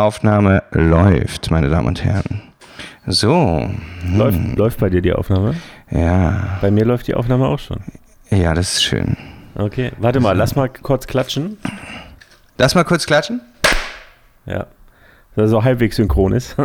Aufnahme 0.00 0.62
läuft, 0.72 1.50
meine 1.50 1.68
Damen 1.68 1.86
und 1.86 2.04
Herren. 2.04 2.42
So. 3.06 3.68
Läuft, 4.12 4.38
hm. 4.38 4.54
läuft 4.56 4.80
bei 4.80 4.90
dir 4.90 5.02
die 5.02 5.12
Aufnahme? 5.12 5.54
Ja. 5.90 6.58
Bei 6.60 6.70
mir 6.70 6.84
läuft 6.84 7.06
die 7.08 7.14
Aufnahme 7.14 7.46
auch 7.46 7.58
schon. 7.58 7.78
Ja, 8.30 8.54
das 8.54 8.74
ist 8.74 8.84
schön. 8.84 9.16
Okay, 9.54 9.92
warte 9.98 10.20
mal, 10.20 10.36
lass 10.36 10.54
mal 10.54 10.68
kurz 10.68 11.06
klatschen. 11.06 11.58
Lass 12.58 12.74
mal 12.74 12.84
kurz 12.84 13.06
klatschen? 13.06 13.40
Ja. 14.46 14.66
Dass 15.34 15.44
er 15.44 15.48
so 15.48 15.64
halbwegs 15.64 15.96
synchron 15.96 16.32
ist. 16.32 16.56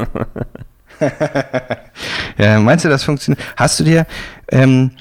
ja, 2.38 2.60
meinst 2.60 2.86
du, 2.86 2.90
das 2.90 3.04
funktioniert? 3.04 3.44
Hast 3.56 3.80
du 3.80 3.84
dir, 3.84 4.06
ähm, 4.52 4.92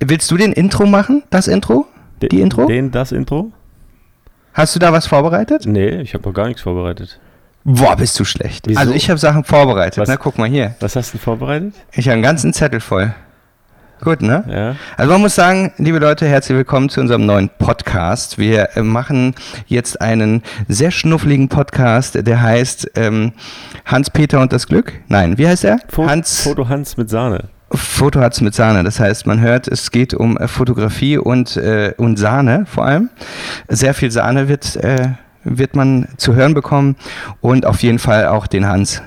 willst 0.00 0.30
du 0.30 0.36
den 0.36 0.52
Intro 0.52 0.86
machen? 0.86 1.22
Das 1.30 1.48
Intro? 1.48 1.86
Die 2.22 2.28
den, 2.28 2.40
Intro? 2.40 2.66
Den, 2.66 2.90
das 2.90 3.12
Intro? 3.12 3.52
Hast 4.52 4.74
du 4.74 4.78
da 4.78 4.92
was 4.92 5.06
vorbereitet? 5.06 5.64
Nee, 5.66 6.00
ich 6.00 6.14
habe 6.14 6.28
noch 6.28 6.34
gar 6.34 6.48
nichts 6.48 6.62
vorbereitet. 6.62 7.20
Boah, 7.64 7.96
bist 7.96 8.18
du 8.18 8.24
schlecht. 8.24 8.66
Wieso? 8.68 8.80
Also 8.80 8.92
ich 8.92 9.10
habe 9.10 9.18
Sachen 9.18 9.44
vorbereitet. 9.44 9.98
Was? 9.98 10.08
Na, 10.08 10.16
guck 10.16 10.38
mal 10.38 10.48
hier. 10.48 10.74
Was 10.80 10.96
hast 10.96 11.12
du 11.12 11.18
vorbereitet? 11.18 11.74
Ich 11.92 12.06
habe 12.06 12.14
einen 12.14 12.22
ganzen 12.22 12.52
Zettel 12.52 12.80
voll. 12.80 13.14
Gut, 14.02 14.22
ne? 14.22 14.44
Ja. 14.48 14.76
Also 14.96 15.12
man 15.12 15.20
muss 15.20 15.34
sagen, 15.34 15.72
liebe 15.76 15.98
Leute, 15.98 16.26
herzlich 16.26 16.56
willkommen 16.56 16.88
zu 16.88 17.02
unserem 17.02 17.26
neuen 17.26 17.50
Podcast. 17.58 18.38
Wir 18.38 18.70
äh, 18.76 18.82
machen 18.82 19.34
jetzt 19.66 20.00
einen 20.00 20.42
sehr 20.68 20.90
schnuffligen 20.90 21.50
Podcast, 21.50 22.26
der 22.26 22.40
heißt 22.40 22.92
ähm, 22.94 23.32
Hans-Peter 23.84 24.40
und 24.40 24.54
das 24.54 24.66
Glück. 24.66 24.94
Nein, 25.08 25.36
wie 25.36 25.46
heißt 25.46 25.64
er? 25.64 25.80
Fo 25.90 26.08
Hans 26.08 26.40
Foto 26.40 26.66
Hans 26.66 26.96
mit 26.96 27.10
Sahne. 27.10 27.50
Foto 27.72 28.20
hat's 28.20 28.40
mit 28.40 28.54
Sahne. 28.54 28.82
Das 28.84 28.98
heißt, 28.98 29.26
man 29.26 29.40
hört, 29.40 29.68
es 29.68 29.90
geht 29.90 30.14
um 30.14 30.38
äh, 30.38 30.48
Fotografie 30.48 31.18
und, 31.18 31.58
äh, 31.58 31.92
und 31.98 32.18
Sahne 32.18 32.64
vor 32.66 32.86
allem. 32.86 33.10
Sehr 33.68 33.92
viel 33.92 34.10
Sahne 34.10 34.48
wird, 34.48 34.76
äh, 34.76 35.10
wird 35.44 35.74
man 35.76 36.08
zu 36.16 36.34
hören 36.34 36.54
bekommen 36.54 36.96
und 37.40 37.66
auf 37.66 37.82
jeden 37.82 37.98
Fall 37.98 38.26
auch 38.26 38.46
den 38.46 38.66
Hans. 38.66 39.02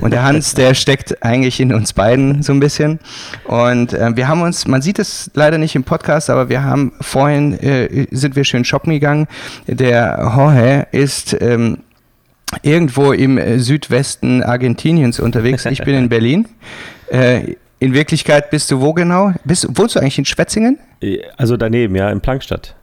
Und 0.00 0.12
der 0.12 0.22
Hans, 0.22 0.54
der 0.54 0.74
steckt 0.74 1.22
eigentlich 1.22 1.58
in 1.60 1.72
uns 1.72 1.92
beiden 1.92 2.42
so 2.42 2.52
ein 2.52 2.60
bisschen. 2.60 2.98
Und 3.44 3.92
äh, 3.94 4.14
wir 4.14 4.28
haben 4.28 4.42
uns, 4.42 4.66
man 4.66 4.82
sieht 4.82 4.98
es 4.98 5.30
leider 5.34 5.56
nicht 5.58 5.74
im 5.74 5.84
Podcast, 5.84 6.28
aber 6.30 6.48
wir 6.48 6.62
haben 6.62 6.92
vorhin, 7.00 7.58
äh, 7.60 8.06
sind 8.10 8.36
wir 8.36 8.44
schön 8.44 8.64
shoppen 8.64 8.92
gegangen. 8.92 9.26
Der 9.66 10.18
Jorge 10.20 10.86
ist... 10.92 11.36
Ähm, 11.40 11.78
irgendwo 12.62 13.12
im 13.12 13.38
äh, 13.38 13.58
Südwesten 13.58 14.42
Argentiniens 14.42 15.18
unterwegs. 15.18 15.64
Ich 15.66 15.82
bin 15.82 15.96
in 15.96 16.08
Berlin. 16.08 16.46
Äh, 17.10 17.54
in 17.80 17.94
Wirklichkeit 17.94 18.50
bist 18.50 18.70
du 18.70 18.80
wo 18.80 18.92
genau? 18.92 19.32
Bist, 19.44 19.66
wohnst 19.76 19.96
du 19.96 20.00
eigentlich 20.00 20.18
in 20.18 20.24
Schwetzingen? 20.24 20.78
Also 21.36 21.56
daneben, 21.56 21.96
ja, 21.96 22.10
in 22.10 22.20
Plankstadt. 22.20 22.74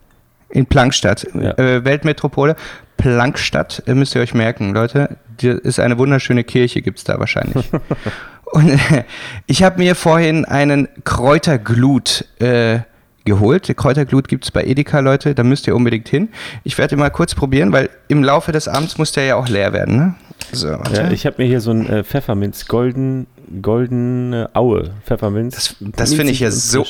In 0.49 0.65
Plankstadt, 0.65 1.25
Ja. 1.33 1.57
äh, 1.57 1.85
Weltmetropole. 1.85 2.55
Plankstadt, 3.01 3.83
äh, 3.87 3.93
müsst 3.93 4.15
ihr 4.15 4.21
euch 4.21 4.33
merken, 4.33 4.73
Leute. 4.73 5.17
Die 5.41 5.47
ist 5.47 5.79
eine 5.79 5.97
wunderschöne 5.97 6.43
Kirche, 6.43 6.81
gibt 6.81 6.99
es 6.99 7.03
da 7.03 7.19
wahrscheinlich. 7.19 7.65
Und 8.45 8.69
äh, 8.69 9.03
ich 9.47 9.63
habe 9.63 9.79
mir 9.79 9.95
vorhin 9.95 10.45
einen 10.45 10.87
Kräuterglut 11.03 12.25
äh, 12.39 12.79
geholt. 13.25 13.67
Die 13.69 13.73
Kräuterglut 13.73 14.27
gibt 14.27 14.43
es 14.43 14.51
bei 14.51 14.63
Edeka, 14.63 14.99
Leute. 14.99 15.33
Da 15.33 15.43
müsst 15.43 15.67
ihr 15.67 15.75
unbedingt 15.75 16.09
hin. 16.09 16.29
Ich 16.63 16.77
werde 16.77 16.97
mal 16.97 17.09
kurz 17.09 17.33
probieren, 17.33 17.71
weil 17.71 17.89
im 18.07 18.23
Laufe 18.23 18.51
des 18.51 18.67
Abends 18.67 18.97
muss 18.97 19.11
der 19.13 19.25
ja 19.25 19.35
auch 19.35 19.47
leer 19.47 19.73
werden. 19.73 19.95
Ne? 19.97 20.15
So. 20.51 20.67
Ja, 20.67 21.09
ich 21.11 21.25
habe 21.25 21.41
mir 21.41 21.47
hier 21.47 21.61
so 21.61 21.71
ein 21.71 21.87
äh, 21.89 22.03
Pfefferminz, 22.03 22.67
golden, 22.67 23.25
goldene 23.61 24.49
Aue 24.53 24.91
Pfefferminz. 25.05 25.55
Das- 25.55 25.75
das 25.79 26.13
finde 26.13 26.31
ich 26.33 26.41
ja 26.41 26.51
so-. 26.51 26.85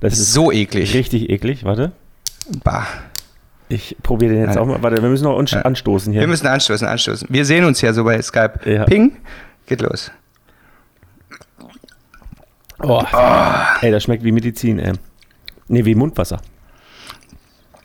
Das 0.00 0.14
ist 0.18 0.32
so 0.32 0.50
eklig. 0.50 0.94
richtig 0.94 1.28
eklig. 1.30 1.64
Warte, 1.64 1.92
Bah. 2.62 2.86
Ich 3.74 3.96
probiere 4.02 4.32
den 4.34 4.44
jetzt 4.44 4.54
Ja. 4.56 4.60
auch 4.62 4.66
mal. 4.66 4.82
Warte, 4.82 5.02
wir 5.02 5.08
müssen 5.08 5.24
noch 5.24 5.36
uns 5.36 5.50
Ja. 5.50 5.62
anstoßen 5.62 6.12
hier. 6.12 6.20
Wir 6.20 6.28
müssen 6.28 6.46
anstoßen, 6.46 6.86
anstoßen. 6.86 7.28
Wir 7.30 7.44
sehen 7.44 7.64
uns 7.64 7.80
ja 7.80 7.92
so 7.92 8.04
bei 8.04 8.20
Skype. 8.22 8.60
Ja. 8.64 8.84
Ping, 8.84 9.16
geht 9.66 9.80
los. 9.80 10.10
oh. 12.82 13.02
Ey, 13.80 13.90
das 13.90 14.02
schmeckt 14.04 14.24
wie 14.24 14.32
Medizin, 14.32 14.78
ey. 14.78 14.92
Nee, 15.68 15.84
wie 15.84 15.94
Mundwasser. 15.94 16.40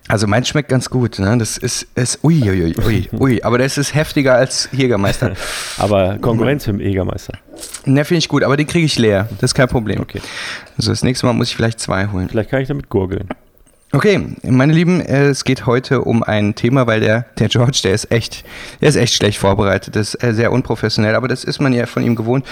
Also 0.07 0.25
meins 0.25 0.47
schmeckt 0.47 0.69
ganz 0.69 0.89
gut. 0.89 1.19
Ne? 1.19 1.37
Das 1.37 1.57
ist, 1.57 1.83
ist 1.95 2.23
ui, 2.23 2.41
ui, 2.49 2.63
ui, 2.63 2.75
ui, 2.83 3.09
ui. 3.19 3.43
Aber 3.43 3.59
das 3.59 3.77
ist 3.77 3.93
heftiger 3.93 4.33
als 4.35 4.67
Jägermeister. 4.71 5.33
Aber 5.77 6.17
Konkurrenz 6.17 6.65
für 6.65 6.71
den 6.71 6.81
Jägermeister. 6.81 7.33
Ne, 7.85 8.03
finde 8.05 8.17
ich 8.19 8.27
gut, 8.27 8.43
aber 8.43 8.57
den 8.57 8.65
kriege 8.67 8.85
ich 8.85 8.97
leer. 8.97 9.27
Das 9.39 9.51
ist 9.51 9.53
kein 9.53 9.67
Problem. 9.67 9.99
Okay. 10.01 10.21
Also 10.77 10.91
das 10.91 11.03
nächste 11.03 11.25
Mal 11.27 11.33
muss 11.33 11.49
ich 11.49 11.55
vielleicht 11.55 11.79
zwei 11.79 12.07
holen. 12.07 12.27
Vielleicht 12.29 12.49
kann 12.49 12.61
ich 12.61 12.67
damit 12.67 12.89
gurgeln. 12.89 13.27
Okay, 13.91 14.35
meine 14.43 14.71
Lieben, 14.71 15.01
äh, 15.01 15.29
es 15.29 15.43
geht 15.43 15.65
heute 15.65 16.01
um 16.01 16.21
ein 16.21 16.53
Thema, 16.53 16.85
weil 16.85 16.99
der, 16.99 17.25
der 17.39 17.47
George, 17.47 17.79
der 17.83 17.93
ist 17.93 18.11
echt, 18.11 18.43
der 18.81 18.89
ist 18.89 18.95
echt 18.95 19.15
schlecht 19.15 19.39
vorbereitet, 19.39 19.95
ist 19.95 20.23
äh, 20.23 20.31
sehr 20.31 20.51
unprofessionell, 20.51 21.15
aber 21.15 21.27
das 21.27 21.43
ist 21.43 21.59
man 21.59 21.73
ja 21.73 21.87
von 21.87 22.03
ihm 22.03 22.15
gewohnt. 22.15 22.45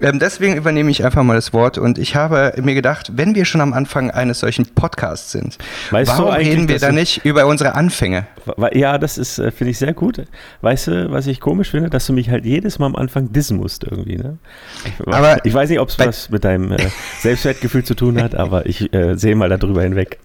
Ähm, 0.00 0.18
deswegen 0.18 0.56
übernehme 0.56 0.90
ich 0.90 1.04
einfach 1.04 1.22
mal 1.22 1.36
das 1.36 1.52
Wort 1.52 1.78
und 1.78 1.96
ich 1.96 2.16
habe 2.16 2.54
mir 2.60 2.74
gedacht, 2.74 3.12
wenn 3.14 3.36
wir 3.36 3.44
schon 3.44 3.60
am 3.60 3.72
Anfang 3.72 4.10
eines 4.10 4.40
solchen 4.40 4.66
Podcasts 4.66 5.30
sind, 5.30 5.58
Weißt 5.92 6.10
warum 6.10 6.32
reden 6.34 6.68
wir 6.68 6.80
da 6.80 6.90
nicht 6.90 7.24
über 7.24 7.46
unsere 7.46 7.76
Anfänge? 7.76 8.26
Ja, 8.72 8.98
das 8.98 9.16
ist, 9.16 9.38
äh, 9.38 9.52
finde 9.52 9.70
ich 9.70 9.78
sehr 9.78 9.94
gut. 9.94 10.24
Weißt 10.60 10.88
du, 10.88 11.12
was 11.12 11.28
ich 11.28 11.38
komisch 11.38 11.70
finde? 11.70 11.88
Dass 11.88 12.06
du 12.08 12.12
mich 12.12 12.30
halt 12.30 12.44
jedes 12.44 12.80
Mal 12.80 12.86
am 12.86 12.96
Anfang 12.96 13.32
dissen 13.32 13.58
musst 13.58 13.84
irgendwie, 13.84 14.16
ne? 14.16 14.38
Ich, 14.84 15.06
Aber 15.06 15.44
ich 15.44 15.54
weiß 15.54 15.70
nicht, 15.70 15.78
ob 15.78 15.90
es 15.90 16.00
was 16.00 16.30
mit 16.30 16.42
deinem 16.42 16.76
Selbstwertgefühl 17.20 17.84
zu 17.84 17.94
tun 17.94 18.20
hat, 18.20 18.34
aber 18.34 18.66
ich 18.66 18.92
äh, 18.92 19.14
sehe 19.16 19.36
mal 19.36 19.48
darüber 19.48 19.82
hinweg. 19.82 20.18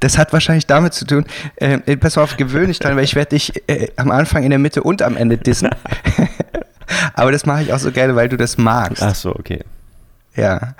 Das 0.00 0.18
hat 0.18 0.32
wahrscheinlich 0.32 0.66
damit 0.66 0.94
zu 0.94 1.06
tun, 1.06 1.24
äh, 1.56 1.96
pass 1.96 2.18
auf, 2.18 2.36
gewöhn 2.36 2.68
dich 2.68 2.78
dran, 2.78 2.96
weil 2.96 3.04
ich 3.04 3.14
werde 3.14 3.30
dich 3.30 3.62
äh, 3.68 3.88
am 3.96 4.10
Anfang, 4.10 4.44
in 4.44 4.50
der 4.50 4.58
Mitte 4.58 4.82
und 4.82 5.02
am 5.02 5.16
Ende 5.16 5.38
dissen. 5.38 5.70
aber 7.14 7.32
das 7.32 7.46
mache 7.46 7.62
ich 7.62 7.72
auch 7.72 7.78
so 7.78 7.92
gerne, 7.92 8.16
weil 8.16 8.28
du 8.28 8.36
das 8.36 8.58
magst. 8.58 9.02
Ach 9.02 9.14
so, 9.14 9.34
okay. 9.34 9.64
Ja. 10.36 10.74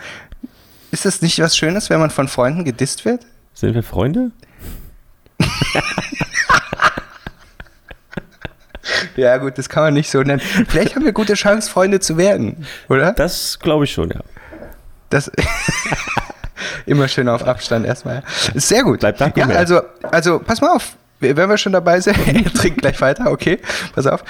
Ist 0.90 1.04
das 1.04 1.22
nicht 1.22 1.38
was 1.40 1.56
Schönes, 1.56 1.90
wenn 1.90 2.00
man 2.00 2.10
von 2.10 2.28
Freunden 2.28 2.64
gedisst 2.64 3.04
wird? 3.04 3.26
Sind 3.54 3.74
wir 3.74 3.82
Freunde? 3.82 4.30
Ja, 9.16 9.36
gut, 9.38 9.58
das 9.58 9.68
kann 9.68 9.82
man 9.82 9.94
nicht 9.94 10.10
so 10.10 10.22
nennen. 10.22 10.40
Vielleicht 10.40 10.94
haben 10.94 11.04
wir 11.04 11.12
gute 11.12 11.34
Chance, 11.34 11.68
Freunde 11.68 11.98
zu 11.98 12.16
werden, 12.16 12.64
oder? 12.88 13.12
Das 13.12 13.58
glaube 13.58 13.84
ich 13.84 13.92
schon, 13.92 14.10
ja. 14.10 14.20
Das 15.10 15.30
immer 16.86 17.08
schön 17.08 17.28
auf 17.28 17.46
Abstand 17.46 17.86
erstmal. 17.86 18.22
Sehr 18.54 18.82
gut. 18.82 19.00
Bleib 19.00 19.18
da, 19.18 19.30
komm 19.30 19.50
Ja, 19.50 19.56
also, 19.56 19.80
also 20.10 20.38
pass 20.38 20.60
mal 20.60 20.74
auf. 20.74 20.96
Wenn 21.20 21.48
wir 21.48 21.58
schon 21.58 21.72
dabei 21.72 22.00
sind, 22.00 22.16
er 22.26 22.52
trinkt 22.52 22.80
gleich 22.80 23.00
weiter, 23.00 23.30
okay, 23.32 23.58
pass 23.94 24.06
auf. 24.06 24.22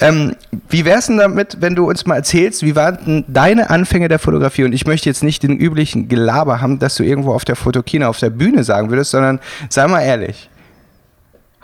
Ähm, 0.00 0.36
wie 0.68 0.84
wär's 0.84 1.06
denn 1.06 1.16
damit, 1.16 1.56
wenn 1.60 1.74
du 1.74 1.88
uns 1.88 2.06
mal 2.06 2.16
erzählst, 2.16 2.62
wie 2.62 2.76
waren 2.76 2.98
denn 3.04 3.24
deine 3.26 3.68
Anfänge 3.70 4.08
der 4.08 4.20
Fotografie? 4.20 4.62
Und 4.62 4.72
ich 4.72 4.86
möchte 4.86 5.08
jetzt 5.08 5.24
nicht 5.24 5.42
den 5.42 5.56
üblichen 5.56 6.08
Gelaber 6.08 6.60
haben, 6.60 6.78
dass 6.78 6.94
du 6.94 7.02
irgendwo 7.02 7.32
auf 7.32 7.44
der 7.44 7.56
Fotokina 7.56 8.08
auf 8.08 8.20
der 8.20 8.30
Bühne 8.30 8.62
sagen 8.62 8.90
würdest, 8.90 9.10
sondern 9.10 9.40
sei 9.70 9.88
mal 9.88 10.02
ehrlich. 10.02 10.48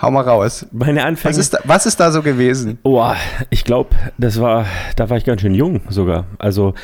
Hau 0.03 0.10
mal 0.10 0.22
raus. 0.22 0.66
Meine 0.72 1.04
Anfänge. 1.04 1.33
Was 1.33 1.39
ist 1.39 1.54
da, 1.54 1.59
was 1.62 1.87
ist 1.87 2.00
da 2.00 2.10
so 2.10 2.22
gewesen? 2.22 2.78
Oh, 2.83 3.12
ich 3.50 3.62
glaube, 3.62 3.91
das 4.19 4.41
war, 4.41 4.66
da 4.97 5.09
war 5.09 5.16
ich 5.16 5.25
ganz 5.25 5.43
schön 5.43 5.54
jung 5.54 5.81
sogar. 5.91 6.25
Also 6.39 6.75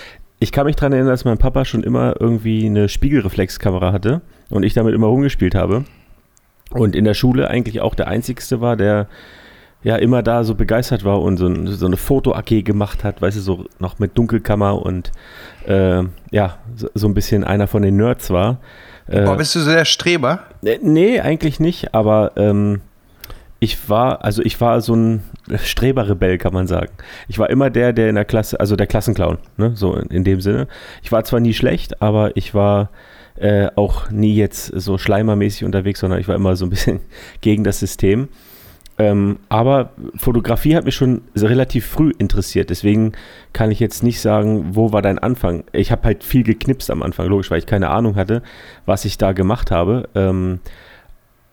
ich 0.41 0.53
kann 0.53 0.67
mich 0.67 0.77
daran 0.77 0.93
erinnern, 0.93 1.11
dass 1.11 1.25
mein 1.25 1.39
Papa 1.39 1.65
schon 1.65 1.83
immer 1.83 2.15
irgendwie 2.21 2.67
eine 2.67 2.89
Spiegelreflexkamera 2.89 3.93
hatte 3.93 4.21
und 4.51 4.63
ich 4.63 4.75
damit 4.75 4.95
immer 4.95 5.09
rumgespielt 5.09 5.55
habe. 5.55 5.85
Und 6.71 6.95
in 6.95 7.05
der 7.05 7.15
Schule 7.15 7.49
eigentlich 7.49 7.81
auch 7.81 7.95
der 7.95 8.09
Einzigste 8.09 8.61
war, 8.61 8.77
der 8.77 9.09
ja 9.83 9.97
immer 9.97 10.23
da 10.23 10.45
so 10.45 10.55
begeistert 10.55 11.05
war 11.05 11.23
und 11.23 11.37
so, 11.37 11.47
ein, 11.47 11.67
so 11.67 11.87
eine 11.87 11.97
Foto-AG 11.97 12.65
gemacht 12.65 13.05
hat, 13.05 13.23
weißt 13.23 13.37
du, 13.37 13.41
so 13.41 13.65
noch 13.79 13.99
mit 13.99 14.19
Dunkelkammer 14.19 14.83
und 14.83 15.13
äh, 15.67 16.03
ja, 16.31 16.59
so, 16.75 16.89
so 16.95 17.07
ein 17.07 17.15
bisschen 17.15 17.45
einer 17.45 17.69
von 17.69 17.83
den 17.83 17.97
Nerds 17.97 18.31
war. 18.31 18.59
Äh, 19.07 19.25
Boah, 19.25 19.37
bist 19.37 19.55
du 19.55 19.61
so 19.61 19.71
der 19.71 19.85
Streber? 19.85 20.41
äh, 20.65 20.79
Nee, 20.83 21.21
eigentlich 21.21 21.61
nicht, 21.61 21.95
aber 21.95 22.33
ähm, 22.37 22.81
ich 23.61 23.89
war, 23.89 24.25
also 24.25 24.43
ich 24.43 24.61
war 24.61 24.81
so 24.81 24.95
ein 24.95 25.23
Streberrebell, 25.57 26.39
kann 26.39 26.53
man 26.53 26.67
sagen. 26.67 26.93
Ich 27.27 27.39
war 27.39 27.51
immer 27.51 27.71
der, 27.71 27.93
der 27.93 28.09
in 28.09 28.15
der 28.15 28.25
Klasse, 28.25 28.61
also 28.61 28.77
der 28.77 28.87
Klassenclown, 28.87 29.39
ne? 29.57 29.73
so 29.75 29.95
in, 29.95 30.09
in 30.09 30.25
dem 30.25 30.41
Sinne. 30.41 30.69
Ich 31.03 31.11
war 31.11 31.25
zwar 31.25 31.41
nie 31.41 31.55
schlecht, 31.55 32.01
aber 32.01 32.37
ich 32.37 32.55
war 32.55 32.91
äh, 33.37 33.69
auch 33.75 34.11
nie 34.11 34.35
jetzt 34.35 34.67
so 34.67 34.97
schleimermäßig 34.99 35.65
unterwegs, 35.65 36.01
sondern 36.01 36.21
ich 36.21 36.29
war 36.29 36.37
immer 36.37 36.55
so 36.57 36.67
ein 36.67 36.71
bisschen 36.71 37.01
gegen 37.41 37.65
das 37.65 37.81
System. 37.81 38.29
Ähm, 39.01 39.39
aber 39.49 39.91
Fotografie 40.17 40.75
hat 40.75 40.85
mich 40.85 40.97
schon 40.97 41.23
relativ 41.37 41.87
früh 41.87 42.13
interessiert, 42.19 42.69
deswegen 42.71 43.13
kann 43.53 43.71
ich 43.71 43.79
jetzt 43.79 44.03
nicht 44.03 44.21
sagen, 44.21 44.75
wo 44.75 44.93
war 44.93 45.03
dein 45.03 45.21
Anfang. 45.21 45.63
Ich 45.73 45.93
habe 45.93 46.03
halt 46.03 46.25
viel 46.25 46.43
geknipst 46.43 46.91
am 46.91 47.05
Anfang, 47.05 47.29
logisch, 47.29 47.51
weil 47.51 47.61
ich 47.61 47.67
keine 47.67 47.91
Ahnung 47.91 48.17
hatte, 48.17 48.43
was 48.87 49.05
ich 49.05 49.17
da 49.17 49.33
gemacht 49.33 49.71
habe. 49.71 50.09
Ähm, 50.17 50.59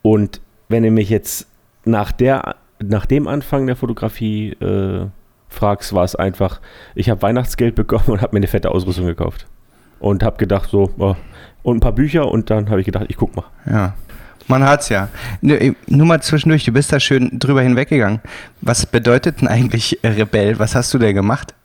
und 0.01 0.41
wenn 0.69 0.81
du 0.81 0.89
mich 0.89 1.09
jetzt 1.11 1.47
nach, 1.85 2.11
der, 2.11 2.55
nach 2.83 3.05
dem 3.05 3.27
Anfang 3.27 3.67
der 3.67 3.75
Fotografie 3.75 4.51
äh, 4.53 5.07
fragst, 5.49 5.93
war 5.93 6.03
es 6.03 6.15
einfach, 6.15 6.59
ich 6.93 7.09
habe 7.09 7.21
Weihnachtsgeld 7.21 7.75
bekommen 7.75 8.05
und 8.07 8.21
habe 8.21 8.35
mir 8.35 8.39
eine 8.39 8.47
fette 8.47 8.71
Ausrüstung 8.71 9.05
gekauft. 9.05 9.47
Und 9.99 10.23
habe 10.23 10.37
gedacht, 10.37 10.69
so, 10.69 10.91
oh, 10.97 11.15
und 11.63 11.77
ein 11.77 11.79
paar 11.79 11.93
Bücher 11.93 12.29
und 12.29 12.49
dann 12.49 12.69
habe 12.69 12.81
ich 12.81 12.85
gedacht, 12.85 13.05
ich 13.07 13.17
guck 13.17 13.35
mal. 13.35 13.45
Ja. 13.65 13.93
Man 14.47 14.63
hat's 14.63 14.89
ja. 14.89 15.09
Nur 15.41 16.05
mal 16.05 16.21
zwischendurch, 16.21 16.63
du 16.65 16.71
bist 16.71 16.93
da 16.93 16.99
schön 16.99 17.39
drüber 17.39 17.63
hinweggegangen. 17.63 18.19
Was 18.61 18.85
bedeutet 18.85 19.41
denn 19.41 19.47
eigentlich 19.47 19.99
Rebell? 20.03 20.59
Was 20.59 20.75
hast 20.75 20.93
du 20.93 20.99
denn 20.99 21.15
gemacht? 21.15 21.55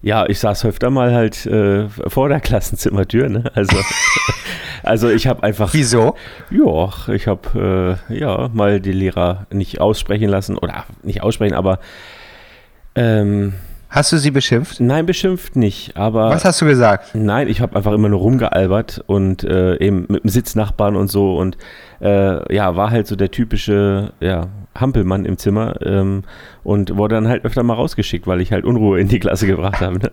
Ja, 0.00 0.26
ich 0.26 0.38
saß 0.38 0.64
öfter 0.64 0.90
mal 0.90 1.12
halt 1.12 1.44
äh, 1.46 1.88
vor 1.88 2.28
der 2.28 2.40
Klassenzimmertür. 2.40 3.28
Ne? 3.28 3.44
Also, 3.54 3.76
also 4.82 5.08
ich 5.08 5.26
habe 5.26 5.42
einfach. 5.42 5.74
Wieso? 5.74 6.14
Ja, 6.50 6.90
ich 7.12 7.26
habe 7.26 7.98
äh, 8.08 8.18
ja 8.18 8.48
mal 8.52 8.80
die 8.80 8.92
Lehrer 8.92 9.46
nicht 9.50 9.80
aussprechen 9.80 10.28
lassen 10.28 10.56
oder 10.56 10.84
nicht 11.02 11.22
aussprechen, 11.22 11.54
aber. 11.54 11.80
Ähm, 12.94 13.54
Hast 13.90 14.12
du 14.12 14.18
sie 14.18 14.30
beschimpft? 14.30 14.80
Nein, 14.80 15.06
beschimpft 15.06 15.56
nicht, 15.56 15.96
aber. 15.96 16.28
Was 16.28 16.44
hast 16.44 16.60
du 16.60 16.66
gesagt? 16.66 17.14
Nein, 17.14 17.48
ich 17.48 17.62
habe 17.62 17.74
einfach 17.74 17.92
immer 17.92 18.10
nur 18.10 18.20
rumgealbert 18.20 19.02
und 19.06 19.44
äh, 19.44 19.76
eben 19.78 20.04
mit 20.08 20.24
dem 20.24 20.28
Sitznachbarn 20.28 20.94
und 20.94 21.10
so 21.10 21.38
und 21.38 21.56
äh, 22.02 22.54
ja, 22.54 22.76
war 22.76 22.90
halt 22.90 23.06
so 23.06 23.16
der 23.16 23.30
typische 23.30 24.12
ja, 24.20 24.48
Hampelmann 24.80 25.24
im 25.24 25.38
Zimmer 25.38 25.80
ähm, 25.82 26.24
und 26.64 26.96
wurde 26.96 27.16
dann 27.16 27.28
halt 27.28 27.44
öfter 27.44 27.62
mal 27.62 27.74
rausgeschickt, 27.74 28.26
weil 28.26 28.40
ich 28.40 28.52
halt 28.52 28.64
Unruhe 28.64 29.00
in 29.00 29.08
die 29.08 29.18
Klasse 29.18 29.46
gebracht 29.46 29.80
habe. 29.80 29.98
Ne? 29.98 30.10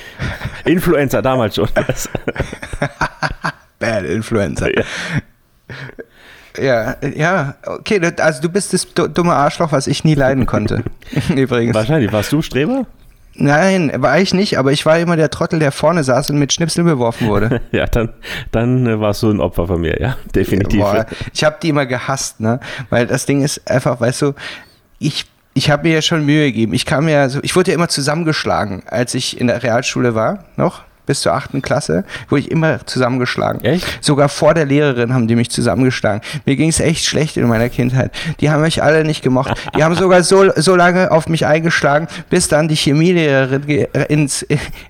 Influencer 0.64 1.22
damals 1.22 1.56
schon. 1.56 1.68
Bad 3.78 4.04
Influencer. 4.04 4.76
Ja. 4.76 4.84
Ja, 6.60 6.96
ja, 7.16 7.54
okay, 7.64 7.98
also 8.18 8.42
du 8.42 8.50
bist 8.50 8.74
das 8.74 8.86
dumme 8.92 9.32
Arschloch, 9.32 9.72
was 9.72 9.86
ich 9.86 10.04
nie 10.04 10.14
leiden 10.14 10.44
konnte. 10.44 10.82
Übrigens. 11.34 11.74
Wahrscheinlich. 11.74 12.12
Warst 12.12 12.30
du 12.32 12.42
Streber? 12.42 12.86
Nein, 13.34 13.92
war 13.96 14.18
ich 14.18 14.34
nicht, 14.34 14.58
aber 14.58 14.72
ich 14.72 14.84
war 14.84 14.98
immer 14.98 15.16
der 15.16 15.30
Trottel, 15.30 15.58
der 15.58 15.72
vorne 15.72 16.04
saß 16.04 16.30
und 16.30 16.38
mit 16.38 16.52
Schnipsel 16.52 16.84
beworfen 16.84 17.28
wurde. 17.28 17.62
ja, 17.72 17.86
dann, 17.86 18.10
dann 18.50 18.86
äh, 18.86 19.00
warst 19.00 19.22
du 19.22 19.30
ein 19.30 19.40
Opfer 19.40 19.66
von 19.66 19.80
mir, 19.80 20.00
ja, 20.00 20.16
definitiv. 20.34 20.80
Boah, 20.80 21.06
ich 21.32 21.42
habe 21.44 21.56
die 21.62 21.70
immer 21.70 21.86
gehasst, 21.86 22.40
ne? 22.40 22.60
Weil 22.90 23.06
das 23.06 23.26
Ding 23.26 23.42
ist 23.42 23.70
einfach, 23.70 24.00
weißt 24.00 24.22
du, 24.22 24.34
ich 24.98 25.26
ich 25.54 25.70
habe 25.70 25.86
mir 25.86 25.94
ja 25.94 26.02
schon 26.02 26.24
Mühe 26.24 26.46
gegeben. 26.46 26.72
Ich 26.72 26.86
kam 26.86 27.08
ja 27.08 27.28
so, 27.28 27.40
ich 27.42 27.54
wurde 27.54 27.72
ja 27.72 27.74
immer 27.74 27.88
zusammengeschlagen, 27.88 28.84
als 28.86 29.14
ich 29.14 29.38
in 29.38 29.48
der 29.48 29.62
Realschule 29.62 30.14
war, 30.14 30.44
noch 30.56 30.82
bis 31.06 31.20
zur 31.20 31.34
achten 31.34 31.62
Klasse, 31.62 32.04
wurde 32.28 32.40
ich 32.42 32.50
immer 32.50 32.86
zusammengeschlagen. 32.86 33.64
Echt? 33.64 34.04
Sogar 34.04 34.28
vor 34.28 34.54
der 34.54 34.64
Lehrerin 34.64 35.12
haben 35.12 35.26
die 35.26 35.36
mich 35.36 35.50
zusammengeschlagen. 35.50 36.22
Mir 36.46 36.56
ging 36.56 36.68
es 36.68 36.80
echt 36.80 37.04
schlecht 37.04 37.36
in 37.36 37.48
meiner 37.48 37.68
Kindheit. 37.68 38.12
Die 38.40 38.50
haben 38.50 38.62
mich 38.62 38.82
alle 38.82 39.04
nicht 39.04 39.22
gemocht. 39.22 39.52
Die 39.76 39.82
haben 39.82 39.94
sogar 39.94 40.22
so, 40.22 40.50
so 40.56 40.76
lange 40.76 41.10
auf 41.10 41.28
mich 41.28 41.46
eingeschlagen, 41.46 42.08
bis 42.30 42.48
dann 42.48 42.68
die 42.68 42.76
Chemielehrerin 42.76 43.86
ins, 44.08 44.42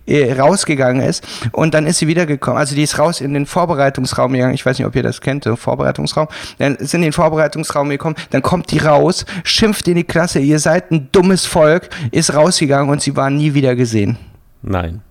äh, 0.07 0.33
rausgegangen 0.33 1.03
ist 1.03 1.25
und 1.53 1.75
dann 1.75 1.87
ist 1.87 1.99
sie 1.99 2.07
wiedergekommen. 2.07 2.59
Also 2.59 2.75
die 2.75 2.83
ist 2.83 2.99
raus 2.99 3.21
in 3.21 3.35
den 3.35 3.47
Vorbereitungsraum 3.47 4.33
gegangen. 4.33 4.55
Ich 4.55 4.67
weiß 4.67 4.79
nicht, 4.79 4.87
ob 4.87 4.95
ihr 4.95 5.03
das 5.03 5.21
kennt, 5.21 5.45
den 5.47 5.57
Vorbereitungsraum. 5.57 6.29
Dann 6.59 6.77
sind 6.79 7.01
in 7.01 7.03
den 7.03 7.13
Vorbereitungsraum 7.13 7.89
gekommen, 7.89 8.17
dann 8.31 8.43
kommt 8.43 8.71
die 8.71 8.79
raus, 8.79 9.25
schimpft 9.45 9.89
in 9.89 9.97
die 9.97 10.05
Klasse, 10.05 10.39
ihr 10.41 10.59
seid 10.59 10.91
ein 10.91 11.09
dummes 11.13 11.47
Volk, 11.47 11.89
ist 12.11 12.35
rausgegangen 12.35 12.91
und 12.91 13.03
sie 13.03 13.17
war 13.17 13.31
nie 13.31 13.55
wieder 13.55 13.75
gesehen. 13.75 14.19
Nein. 14.63 15.03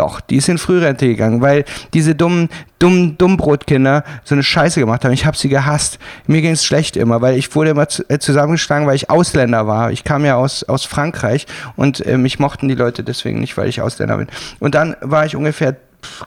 Doch, 0.00 0.22
die 0.22 0.36
ist 0.36 0.48
in 0.48 0.56
Frührente 0.56 1.06
gegangen, 1.06 1.42
weil 1.42 1.66
diese 1.92 2.14
dummen, 2.14 2.48
dummen 2.78 3.18
Dummbrotkinder 3.18 4.02
so 4.24 4.34
eine 4.34 4.42
Scheiße 4.42 4.80
gemacht 4.80 5.04
haben. 5.04 5.12
Ich 5.12 5.26
habe 5.26 5.36
sie 5.36 5.50
gehasst. 5.50 5.98
Mir 6.26 6.40
ging 6.40 6.52
es 6.52 6.64
schlecht 6.64 6.96
immer, 6.96 7.20
weil 7.20 7.36
ich 7.36 7.54
wurde 7.54 7.68
immer 7.68 7.86
äh, 8.08 8.18
zusammengeschlagen, 8.18 8.86
weil 8.86 8.96
ich 8.96 9.10
Ausländer 9.10 9.66
war. 9.66 9.90
Ich 9.90 10.02
kam 10.02 10.24
ja 10.24 10.36
aus, 10.36 10.64
aus 10.64 10.86
Frankreich 10.86 11.46
und 11.76 12.00
äh, 12.06 12.16
mich 12.16 12.38
mochten 12.38 12.66
die 12.66 12.74
Leute 12.76 13.04
deswegen 13.04 13.40
nicht, 13.40 13.58
weil 13.58 13.68
ich 13.68 13.82
Ausländer 13.82 14.16
bin. 14.16 14.28
Und 14.58 14.74
dann 14.74 14.96
war 15.02 15.26
ich 15.26 15.36
ungefähr 15.36 15.76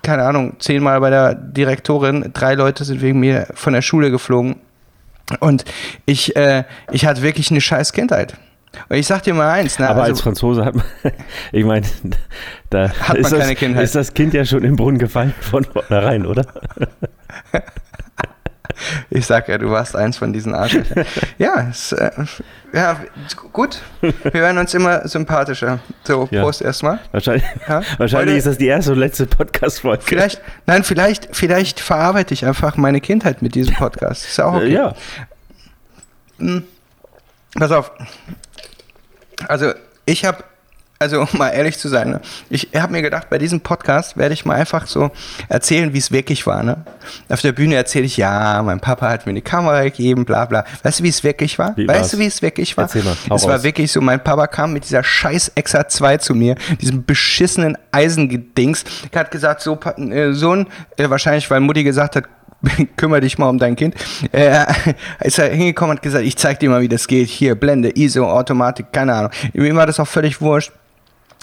keine 0.04 0.22
Ahnung, 0.22 0.58
zehnmal 0.60 1.00
bei 1.00 1.10
der 1.10 1.34
Direktorin. 1.34 2.30
Drei 2.32 2.54
Leute 2.54 2.84
sind 2.84 3.02
wegen 3.02 3.20
mir 3.20 3.48
von 3.56 3.74
der 3.74 3.82
Schule 3.82 4.12
geflogen. 4.12 4.58
Und 5.40 5.66
ich, 6.06 6.36
äh, 6.36 6.64
ich 6.92 7.08
hatte 7.08 7.24
wirklich 7.24 7.50
eine 7.50 7.60
scheiß 7.60 7.92
Kindheit. 7.92 8.36
Und 8.90 8.98
ich 8.98 9.08
sag 9.08 9.24
dir 9.24 9.34
mal 9.34 9.50
eins, 9.50 9.80
ne? 9.80 9.90
Aber 9.90 10.02
also, 10.02 10.12
als 10.14 10.22
Franzose 10.22 10.66
hat 10.66 10.76
man, 10.76 10.86
ich 11.52 11.64
meine, 11.64 11.86
da 12.70 12.90
hat 12.90 13.18
ist, 13.18 13.32
das, 13.32 13.50
ist 13.50 13.96
das 13.96 14.14
Kind 14.14 14.34
ja 14.34 14.46
schon 14.46 14.64
im 14.64 14.76
Brunnen 14.76 14.98
gefallen 14.98 15.34
von 15.40 15.64
vornherein, 15.64 16.26
oder? 16.26 16.46
Ich 19.10 19.26
sag 19.26 19.48
ja, 19.50 19.58
du 19.58 19.70
warst 19.70 19.96
eins 19.96 20.18
von 20.18 20.34
diesen 20.34 20.54
Arschlöchern. 20.54 21.06
ja, 21.38 21.68
es, 21.70 21.92
äh, 21.92 22.12
ja, 22.74 23.00
gut. 23.52 23.82
Wir 24.02 24.34
werden 24.34 24.58
uns 24.58 24.74
immer 24.74 25.08
sympathischer. 25.08 25.80
So, 26.04 26.28
ja. 26.32 26.42
Prost 26.42 26.62
erstmal. 26.62 27.00
Wahrscheinlich, 27.12 27.46
ja? 27.68 27.82
wahrscheinlich 27.98 28.14
Heute, 28.14 28.32
ist 28.32 28.48
das 28.48 28.58
die 28.58 28.68
erste 28.68 28.94
und 28.94 29.00
letzte 29.00 29.28
Podcast-Folge. 29.28 30.04
Vielleicht, 30.04 30.42
nein, 30.66 30.84
vielleicht, 30.84 31.36
vielleicht 31.36 31.80
verarbeite 31.80 32.34
ich 32.34 32.46
einfach 32.46 32.76
meine 32.76 33.00
Kindheit 33.00 33.42
mit 33.42 33.56
diesem 33.56 33.76
Podcast. 33.76 34.26
Ist 34.26 34.42
auch 34.42 34.56
okay. 34.56 34.74
Ja. 34.74 34.96
Hm. 36.40 36.64
Pass 37.56 37.72
auf, 37.72 37.92
also 39.48 39.74
ich 40.06 40.26
habe, 40.26 40.44
also 41.00 41.22
um 41.22 41.28
mal 41.34 41.50
ehrlich 41.50 41.78
zu 41.78 41.88
sein, 41.88 42.12
ne, 42.12 42.22
ich 42.50 42.70
habe 42.76 42.92
mir 42.92 43.02
gedacht, 43.02 43.30
bei 43.30 43.38
diesem 43.38 43.62
Podcast 43.62 44.18
werde 44.18 44.34
ich 44.34 44.46
mal 44.46 44.56
einfach 44.56 44.88
so 44.88 45.12
erzählen, 45.50 45.94
wie 45.94 45.98
es 45.98 46.12
wirklich 46.12 46.48
war. 46.48 46.64
Ne? 46.64 46.84
Auf 47.30 47.42
der 47.42 47.52
Bühne 47.52 47.76
erzähle 47.76 48.06
ich, 48.06 48.18
ja, 48.18 48.62
mein 48.64 48.80
Papa 48.80 49.10
hat 49.10 49.26
mir 49.26 49.32
eine 49.32 49.42
Kamera 49.42 49.84
gegeben, 49.84 50.26
bla 50.26 50.46
bla. 50.46 50.66
Weißt 50.82 51.00
du, 51.00 51.04
wie 51.04 51.10
es 51.10 51.24
wirklich 51.24 51.60
war? 51.60 51.76
Wie 51.78 51.88
weißt 51.88 52.00
war's? 52.00 52.12
du, 52.12 52.20
wie 52.20 52.26
es 52.26 52.42
wirklich 52.42 52.76
war? 52.76 52.86
Erzähl 52.86 53.04
mal, 53.04 53.16
es 53.36 53.48
war 53.48 53.62
wirklich 53.64 53.92
so, 53.92 54.02
mein 54.02 54.24
Papa 54.24 54.48
kam 54.48 54.74
mit 54.74 54.86
dieser 54.86 55.04
scheiß 55.04 55.52
Exa 55.56 55.88
2 55.88 56.18
zu 56.18 56.34
mir, 56.34 56.56
diesem 56.82 57.06
beschissenen 57.06 57.78
Eisengedings. 57.92 58.84
Er 59.12 59.22
hat 59.22 59.32
gesagt, 59.32 59.62
so, 59.62 59.80
äh, 59.98 60.34
Sohn, 60.34 60.68
äh, 60.98 61.10
wahrscheinlich, 61.10 61.50
weil 61.52 61.60
Mutti 61.60 61.84
gesagt 61.84 62.16
hat, 62.16 62.26
kümmere 62.98 63.22
dich 63.22 63.38
mal 63.38 63.50
um 63.50 63.60
dein 63.60 63.76
Kind. 63.76 63.96
Äh, 64.32 64.66
ist 65.22 65.40
er 65.40 65.50
hingekommen 65.50 65.92
und 65.92 65.98
hat 65.98 66.04
gesagt, 66.04 66.26
ich 66.26 66.38
zeig 66.38 66.60
dir 66.60 66.70
mal, 66.70 66.82
wie 66.82 66.90
das 66.90 67.08
geht. 67.08 67.30
Hier, 67.30 67.56
Blende, 67.56 67.90
ISO, 67.96 68.30
Automatik, 68.30 68.88
keine 68.92 69.14
Ahnung. 69.14 69.32
Mir 69.54 69.76
war 69.76 69.86
das 69.86 70.00
auch 70.00 70.08
völlig 70.08 70.42
wurscht. 70.42 70.72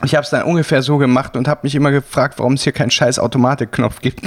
Ich 0.02 0.14
habe 0.14 0.24
es 0.24 0.30
dann 0.30 0.44
ungefähr 0.44 0.80
so 0.80 0.96
gemacht 0.96 1.36
und 1.36 1.46
habe 1.46 1.60
mich 1.64 1.74
immer 1.74 1.90
gefragt, 1.90 2.38
warum 2.38 2.54
es 2.54 2.62
hier 2.62 2.72
keinen 2.72 2.90
scheiß 2.90 3.18
Automatik-Knopf 3.18 4.00
gibt. 4.00 4.22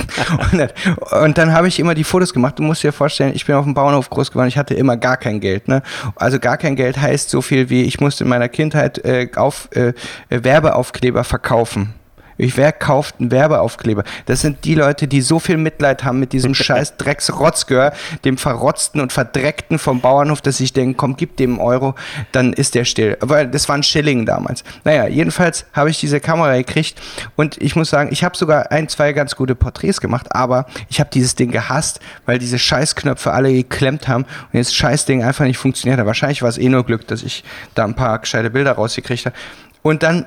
und, 0.51 0.73
und, 1.23 1.37
dann 1.37 1.51
habe 1.51 1.67
ich 1.67 1.79
immer 1.79 1.95
die 1.95 2.03
Fotos 2.03 2.31
gemacht. 2.31 2.59
Du 2.59 2.63
musst 2.63 2.83
dir 2.83 2.93
vorstellen, 2.93 3.31
ich 3.33 3.45
bin 3.45 3.55
auf 3.55 3.65
dem 3.65 3.73
Bauernhof 3.73 4.07
groß 4.11 4.29
geworden, 4.29 4.49
ich 4.49 4.57
hatte 4.57 4.75
immer 4.75 4.97
gar 4.97 5.17
kein 5.17 5.39
Geld. 5.39 5.67
Ne? 5.67 5.81
Also 6.15 6.37
gar 6.37 6.57
kein 6.57 6.75
Geld 6.75 7.01
heißt 7.01 7.27
so 7.27 7.41
viel 7.41 7.71
wie, 7.71 7.83
ich 7.83 7.99
musste 7.99 8.23
in 8.23 8.29
meiner 8.29 8.49
Kindheit 8.49 9.03
äh, 9.03 9.29
auf, 9.35 9.67
äh, 9.71 9.93
Werbeaufkleber 10.29 11.23
verkaufen. 11.23 11.95
Wer 12.37 12.71
kauft 12.71 13.19
einen 13.19 13.31
Werbeaufkleber? 13.31 14.03
Das 14.25 14.41
sind 14.41 14.65
die 14.65 14.75
Leute, 14.75 15.07
die 15.07 15.21
so 15.21 15.39
viel 15.39 15.57
Mitleid 15.57 16.03
haben 16.03 16.19
mit 16.19 16.33
diesem 16.33 16.53
scheiß 16.55 16.97
Drecksrotzgör, 16.97 17.93
dem 18.25 18.37
verrotzten 18.37 19.01
und 19.01 19.13
verdreckten 19.13 19.79
vom 19.79 20.01
Bauernhof, 20.01 20.41
dass 20.41 20.59
ich 20.59 20.73
denke, 20.73 20.95
komm, 20.95 21.15
gib 21.15 21.37
dem 21.37 21.53
einen 21.53 21.59
Euro, 21.59 21.95
dann 22.31 22.53
ist 22.53 22.75
der 22.75 22.85
still. 22.85 23.17
Weil 23.21 23.47
das 23.47 23.69
war 23.69 23.75
ein 23.75 23.83
Schilling 23.83 24.25
damals. 24.25 24.63
Naja, 24.83 25.07
jedenfalls 25.07 25.65
habe 25.73 25.89
ich 25.89 25.99
diese 25.99 26.19
Kamera 26.19 26.57
gekriegt 26.57 27.01
und 27.35 27.61
ich 27.61 27.75
muss 27.75 27.89
sagen, 27.89 28.09
ich 28.11 28.23
habe 28.23 28.35
sogar 28.37 28.71
ein, 28.71 28.87
zwei 28.89 29.13
ganz 29.13 29.35
gute 29.35 29.55
Porträts 29.55 30.01
gemacht, 30.01 30.27
aber 30.35 30.65
ich 30.89 30.99
habe 30.99 31.09
dieses 31.13 31.35
Ding 31.35 31.51
gehasst, 31.51 31.99
weil 32.25 32.39
diese 32.39 32.59
Scheißknöpfe 32.59 33.31
alle 33.31 33.51
geklemmt 33.53 34.07
haben 34.07 34.23
und 34.23 34.59
das 34.59 34.73
Scheißding 34.73 35.23
einfach 35.23 35.45
nicht 35.45 35.57
funktioniert 35.57 35.99
hat. 35.99 36.05
Wahrscheinlich 36.05 36.41
war 36.41 36.49
es 36.49 36.57
eh 36.57 36.69
nur 36.69 36.85
Glück, 36.85 37.07
dass 37.07 37.23
ich 37.23 37.43
da 37.75 37.83
ein 37.83 37.95
paar 37.95 38.19
gescheite 38.19 38.49
Bilder 38.49 38.73
rausgekriegt 38.73 39.25
habe. 39.25 39.35
Und 39.81 40.03
dann 40.03 40.25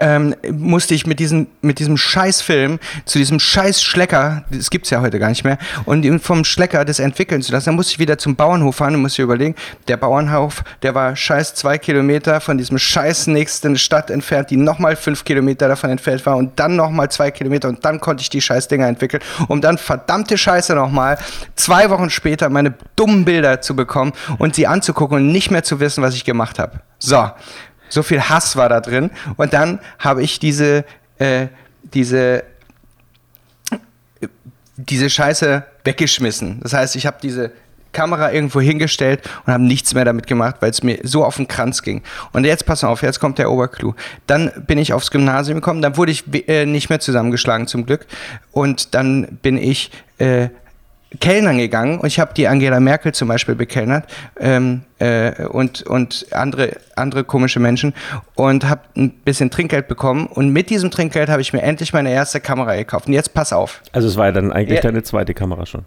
ähm, 0.00 0.34
musste 0.50 0.94
ich 0.94 1.06
mit 1.06 1.18
diesem, 1.18 1.48
mit 1.60 1.78
diesem 1.78 1.96
Scheißfilm 1.96 2.78
zu 3.04 3.18
diesem 3.18 3.40
Scheiß-Schlecker, 3.40 4.44
das 4.50 4.70
gibt's 4.70 4.90
ja 4.90 5.00
heute 5.00 5.18
gar 5.18 5.28
nicht 5.28 5.44
mehr, 5.44 5.58
und 5.84 6.20
vom 6.20 6.44
Schlecker 6.44 6.84
das 6.84 6.98
entwickeln 6.98 7.42
zu 7.42 7.52
lassen, 7.52 7.66
dann 7.66 7.74
musste 7.76 7.92
ich 7.92 7.98
wieder 7.98 8.18
zum 8.18 8.36
Bauernhof 8.36 8.76
fahren 8.76 8.94
und 8.94 9.02
musste 9.02 9.22
überlegen, 9.22 9.54
der 9.88 9.96
Bauernhof, 9.96 10.62
der 10.82 10.94
war 10.94 11.16
scheiß 11.16 11.54
zwei 11.54 11.78
Kilometer 11.78 12.40
von 12.40 12.58
diesem 12.58 12.78
scheiß 12.78 13.26
nächsten 13.28 13.76
Stadt 13.78 14.10
entfernt, 14.10 14.50
die 14.50 14.56
nochmal 14.56 14.96
fünf 14.96 15.24
Kilometer 15.24 15.68
davon 15.68 15.90
entfernt 15.90 16.24
war 16.26 16.36
und 16.36 16.58
dann 16.58 16.76
nochmal 16.76 17.10
zwei 17.10 17.30
Kilometer 17.30 17.68
und 17.68 17.84
dann 17.84 18.00
konnte 18.00 18.22
ich 18.22 18.30
die 18.30 18.40
Scheißdinger 18.40 18.86
entwickeln, 18.86 19.22
um 19.48 19.60
dann 19.60 19.78
verdammte 19.78 20.38
Scheiße 20.38 20.74
nochmal 20.74 21.18
zwei 21.56 21.90
Wochen 21.90 22.10
später 22.10 22.48
meine 22.48 22.74
dummen 22.96 23.24
Bilder 23.24 23.60
zu 23.60 23.76
bekommen 23.76 24.12
und 24.38 24.54
sie 24.54 24.66
anzugucken 24.66 25.18
und 25.18 25.32
nicht 25.32 25.50
mehr 25.50 25.62
zu 25.62 25.80
wissen, 25.80 26.02
was 26.02 26.14
ich 26.14 26.24
gemacht 26.24 26.58
habe. 26.58 26.80
So, 26.98 27.30
so 27.90 28.02
viel 28.02 28.22
Hass 28.22 28.56
war 28.56 28.70
da 28.70 28.80
drin. 28.80 29.10
Und 29.36 29.52
dann 29.52 29.80
habe 29.98 30.22
ich 30.22 30.38
diese, 30.38 30.84
äh, 31.18 31.48
diese, 31.82 32.44
diese 34.76 35.10
Scheiße 35.10 35.64
weggeschmissen. 35.84 36.60
Das 36.62 36.72
heißt, 36.72 36.96
ich 36.96 37.06
habe 37.06 37.18
diese 37.22 37.52
Kamera 37.92 38.32
irgendwo 38.32 38.60
hingestellt 38.60 39.28
und 39.44 39.52
habe 39.52 39.64
nichts 39.64 39.94
mehr 39.94 40.04
damit 40.04 40.26
gemacht, 40.26 40.56
weil 40.60 40.70
es 40.70 40.82
mir 40.82 41.00
so 41.02 41.24
auf 41.24 41.36
den 41.36 41.48
Kranz 41.48 41.82
ging. 41.82 42.02
Und 42.32 42.44
jetzt 42.44 42.66
pass 42.66 42.84
auf, 42.84 43.02
jetzt 43.02 43.20
kommt 43.20 43.38
der 43.38 43.50
Oberclou. 43.50 43.94
Dann 44.26 44.52
bin 44.66 44.78
ich 44.78 44.92
aufs 44.92 45.10
Gymnasium 45.10 45.56
gekommen, 45.56 45.82
dann 45.82 45.96
wurde 45.96 46.12
ich 46.12 46.24
äh, 46.48 46.66
nicht 46.66 46.88
mehr 46.88 47.00
zusammengeschlagen 47.00 47.66
zum 47.66 47.86
Glück 47.86 48.06
und 48.52 48.94
dann 48.94 49.38
bin 49.42 49.56
ich 49.56 49.90
äh, 50.18 50.50
Kellnern 51.18 51.58
gegangen 51.58 51.98
und 51.98 52.06
ich 52.06 52.20
habe 52.20 52.32
die 52.34 52.46
Angela 52.46 52.78
Merkel 52.78 53.12
zum 53.12 53.26
Beispiel 53.26 53.56
bekellnert 53.56 54.04
ähm, 54.38 54.82
äh, 55.00 55.44
und, 55.46 55.82
und 55.82 56.26
andere, 56.30 56.76
andere 56.94 57.24
komische 57.24 57.58
Menschen 57.58 57.94
und 58.36 58.68
habe 58.68 58.82
ein 58.96 59.10
bisschen 59.10 59.50
Trinkgeld 59.50 59.88
bekommen 59.88 60.26
und 60.26 60.50
mit 60.50 60.70
diesem 60.70 60.90
Trinkgeld 60.90 61.28
habe 61.28 61.42
ich 61.42 61.52
mir 61.52 61.62
endlich 61.62 61.92
meine 61.92 62.12
erste 62.12 62.40
Kamera 62.40 62.76
gekauft 62.76 63.08
und 63.08 63.12
jetzt 63.12 63.34
pass 63.34 63.52
auf. 63.52 63.82
Also 63.92 64.06
es 64.06 64.16
war 64.16 64.26
ja 64.26 64.32
dann 64.32 64.52
eigentlich 64.52 64.76
ja. 64.76 64.82
deine 64.82 65.02
zweite 65.02 65.34
Kamera 65.34 65.66
schon. 65.66 65.84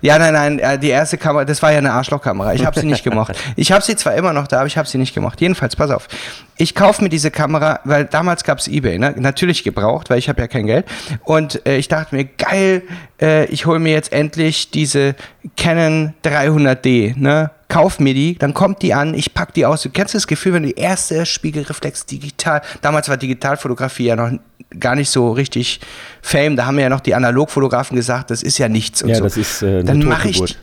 Ja, 0.00 0.18
nein, 0.18 0.34
nein, 0.34 0.58
äh, 0.58 0.78
die 0.78 0.90
erste 0.90 1.16
Kamera, 1.16 1.44
das 1.44 1.62
war 1.62 1.72
ja 1.72 1.78
eine 1.78 1.92
Arschlochkamera. 1.92 2.54
Ich 2.54 2.66
habe 2.66 2.78
sie 2.78 2.86
nicht 2.86 3.04
gemocht. 3.04 3.32
Ich 3.56 3.72
habe 3.72 3.82
sie 3.82 3.96
zwar 3.96 4.14
immer 4.14 4.32
noch 4.32 4.46
da, 4.46 4.58
aber 4.58 4.66
ich 4.66 4.76
habe 4.76 4.86
sie 4.86 4.98
nicht 4.98 5.14
gemocht. 5.14 5.40
Jedenfalls, 5.40 5.76
pass 5.76 5.90
auf. 5.90 6.08
Ich 6.56 6.74
kaufe 6.74 7.02
mir 7.02 7.08
diese 7.08 7.30
Kamera, 7.30 7.80
weil 7.84 8.04
damals 8.04 8.44
gab 8.44 8.58
es 8.58 8.68
eBay, 8.68 8.98
ne? 8.98 9.14
natürlich 9.16 9.64
gebraucht, 9.64 10.10
weil 10.10 10.18
ich 10.18 10.28
habe 10.28 10.40
ja 10.42 10.48
kein 10.48 10.66
Geld. 10.66 10.86
Und 11.24 11.66
äh, 11.66 11.76
ich 11.76 11.88
dachte 11.88 12.14
mir, 12.14 12.24
geil, 12.24 12.82
äh, 13.20 13.46
ich 13.46 13.66
hole 13.66 13.78
mir 13.78 13.92
jetzt 13.92 14.12
endlich 14.12 14.70
diese 14.70 15.14
Canon 15.56 16.14
300D, 16.24 17.18
ne? 17.18 17.50
Kauf 17.72 18.00
mir 18.00 18.12
die, 18.12 18.36
dann 18.36 18.52
kommt 18.52 18.82
die 18.82 18.92
an, 18.92 19.14
ich 19.14 19.32
pack 19.32 19.54
die 19.54 19.64
aus. 19.64 19.80
Du 19.80 19.88
kennst 19.88 20.14
das 20.14 20.26
Gefühl, 20.26 20.52
wenn 20.52 20.64
du 20.64 20.68
die 20.68 20.78
erste 20.78 21.24
Spiegelreflex 21.24 22.04
digital, 22.04 22.60
damals 22.82 23.08
war 23.08 23.16
Digitalfotografie 23.16 24.04
ja 24.04 24.16
noch 24.16 24.30
gar 24.78 24.94
nicht 24.94 25.08
so 25.08 25.32
richtig 25.32 25.80
Fame. 26.20 26.54
Da 26.54 26.66
haben 26.66 26.78
ja 26.78 26.90
noch 26.90 27.00
die 27.00 27.14
Analogfotografen 27.14 27.96
gesagt, 27.96 28.30
das 28.30 28.42
ist 28.42 28.58
ja 28.58 28.68
nichts 28.68 29.02
und 29.02 29.08
ja, 29.08 29.16
so. 29.16 29.24
das 29.24 29.38
ist 29.38 29.62
äh, 29.62 29.82
dann 29.82 30.04
mache 30.04 30.28
ich, 30.28 30.58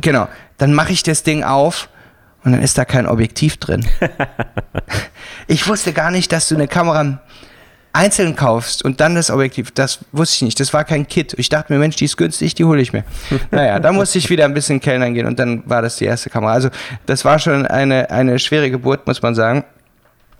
genau, 0.00 0.28
dann 0.58 0.72
mache 0.72 0.92
ich 0.92 1.02
das 1.02 1.24
Ding 1.24 1.42
auf 1.42 1.88
und 2.44 2.52
dann 2.52 2.62
ist 2.62 2.78
da 2.78 2.84
kein 2.84 3.08
Objektiv 3.08 3.56
drin. 3.56 3.84
ich 5.48 5.66
wusste 5.66 5.92
gar 5.92 6.12
nicht, 6.12 6.30
dass 6.30 6.48
du 6.48 6.54
eine 6.54 6.68
Kamera 6.68 7.20
einzeln 7.92 8.36
kaufst 8.36 8.84
und 8.84 9.00
dann 9.00 9.14
das 9.14 9.30
Objektiv. 9.30 9.70
Das 9.70 10.00
wusste 10.12 10.36
ich 10.36 10.42
nicht. 10.42 10.60
Das 10.60 10.72
war 10.72 10.84
kein 10.84 11.06
Kit. 11.06 11.34
Ich 11.38 11.48
dachte 11.48 11.72
mir, 11.72 11.78
Mensch, 11.78 11.96
die 11.96 12.06
ist 12.06 12.16
günstig, 12.16 12.54
die 12.54 12.64
hole 12.64 12.80
ich 12.80 12.92
mir. 12.92 13.04
naja, 13.50 13.78
da 13.78 13.92
musste 13.92 14.18
ich 14.18 14.30
wieder 14.30 14.44
ein 14.44 14.54
bisschen 14.54 14.80
kellnern 14.80 15.14
gehen 15.14 15.26
und 15.26 15.38
dann 15.38 15.62
war 15.68 15.82
das 15.82 15.96
die 15.96 16.04
erste 16.04 16.30
Kamera. 16.30 16.52
Also 16.52 16.70
das 17.06 17.24
war 17.24 17.38
schon 17.38 17.66
eine, 17.66 18.10
eine 18.10 18.38
schwere 18.38 18.70
Geburt, 18.70 19.06
muss 19.06 19.22
man 19.22 19.34
sagen. 19.34 19.64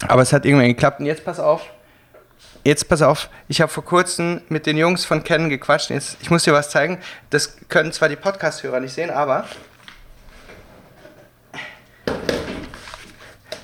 Aber 0.09 0.23
es 0.23 0.33
hat 0.33 0.45
irgendwann 0.45 0.69
geklappt. 0.69 1.01
Und 1.01 1.07
jetzt 1.07 1.25
pass 1.25 1.39
auf. 1.39 1.63
Jetzt 2.65 2.89
pass 2.89 3.03
auf, 3.03 3.29
ich 3.49 3.61
habe 3.61 3.73
vor 3.73 3.85
kurzem 3.85 4.41
mit 4.49 4.67
den 4.67 4.77
Jungs 4.77 5.05
von 5.05 5.25
Canon 5.25 5.49
gequatscht. 5.49 5.91
Jetzt, 5.91 6.17
ich 6.21 6.31
muss 6.31 6.45
dir 6.45 6.53
was 6.53 6.71
zeigen. 6.71 6.99
Das 7.31 7.57
können 7.69 7.91
zwar 7.91 8.09
die 8.09 8.15
Podcast-Hörer 8.15 8.79
nicht 8.79 8.95
sehen, 8.95 9.11
aber 9.11 9.47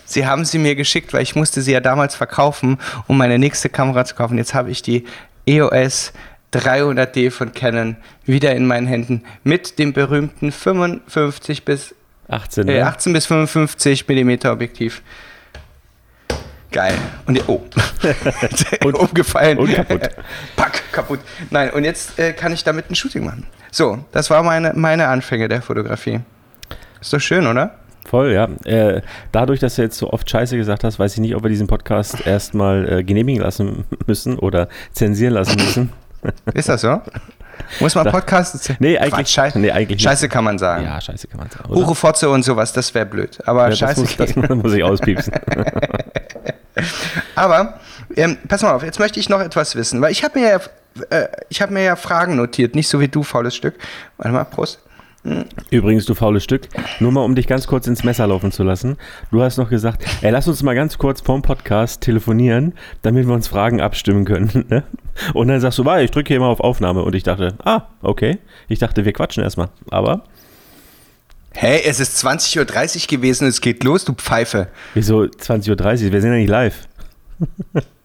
sie 0.08 0.26
haben 0.26 0.44
sie 0.44 0.58
mir 0.58 0.74
geschickt, 0.74 1.12
weil 1.12 1.22
ich 1.22 1.34
musste 1.36 1.62
sie 1.62 1.72
ja 1.72 1.80
damals 1.80 2.14
verkaufen, 2.14 2.78
um 3.06 3.16
meine 3.18 3.38
nächste 3.38 3.68
Kamera 3.68 4.04
zu 4.04 4.14
kaufen. 4.14 4.38
Jetzt 4.38 4.54
habe 4.54 4.70
ich 4.70 4.82
die 4.82 5.04
EOS 5.46 6.12
300D 6.52 7.30
von 7.30 7.52
Canon 7.52 7.96
wieder 8.24 8.54
in 8.54 8.66
meinen 8.66 8.86
Händen 8.86 9.22
mit 9.44 9.78
dem 9.78 9.92
berühmten 9.92 10.50
55 10.50 11.64
bis 11.64 11.94
18, 12.28 12.66
ne? 12.66 12.78
äh, 12.78 12.82
18 12.82 13.12
bis 13.12 13.26
55 13.26 14.08
Millimeter 14.08 14.52
Objektiv. 14.52 15.02
Geil. 16.70 16.94
Und 17.26 17.48
oh, 17.48 17.64
Und- 18.84 18.94
umgefallen. 18.94 19.58
und 19.58 19.72
kaputt. 19.74 20.10
Pack, 20.56 20.82
kaputt. 20.92 21.20
Nein, 21.50 21.70
und 21.70 21.84
jetzt 21.84 22.18
äh, 22.18 22.32
kann 22.34 22.52
ich 22.52 22.62
damit 22.62 22.90
ein 22.90 22.94
Shooting 22.94 23.24
machen. 23.24 23.46
So, 23.70 24.04
das 24.12 24.28
war 24.28 24.42
meine, 24.42 24.72
meine 24.74 25.08
Anfänge 25.08 25.48
der 25.48 25.62
Fotografie. 25.62 26.20
Ist 27.00 27.12
doch 27.12 27.20
schön, 27.20 27.46
oder? 27.46 27.74
Voll, 28.08 28.32
ja. 28.32 28.48
Äh, 28.64 29.02
dadurch, 29.32 29.60
dass 29.60 29.76
du 29.76 29.82
jetzt 29.82 29.98
so 29.98 30.10
oft 30.10 30.28
Scheiße 30.30 30.56
gesagt 30.56 30.82
hast, 30.82 30.98
weiß 30.98 31.12
ich 31.12 31.20
nicht, 31.20 31.34
ob 31.34 31.42
wir 31.42 31.50
diesen 31.50 31.66
Podcast 31.66 32.16
erstmal 32.26 32.90
äh, 32.90 33.04
genehmigen 33.04 33.42
lassen 33.42 33.84
müssen 34.06 34.38
oder 34.38 34.68
zensieren 34.92 35.34
lassen 35.34 35.56
müssen. 35.56 35.92
Ist 36.54 36.70
das 36.70 36.80
so? 36.80 37.02
Muss 37.80 37.94
man 37.94 38.10
Podcasts? 38.10 38.72
Nee, 38.78 38.96
Quatsch, 38.96 39.12
eigentlich, 39.12 39.28
Scheiße, 39.28 39.58
nee, 39.58 39.70
eigentlich 39.70 40.00
Scheiße 40.00 40.28
kann 40.28 40.44
man 40.44 40.58
sagen. 40.58 40.84
nicht. 40.84 40.90
Ja, 40.90 41.00
Scheiße 41.00 41.28
kann 41.28 41.40
man 41.40 41.50
sagen. 41.50 41.68
oder? 41.68 41.80
Hure 41.80 41.94
Fotze 41.94 42.30
und 42.30 42.44
sowas, 42.44 42.72
das 42.72 42.94
wäre 42.94 43.04
blöd. 43.04 43.38
Aber 43.44 43.64
Ja, 43.64 43.68
das, 43.70 43.78
Scheiße 43.78 44.00
muss, 44.00 44.16
das 44.16 44.36
muss 44.48 44.72
ich 44.72 44.82
auspiepsen. 44.82 45.34
Aber 47.34 47.78
ähm, 48.16 48.38
pass 48.48 48.62
mal 48.62 48.72
auf, 48.72 48.82
jetzt 48.82 48.98
möchte 48.98 49.20
ich 49.20 49.28
noch 49.28 49.40
etwas 49.40 49.76
wissen, 49.76 50.00
weil 50.00 50.12
ich 50.12 50.24
habe 50.24 50.38
mir 50.38 50.48
ja 50.48 50.60
äh, 51.10 51.28
ich 51.48 51.60
habe 51.60 51.72
mir 51.72 51.82
ja 51.82 51.96
Fragen 51.96 52.36
notiert, 52.36 52.74
nicht 52.74 52.88
so 52.88 53.00
wie 53.00 53.08
du, 53.08 53.22
faules 53.22 53.54
Stück. 53.54 53.74
Warte 54.16 54.32
mal, 54.32 54.44
Prost. 54.44 54.80
Übrigens, 55.70 56.06
du 56.06 56.14
faules 56.14 56.44
Stück, 56.44 56.68
nur 57.00 57.12
mal 57.12 57.24
um 57.24 57.34
dich 57.34 57.46
ganz 57.46 57.66
kurz 57.66 57.86
ins 57.86 58.04
Messer 58.04 58.26
laufen 58.26 58.52
zu 58.52 58.62
lassen. 58.62 58.96
Du 59.30 59.42
hast 59.42 59.58
noch 59.58 59.70
gesagt, 59.70 60.04
ey, 60.22 60.30
lass 60.30 60.48
uns 60.48 60.62
mal 60.62 60.74
ganz 60.74 60.98
kurz 60.98 61.20
vorm 61.20 61.42
Podcast 61.42 62.00
telefonieren, 62.00 62.74
damit 63.02 63.26
wir 63.26 63.34
uns 63.34 63.48
Fragen 63.48 63.80
abstimmen 63.80 64.24
können. 64.24 64.66
Ne? 64.68 64.82
Und 65.34 65.48
dann 65.48 65.60
sagst 65.60 65.78
du, 65.78 65.84
warte, 65.84 66.04
ich 66.04 66.10
drücke 66.10 66.28
hier 66.28 66.40
mal 66.40 66.48
auf 66.48 66.60
Aufnahme. 66.60 67.02
Und 67.02 67.14
ich 67.14 67.22
dachte, 67.22 67.54
ah, 67.64 67.82
okay. 68.02 68.38
Ich 68.68 68.78
dachte, 68.78 69.04
wir 69.04 69.12
quatschen 69.12 69.42
erstmal. 69.42 69.68
Aber 69.90 70.24
Hey, 71.52 71.80
es 71.84 71.98
ist 71.98 72.24
20.30 72.24 72.60
Uhr 73.00 73.06
gewesen 73.18 73.48
es 73.48 73.60
geht 73.60 73.82
los, 73.82 74.04
du 74.04 74.12
Pfeife. 74.12 74.68
wieso 74.94 75.22
20.30 75.22 76.06
Uhr? 76.06 76.12
Wir 76.12 76.20
sind 76.20 76.32
ja 76.32 76.38
nicht 76.38 76.48
live. 76.48 76.86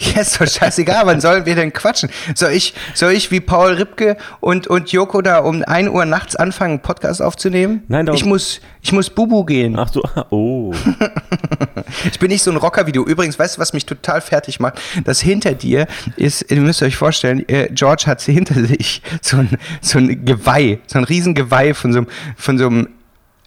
Ja, 0.14 0.20
ist 0.20 0.40
doch 0.40 0.46
scheißegal, 0.46 1.06
wann 1.06 1.20
sollen 1.20 1.44
wir 1.44 1.56
denn 1.56 1.72
quatschen? 1.72 2.08
Soll 2.36 2.52
ich, 2.52 2.72
soll 2.94 3.12
ich 3.12 3.32
wie 3.32 3.40
Paul 3.40 3.72
Ripke 3.72 4.16
und, 4.38 4.68
und 4.68 4.92
Joko 4.92 5.22
da 5.22 5.38
um 5.40 5.64
1 5.64 5.88
Uhr 5.88 6.04
nachts 6.04 6.36
anfangen, 6.36 6.74
einen 6.74 6.82
Podcast 6.82 7.20
aufzunehmen? 7.20 7.82
Nein, 7.88 8.06
darum- 8.06 8.16
ich 8.16 8.24
muss, 8.24 8.60
ich 8.80 8.92
muss 8.92 9.10
Bubu 9.10 9.44
gehen. 9.44 9.76
Ach 9.76 9.92
so, 9.92 10.02
oh. 10.30 10.72
Ich 12.12 12.18
bin 12.18 12.28
nicht 12.30 12.42
so 12.42 12.50
ein 12.50 12.56
Rocker 12.56 12.86
wie 12.86 12.92
du. 12.92 13.04
Übrigens, 13.04 13.38
weißt 13.38 13.56
du, 13.56 13.60
was 13.60 13.72
mich 13.72 13.86
total 13.86 14.20
fertig 14.20 14.60
macht? 14.60 14.80
Das 15.04 15.20
hinter 15.20 15.52
dir 15.54 15.86
ist, 16.16 16.50
ihr 16.50 16.60
müsst 16.60 16.82
euch 16.82 16.96
vorstellen, 16.96 17.48
äh, 17.48 17.68
George 17.72 18.04
hat 18.06 18.20
hinter 18.22 18.54
sich 18.54 19.02
so 19.22 19.38
ein, 19.38 19.58
so 19.80 19.98
ein 19.98 20.24
Geweih, 20.24 20.78
so 20.86 20.98
ein 20.98 21.04
Riesengeweih 21.04 21.74
von 21.74 21.92
so 21.92 21.98
einem, 22.00 22.08
von 22.36 22.58
so 22.58 22.66
einem 22.66 22.88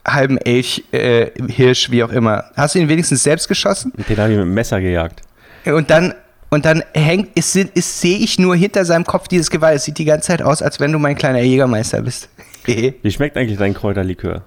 halben 0.05 0.37
Elch, 0.37 0.83
äh, 0.91 1.27
Hirsch, 1.47 1.91
wie 1.91 2.03
auch 2.03 2.11
immer. 2.11 2.45
Hast 2.55 2.75
du 2.75 2.79
ihn 2.79 2.89
wenigstens 2.89 3.23
selbst 3.23 3.47
geschossen? 3.47 3.93
Den 4.09 4.17
habe 4.17 4.31
ich 4.31 4.37
mit 4.37 4.45
dem 4.47 4.53
Messer 4.53 4.81
gejagt. 4.81 5.21
Und 5.65 5.89
dann, 5.91 6.13
und 6.51 6.65
dann 6.65 6.83
hängt, 6.93 7.35
ist, 7.35 7.55
ist, 7.55 8.01
sehe 8.01 8.17
ich 8.17 8.37
nur 8.37 8.55
hinter 8.55 8.83
seinem 8.85 9.05
Kopf 9.05 9.29
dieses 9.29 9.49
Geweih. 9.49 9.75
Es 9.75 9.85
sieht 9.85 9.97
die 9.97 10.05
ganze 10.05 10.27
Zeit 10.27 10.41
aus, 10.41 10.61
als 10.61 10.79
wenn 10.81 10.91
du 10.91 10.99
mein 10.99 11.15
kleiner 11.15 11.39
Jägermeister 11.39 12.01
bist. 12.01 12.29
Wie 12.65 13.11
schmeckt 13.11 13.37
eigentlich 13.37 13.57
dein 13.57 13.73
Kräuterlikör? 13.73 14.43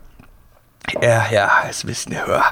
ja, 1.00 1.26
ja, 1.30 1.64
es 1.68 1.86
wissen 1.86 2.12
wir. 2.12 2.26
hör. 2.26 2.44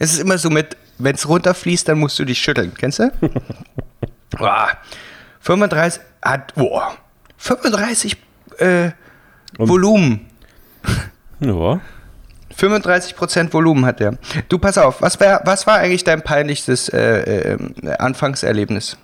Es 0.00 0.12
ist 0.12 0.18
immer 0.18 0.38
so 0.38 0.50
mit, 0.50 0.76
wenn 0.98 1.14
es 1.14 1.28
runterfließt, 1.28 1.88
dann 1.88 2.00
musst 2.00 2.18
du 2.18 2.24
dich 2.24 2.38
schütteln. 2.40 2.72
Kennst 2.76 2.98
du? 2.98 3.12
Boah, 4.36 4.70
35 5.40 6.02
hat, 6.20 6.54
boah, 6.54 6.96
35 7.36 8.16
äh, 8.58 8.90
Volumen. 9.56 10.26
Ja. 11.38 11.80
35% 12.58 13.52
Volumen 13.52 13.84
hat 13.84 14.00
der. 14.00 14.16
Du, 14.48 14.58
pass 14.58 14.78
auf, 14.78 15.00
was, 15.02 15.18
wär, 15.20 15.40
was 15.44 15.66
war 15.66 15.78
eigentlich 15.78 16.04
dein 16.04 16.22
peinlichstes 16.22 16.88
äh, 16.88 17.54
äh, 17.54 17.90
Anfangserlebnis 17.98 18.96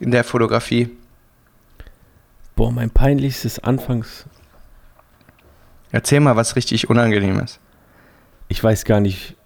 in 0.00 0.10
der 0.10 0.24
Fotografie? 0.24 0.90
Boah, 2.56 2.70
mein 2.72 2.90
peinlichstes 2.90 3.58
Anfangs. 3.58 4.24
Erzähl 5.92 6.20
mal 6.20 6.36
was 6.36 6.56
richtig 6.56 6.88
Unangenehmes. 6.90 7.58
Ich 8.48 8.62
weiß 8.62 8.84
gar 8.84 9.00
nicht. 9.00 9.36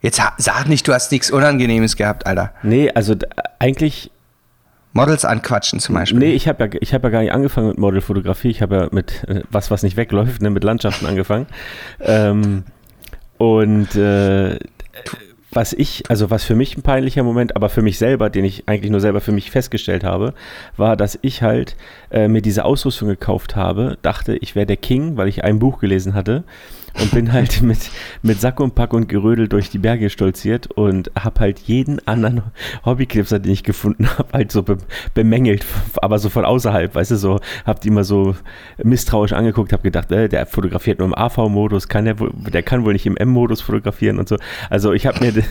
Jetzt 0.00 0.20
sag 0.38 0.66
nicht, 0.68 0.86
du 0.88 0.92
hast 0.92 1.12
nichts 1.12 1.30
Unangenehmes 1.30 1.96
gehabt, 1.96 2.26
Alter. 2.26 2.52
Nee, 2.62 2.90
also 2.90 3.14
d- 3.14 3.26
eigentlich 3.58 4.10
Models 4.92 5.24
anquatschen 5.24 5.80
zum 5.80 5.94
Beispiel. 5.94 6.18
Nee, 6.18 6.32
ich 6.32 6.48
habe 6.48 6.64
ja, 6.64 6.80
hab 6.92 7.04
ja 7.04 7.08
gar 7.10 7.20
nicht 7.22 7.32
angefangen 7.32 7.68
mit 7.68 7.78
Modelfotografie. 7.78 8.50
Ich 8.50 8.62
habe 8.62 8.76
ja 8.76 8.88
mit 8.90 9.24
äh, 9.28 9.42
was, 9.50 9.70
was 9.70 9.82
nicht 9.82 9.96
wegläuft, 9.96 10.42
ne, 10.42 10.50
mit 10.50 10.64
Landschaften 10.64 11.06
angefangen. 11.06 11.46
Ähm, 12.00 12.64
und 13.38 13.94
äh, 13.96 14.58
was 15.50 15.72
ich, 15.72 16.04
also 16.08 16.30
was 16.30 16.44
für 16.44 16.54
mich 16.54 16.76
ein 16.76 16.82
peinlicher 16.82 17.22
Moment, 17.22 17.56
aber 17.56 17.68
für 17.68 17.82
mich 17.82 17.98
selber, 17.98 18.30
den 18.30 18.44
ich 18.44 18.68
eigentlich 18.68 18.90
nur 18.90 19.00
selber 19.00 19.20
für 19.20 19.32
mich 19.32 19.50
festgestellt 19.50 20.04
habe, 20.04 20.34
war, 20.76 20.96
dass 20.96 21.18
ich 21.22 21.42
halt 21.42 21.76
äh, 22.10 22.28
mir 22.28 22.40
diese 22.40 22.64
Ausrüstung 22.64 23.08
gekauft 23.08 23.54
habe, 23.54 23.98
dachte, 24.02 24.36
ich 24.36 24.54
wäre 24.54 24.66
der 24.66 24.78
King, 24.78 25.16
weil 25.16 25.28
ich 25.28 25.44
ein 25.44 25.58
Buch 25.58 25.78
gelesen 25.78 26.14
hatte 26.14 26.44
und 27.00 27.10
bin 27.10 27.32
halt 27.32 27.62
mit, 27.62 27.90
mit 28.22 28.40
Sack 28.40 28.60
und 28.60 28.74
Pack 28.74 28.92
und 28.92 29.08
Gerödel 29.08 29.48
durch 29.48 29.70
die 29.70 29.78
Berge 29.78 30.10
stolziert 30.10 30.70
und 30.70 31.10
habe 31.18 31.40
halt 31.40 31.58
jeden 31.60 32.06
anderen 32.06 32.42
Hobbyknipser, 32.84 33.38
den 33.38 33.52
ich 33.52 33.64
gefunden 33.64 34.08
habe, 34.18 34.32
halt 34.32 34.52
so 34.52 34.62
be 34.62 34.78
bemängelt, 35.14 35.64
aber 35.96 36.18
so 36.18 36.28
von 36.28 36.44
außerhalb, 36.44 36.94
weißt 36.94 37.12
du, 37.12 37.16
so, 37.16 37.40
hab 37.64 37.80
die 37.80 37.88
immer 37.88 38.04
so 38.04 38.34
misstrauisch 38.82 39.32
angeguckt, 39.32 39.72
habe 39.72 39.82
gedacht, 39.82 40.10
äh, 40.12 40.28
der 40.28 40.46
fotografiert 40.46 40.98
nur 40.98 41.08
im 41.08 41.14
AV-Modus, 41.14 41.88
kann 41.88 42.04
der, 42.04 42.18
wohl, 42.18 42.32
der 42.52 42.62
kann 42.62 42.84
wohl 42.84 42.92
nicht 42.92 43.06
im 43.06 43.16
M-Modus 43.16 43.60
fotografieren 43.60 44.18
und 44.18 44.28
so. 44.28 44.36
Also 44.70 44.92
ich 44.92 45.06
habe 45.06 45.24
mir 45.24 45.32
de, 45.32 45.44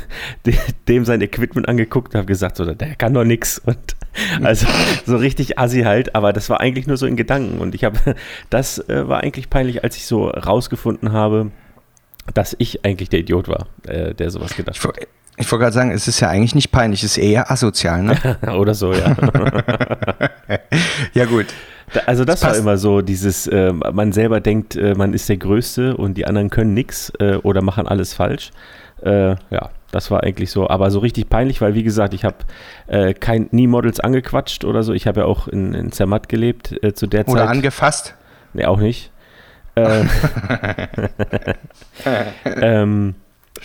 de, 0.46 0.56
dem 0.88 1.06
sein 1.06 1.22
Equipment 1.22 1.68
angeguckt 1.68 2.14
und 2.14 2.18
habe 2.18 2.28
gesagt, 2.28 2.58
so, 2.58 2.66
der 2.66 2.96
kann 2.96 3.14
doch 3.14 3.24
nix. 3.24 3.60
Und 3.60 3.78
also 4.44 4.68
so 5.06 5.18
richtig 5.18 5.58
assi 5.58 5.82
halt, 5.82 6.16
aber 6.16 6.34
das 6.34 6.50
war 6.50 6.60
eigentlich 6.60 6.88
nur 6.88 6.98
so 6.98 7.06
in 7.06 7.16
Gedanken. 7.16 7.60
Und 7.60 7.76
ich 7.76 7.84
habe, 7.84 7.98
das 8.50 8.80
äh, 8.90 9.08
war 9.08 9.22
eigentlich 9.22 9.50
peinlich, 9.50 9.84
als 9.84 9.98
ich 9.98 10.06
so 10.06 10.28
rausgefunden 10.28 11.12
habe, 11.12 11.31
dass 12.34 12.56
ich 12.60 12.86
eigentlich 12.86 13.10
der 13.10 13.20
Idiot 13.20 13.48
war, 13.48 13.68
äh, 13.88 14.14
der 14.14 14.30
sowas 14.30 14.56
gedacht 14.56 14.78
Ich, 14.78 14.86
wo- 14.86 14.92
ich 15.38 15.52
wollte 15.52 15.64
gerade 15.64 15.74
sagen, 15.74 15.92
es 15.92 16.08
ist 16.08 16.20
ja 16.20 16.30
eigentlich 16.30 16.54
nicht 16.56 16.72
peinlich, 16.72 17.04
es 17.04 17.18
ist 17.18 17.24
eher 17.24 17.50
asozial, 17.52 18.04
ne? 18.04 18.16
hat. 18.24 18.48
Oder 18.56 18.74
so, 18.76 18.94
ja. 18.94 19.16
ja, 21.14 21.26
gut. 21.26 21.48
Da- 21.94 22.02
Also 22.06 22.26
das, 22.26 22.40
Das 22.42 22.50
war 22.52 22.58
immer 22.58 22.78
so, 22.78 23.02
dieses, 23.02 23.48
äh, 23.48 23.74
man 23.74 24.12
selber 24.12 24.40
denkt, 24.40 24.76
äh, 24.76 24.94
man 24.96 25.14
ist 25.14 25.28
der 25.30 25.38
Größte 25.38 25.98
und 25.98 26.16
die 26.16 26.26
anderen 26.26 26.50
können 26.50 26.74
nichts 26.74 27.12
äh, 27.20 27.36
oder 27.36 27.62
machen 27.62 27.88
alles 27.88 28.14
falsch. 28.14 28.52
Äh, 29.04 29.32
ja, 29.50 29.70
das 29.92 30.12
war 30.12 30.24
eigentlich 30.24 30.52
so, 30.52 30.70
aber 30.70 30.92
so 30.92 31.00
richtig 31.00 31.28
peinlich, 31.28 31.60
weil 31.60 31.74
wie 31.74 31.84
gesagt, 31.84 32.14
ich 32.14 32.24
habe 32.24 32.38
äh, 32.88 33.14
kein, 33.14 33.48
nie 33.52 33.68
Models 33.68 34.00
angequatscht 34.00 34.64
oder 34.64 34.84
so. 34.84 34.94
Ich 34.94 35.08
habe 35.08 35.22
ja 35.22 35.26
auch 35.26 35.48
in, 35.48 35.74
in 35.74 35.92
Zermatt 35.92 36.30
gelebt 36.30 36.76
äh, 36.84 36.94
zu 36.94 37.08
der 37.08 37.28
Oder 37.28 37.42
Zeit. 37.42 37.50
angefasst. 37.50 38.16
Nee, 38.54 38.66
auch 38.66 38.80
nicht. 38.80 39.12
Äh, 42.04 42.26
ähm, 42.46 43.16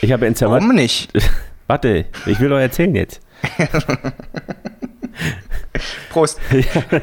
ich 0.00 0.12
habe 0.12 0.26
in 0.26 0.34
Zermatt. 0.34 0.60
Warum 0.60 0.74
nicht? 0.74 1.10
Warte, 1.66 2.04
ich 2.26 2.38
will 2.38 2.50
doch 2.50 2.58
erzählen 2.58 2.94
jetzt. 2.94 3.20
Prost. 6.10 6.38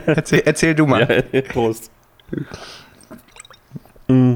Erzähl, 0.06 0.44
erzähl 0.46 0.76
du 0.76 0.86
mal. 0.86 1.24
Ja, 1.32 1.42
Prost. 1.42 1.92
Mm. 4.08 4.36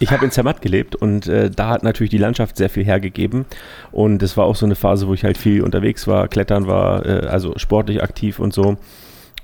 Ich 0.00 0.10
habe 0.10 0.24
in 0.24 0.30
Zermatt 0.32 0.60
gelebt 0.60 0.96
und 0.96 1.28
äh, 1.28 1.50
da 1.50 1.68
hat 1.68 1.82
natürlich 1.82 2.10
die 2.10 2.18
Landschaft 2.18 2.56
sehr 2.56 2.68
viel 2.68 2.84
hergegeben. 2.84 3.46
Und 3.92 4.22
es 4.22 4.36
war 4.36 4.44
auch 4.44 4.56
so 4.56 4.66
eine 4.66 4.74
Phase, 4.74 5.06
wo 5.06 5.14
ich 5.14 5.24
halt 5.24 5.38
viel 5.38 5.62
unterwegs 5.62 6.06
war, 6.06 6.28
klettern 6.28 6.66
war, 6.66 7.06
äh, 7.06 7.26
also 7.26 7.56
sportlich 7.56 8.02
aktiv 8.02 8.38
und 8.38 8.52
so. 8.52 8.76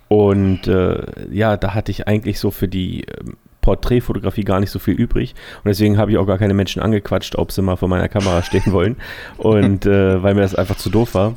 Und 0.09 0.67
äh, 0.67 1.03
ja, 1.31 1.57
da 1.57 1.73
hatte 1.75 1.93
ich 1.93 2.09
eigentlich 2.09 2.41
so 2.41 2.51
für 2.51 2.67
die 2.67 3.05
ähm, 3.05 3.37
Porträtfotografie 3.71 4.43
gar 4.43 4.59
nicht 4.59 4.71
so 4.71 4.81
viel 4.81 4.95
übrig. 4.95 5.35
Und 5.59 5.69
deswegen 5.69 5.97
habe 5.97 6.11
ich 6.11 6.19
auch 6.19 6.27
gar 6.27 6.39
keine 6.39 6.55
Menschen 6.55 6.83
angequatscht, 6.83 7.37
ob 7.37 7.53
sie 7.53 7.63
mal 7.63 7.77
vor 7.77 7.89
meiner 7.89 8.09
Kamera 8.09 8.43
stehen 8.51 8.73
wollen. 8.73 8.97
Und 9.37 9.87
äh, 9.87 10.21
weil 10.23 10.35
mir 10.35 10.41
das 10.41 10.57
einfach 10.57 10.77
zu 10.77 10.91
doof 10.91 11.15
war. 11.15 11.37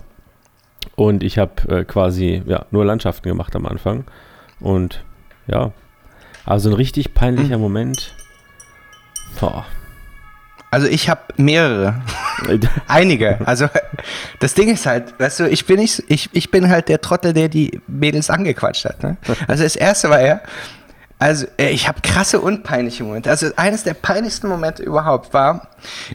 Und 0.95 1.23
ich 1.23 1.37
habe 1.37 1.69
äh, 1.69 1.83
quasi 1.85 2.41
ja, 2.45 2.65
nur 2.71 2.85
Landschaften 2.85 3.29
gemacht 3.29 3.55
am 3.55 3.67
Anfang. 3.67 4.05
Und 4.59 5.03
ja, 5.47 5.71
also 6.45 6.69
ein 6.69 6.73
richtig 6.73 7.13
peinlicher 7.13 7.57
Moment. 7.57 8.15
Boah. 9.39 9.65
Also 10.71 10.87
ich 10.87 11.07
habe 11.07 11.21
mehrere. 11.37 12.01
Einige. 12.87 13.45
Also 13.45 13.67
das 14.39 14.55
Ding 14.55 14.73
ist 14.73 14.87
halt, 14.87 15.19
weißt 15.19 15.41
du, 15.41 15.49
ich 15.49 15.67
bin 15.67 15.79
nicht, 15.79 16.03
ich, 16.07 16.31
ich 16.33 16.49
bin 16.49 16.67
halt 16.67 16.89
der 16.89 16.99
Trottel, 16.99 17.33
der 17.33 17.47
die 17.47 17.79
Mädels 17.85 18.31
angequatscht 18.31 18.85
hat. 18.85 19.03
Ne? 19.03 19.17
Also 19.47 19.63
das 19.63 19.75
erste 19.75 20.09
war 20.09 20.21
ja, 20.21 20.41
also 21.23 21.47
äh, 21.57 21.69
ich 21.69 21.87
habe 21.87 22.01
krasse 22.01 22.41
und 22.41 22.63
peinliche 22.63 23.03
Momente. 23.03 23.29
Also 23.29 23.47
eines 23.55 23.83
der 23.83 23.93
peinlichsten 23.93 24.49
Momente 24.49 24.83
überhaupt 24.83 25.33
war, 25.33 25.69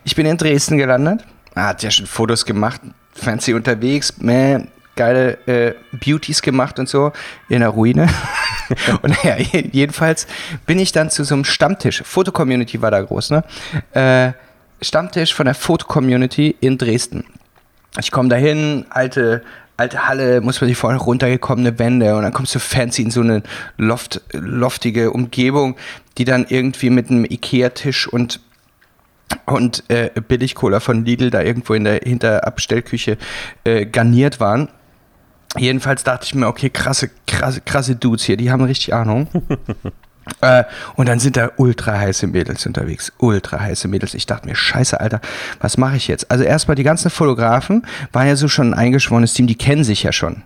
ich 0.04 0.14
bin 0.14 0.26
in 0.26 0.36
Dresden 0.36 0.76
gelandet, 0.76 1.24
hat 1.56 1.82
ja 1.82 1.90
schon 1.90 2.06
Fotos 2.06 2.44
gemacht, 2.44 2.82
fancy 3.14 3.54
unterwegs, 3.54 4.18
man, 4.18 4.68
geile 4.96 5.38
äh, 5.46 5.74
Beauties 5.92 6.42
gemacht 6.42 6.78
und 6.78 6.90
so 6.90 7.12
in 7.48 7.60
der 7.60 7.70
Ruine. 7.70 8.06
und 9.02 9.24
naja, 9.24 9.38
jedenfalls 9.72 10.26
bin 10.66 10.78
ich 10.78 10.92
dann 10.92 11.08
zu 11.08 11.24
so 11.24 11.34
einem 11.34 11.44
Stammtisch, 11.44 12.02
Foto-Community 12.04 12.82
war 12.82 12.90
da 12.90 13.00
groß, 13.00 13.30
ne? 13.30 13.44
Äh, 13.92 14.32
Stammtisch 14.84 15.32
von 15.32 15.46
der 15.46 15.54
Foto-Community 15.54 16.54
in 16.60 16.76
Dresden. 16.76 17.24
Ich 17.98 18.10
komme 18.10 18.28
dahin, 18.28 18.84
alte, 18.90 19.42
alte 19.78 20.08
Halle, 20.08 20.40
muss 20.40 20.60
man 20.60 20.68
sich 20.68 20.76
vorstellen, 20.76 21.00
runtergekommene 21.00 21.78
Wände 21.78 22.14
und 22.16 22.22
dann 22.22 22.32
kommst 22.32 22.54
du 22.54 22.58
fancy 22.58 23.02
in 23.02 23.10
so 23.10 23.20
eine 23.20 23.42
Loft, 23.76 24.20
loftige 24.32 25.12
Umgebung, 25.12 25.76
die 26.18 26.24
dann 26.24 26.46
irgendwie 26.48 26.90
mit 26.90 27.10
einem 27.10 27.24
Ikea-Tisch 27.24 28.08
und 28.08 28.40
und 29.44 29.84
äh, 29.88 30.10
Billigcola 30.26 30.80
von 30.80 31.04
Lidl 31.04 31.30
da 31.30 31.42
irgendwo 31.42 31.74
in 31.74 31.84
der 31.84 32.00
Hinterabstellküche 32.02 33.18
äh, 33.64 33.84
garniert 33.84 34.40
waren. 34.40 34.68
Jedenfalls 35.56 36.02
dachte 36.02 36.24
ich 36.24 36.34
mir, 36.34 36.46
okay, 36.46 36.70
krasse, 36.70 37.10
krasse, 37.26 37.60
krasse 37.60 37.96
Dudes 37.96 38.24
hier, 38.24 38.38
die 38.38 38.50
haben 38.50 38.64
richtig 38.64 38.94
Ahnung. 38.94 39.28
äh, 40.40 40.64
und 40.96 41.08
dann 41.08 41.18
sind 41.18 41.36
da 41.36 41.50
ultra 41.56 41.98
heiße 41.98 42.26
Mädels 42.26 42.66
unterwegs. 42.66 43.12
Ultra 43.18 43.60
heiße 43.60 43.88
Mädels. 43.88 44.14
Ich 44.14 44.26
dachte 44.26 44.46
mir, 44.46 44.54
scheiße, 44.54 45.00
Alter, 45.00 45.20
was 45.60 45.76
mache 45.78 45.96
ich 45.96 46.08
jetzt? 46.08 46.30
Also 46.30 46.44
erstmal 46.44 46.74
die 46.74 46.82
ganzen 46.82 47.10
Fotografen 47.10 47.86
waren 48.12 48.26
ja 48.26 48.36
so 48.36 48.48
schon 48.48 48.72
ein 48.72 48.78
eingeschworenes 48.78 49.34
Team, 49.34 49.46
die 49.46 49.56
kennen 49.56 49.84
sich 49.84 50.02
ja 50.02 50.12
schon. 50.12 50.42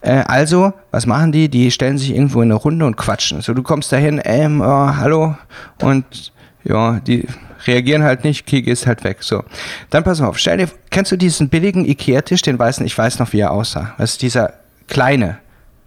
Äh, 0.00 0.24
also, 0.26 0.72
was 0.90 1.06
machen 1.06 1.32
die? 1.32 1.48
Die 1.48 1.70
stellen 1.70 1.98
sich 1.98 2.10
irgendwo 2.10 2.42
in 2.42 2.50
eine 2.50 2.54
Runde 2.54 2.86
und 2.86 2.96
quatschen. 2.96 3.40
So, 3.40 3.54
du 3.54 3.62
kommst 3.62 3.92
dahin, 3.92 4.20
ähm, 4.24 4.60
oh, 4.60 4.96
hallo, 4.96 5.36
und 5.80 6.32
ja, 6.64 7.00
die 7.00 7.26
reagieren 7.66 8.02
halt 8.02 8.24
nicht, 8.24 8.46
okay, 8.46 8.62
gehst 8.62 8.86
halt 8.86 9.04
weg. 9.04 9.18
So. 9.20 9.44
Dann 9.90 10.04
pass 10.04 10.20
auf, 10.20 10.38
stell 10.38 10.58
dir, 10.58 10.68
kennst 10.90 11.12
du 11.12 11.16
diesen 11.16 11.48
billigen 11.48 11.84
Ikea-Tisch, 11.84 12.42
den 12.42 12.58
weißen, 12.58 12.84
ich 12.84 12.96
weiß 12.96 13.18
noch, 13.18 13.32
wie 13.32 13.40
er 13.40 13.50
aussah. 13.50 13.94
Das 13.98 14.12
ist 14.12 14.22
dieser 14.22 14.54
kleine, 14.88 15.38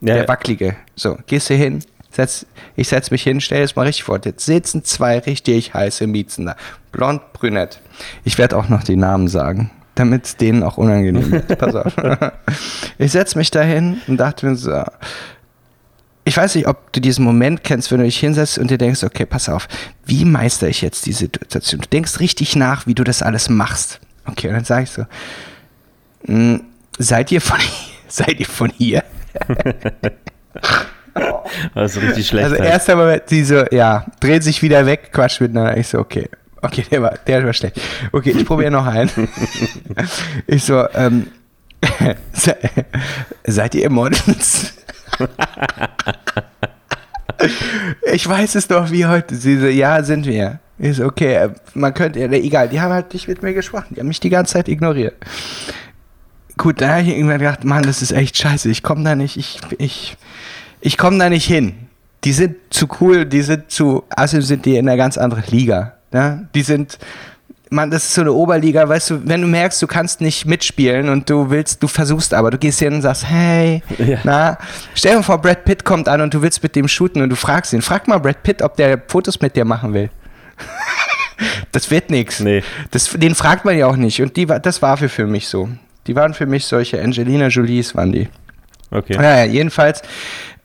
Ja, 0.02 0.16
der 0.16 0.28
wackelige. 0.28 0.76
So, 0.96 1.18
gehst 1.28 1.50
du 1.50 1.56
hin, 1.56 1.84
setz, 2.18 2.46
ich 2.76 2.90
setz 2.90 3.12
mich 3.12 3.24
hin, 3.24 3.40
stell 3.40 3.64
es 3.64 3.76
mal 3.76 3.84
richtig 3.84 4.04
vor. 4.04 4.20
Jetzt 4.24 4.46
sitzen 4.46 4.84
zwei 4.84 5.20
richtig 5.20 5.74
heiße 5.74 6.06
Miezen 6.08 6.48
da. 6.48 6.56
Blond, 6.92 7.22
brünett. 7.34 7.80
Ich 8.26 8.38
werde 8.38 8.58
auch 8.58 8.68
noch 8.70 8.84
die 8.84 8.96
Namen 8.98 9.28
sagen, 9.28 9.72
damit 9.96 10.26
es 10.26 10.36
denen 10.36 10.64
auch 10.64 10.78
unangenehm 10.78 11.32
wird. 11.32 11.58
Pass 11.58 11.76
auf. 11.76 11.94
Ich 13.00 13.12
setz 13.12 13.36
mich 13.36 13.52
da 13.52 13.62
hin 13.62 14.02
und 14.08 14.18
dachte 14.18 14.48
mir 14.48 14.56
so, 14.56 14.84
ich 16.26 16.36
weiß 16.36 16.56
nicht, 16.56 16.68
ob 16.68 16.92
du 16.94 17.00
diesen 17.00 17.24
Moment 17.24 17.64
kennst, 17.64 17.92
wenn 17.92 18.00
du 18.00 18.06
dich 18.06 18.20
hinsetzt 18.20 18.58
und 18.58 18.72
dir 18.72 18.80
denkst, 18.80 19.04
okay, 19.04 19.28
pass 19.28 19.48
auf, 19.50 19.68
wie 20.04 20.26
meister 20.26 20.68
ich 20.68 20.82
jetzt 20.82 21.06
die 21.06 21.14
Situation? 21.14 21.82
Du 21.82 21.88
denkst 21.88 22.20
richtig 22.20 22.56
nach, 22.56 22.88
wie 22.88 22.96
du 22.96 23.04
das 23.04 23.22
alles 23.22 23.50
machst. 23.50 24.00
Okay, 24.26 24.48
und 24.48 24.56
dann 24.56 24.66
sage 24.66 24.84
ich 24.86 24.90
so, 24.90 25.06
"Mm, 26.26 26.62
seid 26.98 27.32
ihr 27.32 27.40
von, 27.40 27.60
seid 28.08 28.40
ihr 28.40 28.48
von 28.48 28.72
hier? 28.72 29.04
Das 31.76 31.96
ist 31.96 32.02
richtig 32.04 32.28
schlecht. 32.28 32.52
Also 32.60 32.64
halt. 32.64 32.98
Moment, 32.98 33.24
sie 33.28 33.44
so, 33.44 33.64
ja, 33.72 34.06
dreht 34.20 34.44
sich 34.44 34.62
wieder 34.62 34.86
weg, 34.86 35.12
quatscht 35.12 35.42
miteinander. 35.42 35.78
Ich 35.78 35.88
so, 35.88 36.00
okay. 36.00 36.30
Okay, 36.62 36.84
der 36.90 37.02
war, 37.04 37.14
der 37.28 37.46
war 37.46 37.54
schlecht. 37.54 37.80
Okay, 38.12 38.32
ich 38.38 38.46
probiere 38.46 38.72
noch 38.72 38.86
einen. 38.86 39.10
Ich 40.48 40.64
so, 40.64 40.86
ähm, 40.96 41.28
se- 42.34 42.58
seid 43.46 43.76
ihr 43.76 43.90
Models? 43.90 44.74
Ich 48.12 48.28
weiß 48.28 48.56
es 48.56 48.68
doch 48.68 48.90
wie 48.92 49.06
heute. 49.06 49.36
Sie 49.36 49.58
so, 49.60 49.68
ja, 49.68 50.02
sind 50.04 50.26
wir. 50.26 50.60
Ich 50.80 50.98
so, 50.98 51.06
okay, 51.06 51.34
äh, 51.36 51.50
man 51.74 51.94
könnte, 51.94 52.20
egal, 52.20 52.70
die 52.70 52.82
haben 52.82 52.92
halt 52.94 53.14
nicht 53.14 53.28
mit 53.28 53.42
mir 53.44 53.54
gesprochen. 53.54 53.88
Die 53.96 54.00
haben 54.00 54.08
mich 54.08 54.20
die 54.20 54.30
ganze 54.30 54.54
Zeit 54.54 54.68
ignoriert. 54.68 55.16
Gut, 56.58 56.82
da 56.82 56.90
habe 56.90 57.02
ich 57.04 57.10
irgendwann 57.10 57.38
gedacht, 57.40 57.64
Mann, 57.64 57.84
das 57.84 58.02
ist 58.02 58.12
echt 58.12 58.38
scheiße. 58.38 58.70
Ich 58.70 58.82
komme 58.82 59.04
da 59.04 59.16
nicht, 59.16 59.38
ich, 59.38 59.60
ich, 59.78 60.18
ich 60.82 60.98
komme 60.98 61.18
da 61.18 61.30
nicht 61.30 61.46
hin. 61.46 61.74
Die 62.24 62.34
sind 62.34 62.56
zu 62.70 62.88
cool, 63.00 63.26
die 63.26 63.42
sind 63.42 63.70
zu, 63.72 64.04
außerdem 64.16 64.42
sind 64.44 64.66
die 64.66 64.78
in 64.78 64.88
einer 64.88 64.98
ganz 64.98 65.18
anderen 65.18 65.44
Liga. 65.48 65.94
Ne? 66.12 66.48
Die 66.56 66.62
sind, 66.64 66.98
man, 67.70 67.92
das 67.92 68.06
ist 68.06 68.14
so 68.16 68.22
eine 68.22 68.34
Oberliga, 68.34 68.88
weißt 68.90 69.10
du, 69.12 69.28
wenn 69.28 69.42
du 69.42 69.48
merkst, 69.48 69.82
du 69.82 69.88
kannst 69.88 70.20
nicht 70.22 70.46
mitspielen 70.46 71.10
und 71.10 71.30
du 71.30 71.50
willst, 71.50 71.82
du 71.84 71.88
versuchst 71.88 72.34
aber, 72.34 72.50
du 72.52 72.58
gehst 72.58 72.80
hin 72.80 72.94
und 72.94 73.02
sagst, 73.02 73.26
hey, 73.30 73.84
Ja. 74.00 74.20
na, 74.24 74.58
stell 74.96 75.18
dir 75.18 75.24
vor, 75.24 75.40
Brad 75.40 75.64
Pitt 75.64 75.86
kommt 75.86 76.10
an 76.10 76.22
und 76.22 76.34
du 76.34 76.42
willst 76.42 76.64
mit 76.64 76.76
dem 76.76 76.88
shooten 76.88 77.22
und 77.22 77.30
du 77.30 77.36
fragst 77.36 77.72
ihn, 77.74 77.82
frag 77.82 78.08
mal 78.08 78.18
Brad 78.20 78.42
Pitt, 78.44 78.62
ob 78.62 78.76
der 78.78 79.02
Fotos 79.08 79.40
mit 79.42 79.56
dir 79.56 79.66
machen 79.66 79.94
will. 79.94 80.10
das 81.72 81.92
wird 81.92 82.10
nichts. 82.10 82.40
Nee. 82.40 82.64
Das, 82.92 83.10
den 83.12 83.36
fragt 83.36 83.64
man 83.66 83.78
ja 83.78 83.88
auch 83.88 83.96
nicht. 83.96 84.22
Und 84.22 84.36
die 84.36 84.50
war, 84.50 84.60
das 84.60 84.82
war 84.82 84.98
für, 84.98 85.10
für 85.10 85.28
mich 85.28 85.48
so. 85.48 85.70
Die 86.08 86.16
waren 86.16 86.34
für 86.34 86.46
mich 86.46 86.66
solche 86.66 87.02
Angelina 87.02 87.48
Jolies, 87.48 87.96
waren 87.96 88.12
die. 88.12 88.28
Okay. 88.92 89.18
Naja, 89.18 89.46
jedenfalls 89.46 90.02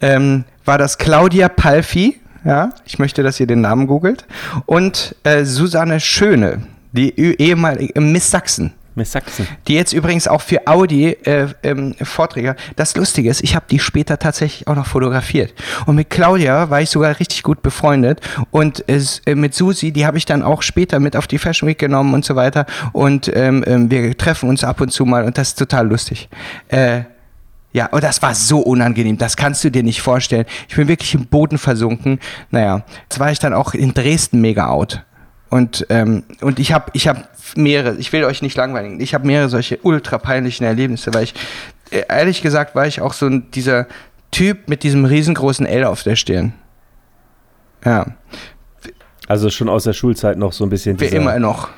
ähm, 0.00 0.44
war 0.64 0.78
das 0.78 0.98
Claudia 0.98 1.48
Palfi, 1.48 2.20
ja, 2.44 2.70
ich 2.84 2.98
möchte, 2.98 3.22
dass 3.22 3.38
ihr 3.40 3.46
den 3.46 3.60
Namen 3.60 3.86
googelt, 3.86 4.26
und 4.66 5.14
äh, 5.24 5.44
Susanne 5.44 6.00
Schöne, 6.00 6.62
die 6.92 7.14
ehemalige 7.40 8.00
Miss 8.00 8.30
Sachsen. 8.30 8.72
Miss 8.94 9.12
Sachsen. 9.12 9.46
Die 9.68 9.74
jetzt 9.74 9.92
übrigens 9.92 10.28
auch 10.28 10.42
für 10.42 10.66
Audi 10.66 11.08
äh, 11.24 11.48
ähm, 11.62 11.94
Vorträge. 12.02 12.56
Das 12.76 12.94
Lustige 12.94 13.30
ist, 13.30 13.42
ich 13.42 13.54
habe 13.54 13.64
die 13.70 13.78
später 13.78 14.18
tatsächlich 14.18 14.68
auch 14.68 14.74
noch 14.74 14.86
fotografiert. 14.86 15.54
Und 15.86 15.96
mit 15.96 16.10
Claudia 16.10 16.68
war 16.68 16.82
ich 16.82 16.90
sogar 16.90 17.18
richtig 17.18 17.42
gut 17.42 17.62
befreundet. 17.62 18.20
Und 18.50 18.84
es, 18.86 19.20
äh, 19.24 19.34
mit 19.34 19.54
Susi, 19.54 19.92
die 19.92 20.04
habe 20.04 20.18
ich 20.18 20.26
dann 20.26 20.42
auch 20.42 20.60
später 20.60 21.00
mit 21.00 21.16
auf 21.16 21.26
die 21.26 21.38
Fashion 21.38 21.68
Week 21.68 21.78
genommen 21.78 22.12
und 22.12 22.24
so 22.24 22.36
weiter. 22.36 22.66
Und 22.92 23.30
ähm, 23.34 23.64
ähm, 23.66 23.90
wir 23.90 24.16
treffen 24.16 24.48
uns 24.50 24.62
ab 24.62 24.80
und 24.80 24.92
zu 24.92 25.06
mal 25.06 25.24
und 25.24 25.38
das 25.38 25.48
ist 25.48 25.58
total 25.58 25.88
lustig. 25.88 26.28
Äh, 26.68 27.04
ja, 27.72 27.86
und 27.86 28.04
das 28.04 28.20
war 28.22 28.34
so 28.34 28.58
unangenehm, 28.60 29.16
das 29.18 29.36
kannst 29.36 29.64
du 29.64 29.70
dir 29.70 29.82
nicht 29.82 30.02
vorstellen. 30.02 30.44
Ich 30.68 30.76
bin 30.76 30.88
wirklich 30.88 31.14
im 31.14 31.26
Boden 31.26 31.58
versunken. 31.58 32.20
Naja, 32.50 32.84
jetzt 33.04 33.18
war 33.18 33.32
ich 33.32 33.38
dann 33.38 33.54
auch 33.54 33.74
in 33.74 33.94
Dresden 33.94 34.40
mega 34.40 34.68
out. 34.68 35.02
Und, 35.48 35.86
ähm, 35.90 36.22
und 36.40 36.58
ich 36.58 36.72
habe 36.72 36.90
ich 36.94 37.08
hab 37.08 37.28
mehrere, 37.56 37.96
ich 37.96 38.12
will 38.12 38.24
euch 38.24 38.40
nicht 38.42 38.56
langweilen, 38.56 39.00
ich 39.00 39.12
habe 39.14 39.26
mehrere 39.26 39.48
solche 39.48 39.78
ultra 39.82 40.18
peinlichen 40.18 40.64
Erlebnisse, 40.64 41.12
weil 41.12 41.24
ich, 41.24 41.34
äh, 41.90 42.04
ehrlich 42.08 42.40
gesagt, 42.42 42.74
war 42.74 42.86
ich 42.86 43.00
auch 43.00 43.12
so 43.12 43.26
ein, 43.26 43.50
dieser 43.50 43.86
Typ 44.30 44.68
mit 44.68 44.82
diesem 44.82 45.04
riesengroßen 45.04 45.66
L 45.66 45.84
auf 45.84 46.02
der 46.02 46.16
Stirn. 46.16 46.54
Ja, 47.84 48.06
Also 49.28 49.50
schon 49.50 49.68
aus 49.68 49.84
der 49.84 49.92
Schulzeit 49.92 50.38
noch 50.38 50.52
so 50.52 50.64
ein 50.64 50.70
bisschen. 50.70 50.98
wie 51.00 51.06
immer 51.06 51.38
noch. 51.38 51.68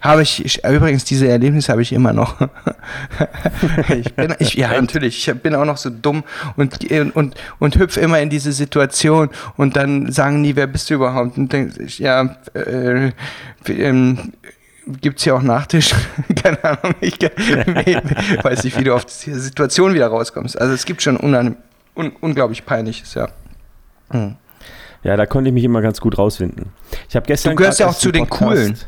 Habe 0.00 0.22
ich, 0.22 0.44
ich, 0.44 0.64
übrigens, 0.64 1.04
diese 1.04 1.28
Erlebnisse 1.28 1.72
habe 1.72 1.82
ich 1.82 1.92
immer 1.92 2.12
noch. 2.12 2.40
ich 3.88 4.14
bin, 4.14 4.34
ich, 4.38 4.54
ja, 4.54 4.68
natürlich. 4.68 5.28
Ich 5.28 5.34
bin 5.40 5.54
auch 5.54 5.64
noch 5.64 5.76
so 5.76 5.90
dumm 5.90 6.24
und, 6.56 6.78
und, 7.14 7.34
und, 7.58 7.78
hüpfe 7.78 8.00
immer 8.00 8.20
in 8.20 8.30
diese 8.30 8.52
Situation 8.52 9.28
und 9.56 9.76
dann 9.76 10.10
sagen 10.10 10.42
die, 10.42 10.56
wer 10.56 10.66
bist 10.66 10.88
du 10.88 10.94
überhaupt? 10.94 11.36
Und 11.36 11.52
denk 11.52 11.78
ich, 11.78 11.98
ja, 11.98 12.36
äh, 12.54 13.10
ähm, 13.68 14.32
gibt 14.86 15.18
es 15.18 15.24
ja 15.26 15.34
auch 15.34 15.42
Nachtisch. 15.42 15.94
Keine 16.42 16.64
Ahnung, 16.64 16.94
ich 17.00 17.18
weiß 18.42 18.64
nicht, 18.64 18.78
wie 18.78 18.84
du 18.84 18.94
auf 18.94 19.04
die 19.04 19.34
Situation 19.34 19.92
wieder 19.94 20.06
rauskommst. 20.06 20.58
Also 20.58 20.72
es 20.72 20.84
gibt 20.86 21.02
schon 21.02 21.18
un 21.18 21.56
un 21.94 22.12
unglaublich 22.20 22.64
peinliches, 22.64 23.14
ja. 23.14 23.28
Hm. 24.10 24.36
Ja, 25.02 25.16
da 25.16 25.26
konnte 25.26 25.48
ich 25.48 25.54
mich 25.54 25.64
immer 25.64 25.82
ganz 25.82 26.00
gut 26.00 26.18
rausfinden. 26.18 26.72
Ich 27.08 27.16
habe 27.16 27.26
gestern. 27.26 27.52
Du 27.52 27.56
gehörst 27.56 27.80
ja 27.80 27.88
auch 27.88 27.96
zu 27.96 28.12
den 28.12 28.28
coolen. 28.28 28.78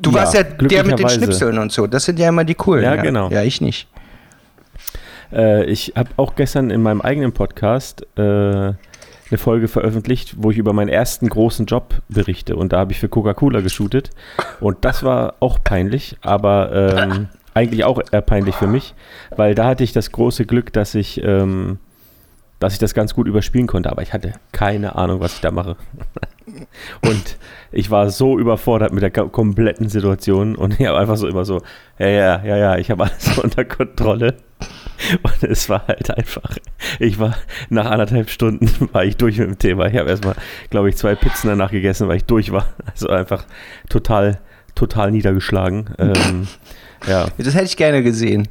Du 0.00 0.10
ja, 0.10 0.16
warst 0.16 0.34
ja 0.34 0.42
der 0.42 0.84
mit 0.84 0.98
den 0.98 1.08
Schnipseln 1.08 1.58
und 1.58 1.72
so. 1.72 1.86
Das 1.86 2.04
sind 2.04 2.18
ja 2.18 2.28
immer 2.28 2.44
die 2.44 2.54
coolen. 2.54 2.84
Ja, 2.84 2.94
ja. 2.94 3.02
genau. 3.02 3.28
Ja, 3.30 3.42
ich 3.42 3.60
nicht. 3.60 3.86
Äh, 5.32 5.64
ich 5.64 5.92
habe 5.96 6.10
auch 6.16 6.34
gestern 6.34 6.70
in 6.70 6.82
meinem 6.82 7.00
eigenen 7.00 7.32
Podcast 7.32 8.06
äh, 8.16 8.20
eine 9.32 9.38
Folge 9.38 9.68
veröffentlicht, 9.68 10.34
wo 10.38 10.50
ich 10.50 10.58
über 10.58 10.72
meinen 10.72 10.88
ersten 10.88 11.28
großen 11.28 11.66
Job 11.66 11.94
berichte. 12.08 12.56
Und 12.56 12.72
da 12.72 12.78
habe 12.78 12.92
ich 12.92 13.00
für 13.00 13.08
Coca-Cola 13.08 13.60
geshootet. 13.60 14.10
Und 14.60 14.84
das 14.84 15.02
war 15.02 15.34
auch 15.40 15.58
peinlich, 15.62 16.16
aber 16.22 16.96
ähm, 16.96 17.28
eigentlich 17.54 17.84
auch 17.84 18.00
eher 18.10 18.22
peinlich 18.22 18.54
für 18.54 18.66
mich, 18.66 18.94
weil 19.30 19.54
da 19.54 19.66
hatte 19.66 19.84
ich 19.84 19.92
das 19.92 20.12
große 20.12 20.46
Glück, 20.46 20.72
dass 20.72 20.94
ich 20.94 21.22
ähm, 21.22 21.78
dass 22.62 22.74
ich 22.74 22.78
das 22.78 22.94
ganz 22.94 23.12
gut 23.14 23.26
überspielen 23.26 23.66
konnte, 23.66 23.90
aber 23.90 24.02
ich 24.02 24.12
hatte 24.12 24.34
keine 24.52 24.94
Ahnung, 24.94 25.20
was 25.20 25.34
ich 25.34 25.40
da 25.40 25.50
mache. 25.50 25.76
und 27.02 27.36
ich 27.72 27.90
war 27.90 28.10
so 28.10 28.38
überfordert 28.38 28.92
mit 28.92 29.02
der 29.02 29.10
kompletten 29.10 29.88
Situation 29.88 30.54
und 30.54 30.78
ich 30.78 30.86
habe 30.86 30.98
einfach 30.98 31.16
so 31.16 31.26
immer 31.26 31.44
so, 31.44 31.60
ja, 31.98 32.06
ja, 32.06 32.44
ja, 32.44 32.56
ja, 32.56 32.76
ich 32.76 32.90
habe 32.90 33.04
alles 33.04 33.38
unter 33.42 33.64
Kontrolle. 33.64 34.36
Und 35.22 35.42
es 35.42 35.68
war 35.68 35.88
halt 35.88 36.16
einfach, 36.16 36.56
ich 37.00 37.18
war 37.18 37.34
nach 37.68 37.86
anderthalb 37.86 38.30
Stunden 38.30 38.70
war 38.92 39.04
ich 39.04 39.16
durch 39.16 39.38
mit 39.38 39.48
dem 39.48 39.58
Thema. 39.58 39.86
Ich 39.86 39.96
habe 39.96 40.08
erstmal, 40.08 40.36
glaube 40.70 40.88
ich, 40.88 40.96
zwei 40.96 41.16
Pizzen 41.16 41.48
danach 41.48 41.72
gegessen, 41.72 42.06
weil 42.06 42.18
ich 42.18 42.24
durch 42.24 42.52
war. 42.52 42.66
Also 42.86 43.08
einfach 43.08 43.44
total, 43.88 44.38
total 44.76 45.10
niedergeschlagen. 45.10 45.90
Ähm, 45.98 46.46
ja. 47.08 47.26
Das 47.38 47.54
hätte 47.56 47.64
ich 47.64 47.76
gerne 47.76 48.04
gesehen. 48.04 48.46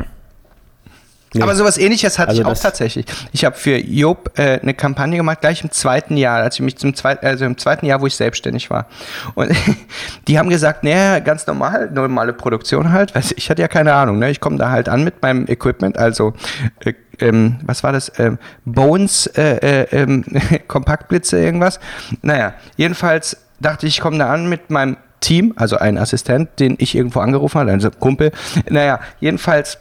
Ja. 1.34 1.44
Aber 1.44 1.56
sowas 1.56 1.78
ähnliches 1.78 2.20
hatte 2.20 2.30
also 2.30 2.42
ich 2.42 2.48
auch 2.48 2.58
tatsächlich. 2.58 3.06
Ich 3.32 3.46
habe 3.46 3.56
für 3.56 3.78
Job 3.78 4.32
äh, 4.38 4.60
eine 4.60 4.74
Kampagne 4.74 5.16
gemacht, 5.16 5.40
gleich 5.40 5.64
im 5.64 5.72
zweiten 5.72 6.18
Jahr, 6.18 6.42
als 6.42 6.56
ich 6.56 6.62
mich 6.62 6.78
zum 6.78 6.94
zweiten, 6.94 7.26
also 7.26 7.46
im 7.46 7.58
zweiten 7.58 7.86
Jahr, 7.86 8.02
wo 8.02 8.08
ich 8.08 8.16
selbstständig 8.16 8.70
war. 8.70 8.88
Und 9.36 9.52
die 10.28 10.38
haben 10.38 10.50
gesagt, 10.50 10.84
naja, 10.84 11.20
ganz 11.20 11.48
normal, 11.48 11.90
normale 11.90 12.34
Produktion 12.34 12.92
halt. 12.92 13.16
Also 13.16 13.34
ich 13.38 13.50
hatte 13.50 13.62
ja 13.62 13.70
keine 13.70 13.94
Ahnung, 13.94 14.20
ne? 14.20 14.30
Ich 14.30 14.42
komme 14.42 14.58
da 14.58 14.72
halt 14.72 14.90
an 14.90 15.06
mit 15.06 15.22
meinem 15.22 15.48
Equipment, 15.48 15.98
also 15.98 16.34
äh, 16.82 16.94
ähm, 17.20 17.60
was 17.64 17.84
war 17.84 17.94
das? 17.94 18.12
Ähm, 18.18 18.38
Bones, 18.66 19.28
äh, 19.28 19.84
äh 19.84 19.88
ähm, 19.92 20.26
Kompaktblitze, 20.68 21.40
irgendwas. 21.42 21.80
Naja, 22.22 22.56
jedenfalls 22.76 23.38
dachte 23.62 23.88
ich, 23.88 23.96
ich 23.96 24.02
komme 24.02 24.18
da 24.18 24.34
an 24.34 24.50
mit 24.50 24.70
meinem 24.70 24.98
Team, 25.22 25.54
also 25.56 25.78
ein 25.78 25.98
Assistent, 25.98 26.60
den 26.60 26.76
ich 26.80 26.96
irgendwo 26.96 27.20
angerufen 27.20 27.60
habe, 27.60 27.72
also 27.72 27.90
Kumpel. 27.92 28.32
Naja, 28.70 29.00
jedenfalls 29.20 29.78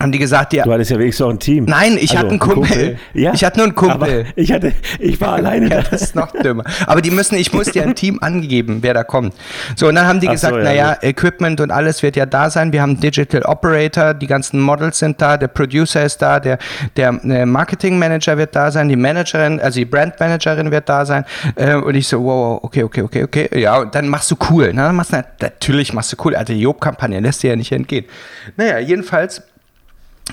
haben 0.00 0.12
die 0.12 0.18
gesagt, 0.18 0.52
ja. 0.52 0.64
Du 0.64 0.72
hattest 0.72 0.90
ja 0.90 0.98
wenigstens 0.98 1.26
auch 1.26 1.30
ein 1.30 1.38
Team. 1.38 1.64
Nein, 1.66 1.96
ich 1.96 2.10
also, 2.10 2.18
hatte 2.18 2.30
einen 2.30 2.38
Kumpel. 2.38 2.62
Kumpel. 2.62 2.98
Ja, 3.14 3.32
ich 3.32 3.44
hatte 3.44 3.58
nur 3.58 3.66
einen 3.66 3.74
Kumpel. 3.74 4.26
ich 4.34 4.52
hatte, 4.52 4.72
ich 4.98 5.20
war 5.20 5.32
alleine 5.34 5.68
ja, 5.68 5.82
Das 5.82 6.02
ist 6.02 6.14
noch 6.16 6.32
dümmer. 6.32 6.64
Aber 6.86 7.00
die 7.00 7.10
müssen, 7.10 7.36
ich 7.36 7.52
musste 7.52 7.78
ja 7.78 7.84
ein 7.84 7.94
Team 7.94 8.18
angeben, 8.20 8.78
wer 8.82 8.92
da 8.92 9.04
kommt. 9.04 9.34
So, 9.76 9.88
und 9.88 9.94
dann 9.94 10.06
haben 10.06 10.20
die 10.20 10.28
Ach 10.28 10.32
gesagt, 10.32 10.54
so, 10.54 10.58
ja, 10.58 10.64
naja, 10.64 10.96
Equipment 11.02 11.60
und 11.60 11.70
alles 11.70 12.02
wird 12.02 12.16
ja 12.16 12.26
da 12.26 12.50
sein. 12.50 12.72
Wir 12.72 12.82
haben 12.82 12.98
Digital 12.98 13.42
Operator, 13.42 14.14
die 14.14 14.26
ganzen 14.26 14.60
Models 14.60 14.98
sind 14.98 15.20
da, 15.20 15.36
der 15.36 15.48
Producer 15.48 16.04
ist 16.04 16.20
da, 16.20 16.40
der, 16.40 16.58
der, 16.96 17.12
der 17.12 17.46
Marketing 17.46 17.98
Manager 17.98 18.36
wird 18.36 18.56
da 18.56 18.70
sein, 18.70 18.88
die 18.88 18.96
Managerin, 18.96 19.60
also 19.60 19.78
die 19.78 19.84
Brand 19.84 20.18
Managerin 20.18 20.70
wird 20.70 20.88
da 20.88 21.06
sein. 21.06 21.24
Äh, 21.54 21.76
und 21.76 21.94
ich 21.94 22.08
so, 22.08 22.22
wow, 22.22 22.58
okay, 22.62 22.82
okay, 22.82 23.02
okay, 23.02 23.22
okay. 23.22 23.48
Ja, 23.60 23.78
und 23.78 23.94
dann 23.94 24.08
machst 24.08 24.30
du 24.30 24.36
cool. 24.50 24.72
Ne? 24.72 24.82
Dann 24.82 24.96
machst 24.96 25.12
du, 25.12 25.22
natürlich 25.40 25.92
machst 25.92 26.12
du 26.12 26.16
cool. 26.24 26.34
Also 26.34 26.52
die 26.52 26.60
Job-Kampagne 26.60 27.20
lässt 27.20 27.42
dir 27.42 27.50
ja 27.50 27.56
nicht 27.56 27.72
entgehen. 27.72 28.06
Naja, 28.56 28.78
jedenfalls 28.78 29.42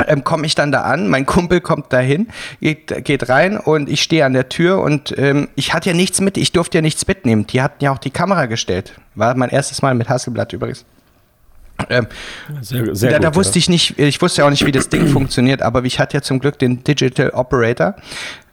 ähm, 0.08 0.24
komme 0.24 0.46
ich 0.46 0.56
dann 0.56 0.72
da 0.72 0.82
an, 0.82 1.08
mein 1.08 1.26
Kumpel 1.26 1.62
kommt 1.62 1.92
dahin, 1.92 2.28
geht, 2.62 3.04
geht 3.04 3.30
rein 3.30 3.58
und 3.58 3.90
ich 3.90 4.02
stehe 4.02 4.26
an 4.26 4.34
der 4.34 4.50
Tür 4.50 4.80
und 4.82 5.18
ähm, 5.18 5.50
ich 5.56 5.74
hatte 5.74 5.90
ja 5.90 5.96
nichts 5.96 6.22
mit, 6.22 6.38
ich 6.38 6.52
durfte 6.52 6.78
ja 6.78 6.82
nichts 6.82 7.06
mitnehmen. 7.08 7.46
Die 7.48 7.62
hatten 7.62 7.84
ja 7.84 7.92
auch 7.92 7.98
die 7.98 8.12
Kamera 8.12 8.46
gestellt. 8.46 8.94
War 9.16 9.36
mein 9.36 9.50
erstes 9.50 9.82
Mal 9.82 9.94
mit 9.94 10.10
Hasselblatt 10.10 10.54
übrigens. 10.54 10.86
Ähm, 11.90 12.08
sehr, 12.62 12.96
sehr 12.96 13.10
da, 13.10 13.18
gut, 13.18 13.26
da 13.26 13.36
wusste 13.36 13.58
ich 13.58 13.68
nicht, 13.68 13.98
ich 13.98 14.22
wusste 14.22 14.42
ja 14.42 14.46
auch 14.46 14.52
nicht, 14.52 14.66
wie 14.66 14.72
das 14.72 14.90
Ding 14.90 15.08
funktioniert, 15.08 15.62
aber 15.62 15.84
ich 15.84 16.00
hatte 16.00 16.16
ja 16.16 16.22
zum 16.22 16.40
Glück 16.40 16.60
den 16.60 16.84
Digital 16.84 17.32
Operator. 17.32 17.96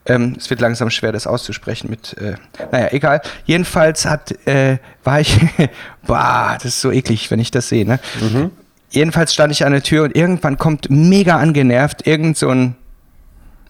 Ähm, 0.07 0.37
es 0.39 0.49
wird 0.49 0.61
langsam 0.61 0.89
schwer, 0.89 1.13
das 1.13 1.27
auszusprechen 1.27 1.91
mit, 1.91 2.17
äh, 2.17 2.37
naja, 2.73 2.89
egal. 2.93 3.21
Jedenfalls 3.45 4.07
hat, 4.07 4.33
äh, 4.47 4.79
war 5.05 5.21
ich, 5.21 5.39
boah, 6.07 6.55
das 6.55 6.65
ist 6.65 6.81
so 6.81 6.91
eklig, 6.91 7.31
wenn 7.31 7.39
ich 7.39 7.51
das 7.51 7.69
sehe, 7.69 7.87
ne? 7.87 8.01
Mhm 8.21 8.51
jedenfalls 8.91 9.35
stand 9.35 9.53
ich 9.53 9.65
an 9.65 9.73
der 9.73 9.83
Tür 9.83 10.05
und 10.05 10.17
irgendwann 10.17 10.59
kommt 10.59 10.91
mega 10.91 11.37
angenervt 11.37 12.07
irgend 12.07 12.37
so 12.37 12.49
ein 12.51 12.77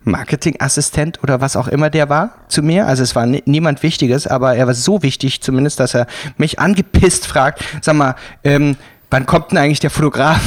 Marketingassistent 0.05 1.23
oder 1.23 1.41
was 1.41 1.57
auch 1.57 1.69
immer 1.69 1.91
der 1.91 2.09
war 2.09 2.31
zu 2.49 2.63
mir. 2.63 2.87
Also 2.87 3.03
es 3.03 3.15
war 3.15 3.27
niemand 3.27 3.83
Wichtiges, 3.83 4.27
aber 4.27 4.57
er 4.57 4.67
war 4.67 4.75
so 4.75 5.03
wichtig 5.03 5.43
zumindest, 5.43 5.81
dass 5.81 5.95
er 5.95 6.07
mich 6.37 6.59
angepisst 6.59 7.27
fragt, 7.27 7.63
sag 7.83 7.95
mal, 7.95 8.15
ähm, 8.45 8.77
wann 9.11 9.27
kommt 9.27 9.51
denn 9.51 9.59
eigentlich 9.59 9.81
der 9.81 9.91
Fotograf? 9.91 10.41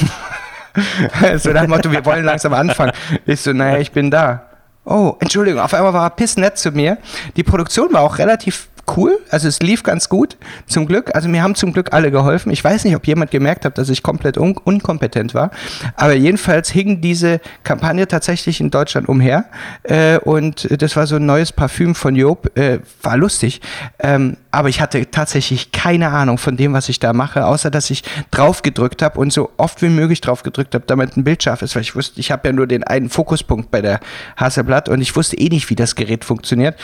so 1.38 1.51
nach 1.51 1.62
dem 1.62 1.69
Motto, 1.69 1.91
wir 1.91 2.05
wollen 2.05 2.25
langsam 2.25 2.53
anfangen. 2.53 2.93
Ich 3.25 3.41
so, 3.41 3.53
naja, 3.53 3.77
ich 3.77 3.91
bin 3.91 4.10
da. 4.10 4.47
Oh, 4.84 5.15
Entschuldigung, 5.19 5.62
auf 5.62 5.73
einmal 5.73 5.93
war 5.93 6.07
er 6.07 6.10
pissnett 6.10 6.57
zu 6.57 6.71
mir. 6.71 6.97
Die 7.36 7.43
Produktion 7.43 7.93
war 7.93 8.01
auch 8.01 8.17
relativ 8.17 8.69
cool. 8.95 9.19
Also 9.29 9.47
es 9.47 9.59
lief 9.59 9.83
ganz 9.83 10.09
gut, 10.09 10.37
zum 10.67 10.85
Glück. 10.85 11.15
Also 11.15 11.29
mir 11.29 11.43
haben 11.43 11.55
zum 11.55 11.73
Glück 11.73 11.93
alle 11.93 12.11
geholfen. 12.11 12.51
Ich 12.51 12.63
weiß 12.63 12.83
nicht, 12.83 12.95
ob 12.95 13.07
jemand 13.07 13.31
gemerkt 13.31 13.65
hat, 13.65 13.77
dass 13.77 13.89
ich 13.89 14.03
komplett 14.03 14.37
un 14.37 14.57
unkompetent 14.57 15.33
war. 15.33 15.51
Aber 15.95 16.13
jedenfalls 16.13 16.69
hing 16.69 17.01
diese 17.01 17.39
Kampagne 17.63 18.07
tatsächlich 18.07 18.59
in 18.59 18.69
Deutschland 18.69 19.07
umher. 19.09 19.45
Äh, 19.83 20.19
und 20.19 20.67
das 20.81 20.95
war 20.95 21.07
so 21.07 21.15
ein 21.15 21.25
neues 21.25 21.51
Parfüm 21.51 21.95
von 21.95 22.15
Job. 22.15 22.57
Äh, 22.57 22.79
war 23.01 23.17
lustig. 23.17 23.61
Ähm, 23.99 24.37
aber 24.51 24.69
ich 24.69 24.81
hatte 24.81 25.09
tatsächlich 25.09 25.71
keine 25.71 26.09
Ahnung 26.09 26.37
von 26.37 26.57
dem, 26.57 26.73
was 26.73 26.89
ich 26.89 26.99
da 26.99 27.13
mache, 27.13 27.45
außer 27.45 27.71
dass 27.71 27.89
ich 27.89 28.03
drauf 28.31 28.61
gedrückt 28.61 29.01
habe 29.01 29.19
und 29.19 29.31
so 29.31 29.51
oft 29.57 29.81
wie 29.81 29.89
möglich 29.89 30.21
drauf 30.21 30.43
gedrückt 30.43 30.75
habe, 30.75 30.83
damit 30.85 31.15
ein 31.15 31.23
Bild 31.23 31.41
scharf 31.41 31.61
ist, 31.61 31.75
weil 31.75 31.81
ich 31.81 31.95
wusste, 31.95 32.19
ich 32.19 32.31
habe 32.31 32.49
ja 32.49 32.53
nur 32.53 32.67
den 32.67 32.83
einen 32.83 33.09
Fokuspunkt 33.09 33.71
bei 33.71 33.81
der 33.81 33.99
Hasselblatt 34.35 34.89
und 34.89 35.01
ich 35.01 35.15
wusste 35.15 35.37
eh 35.37 35.49
nicht, 35.49 35.69
wie 35.69 35.75
das 35.75 35.95
Gerät 35.95 36.25
funktioniert. 36.25 36.77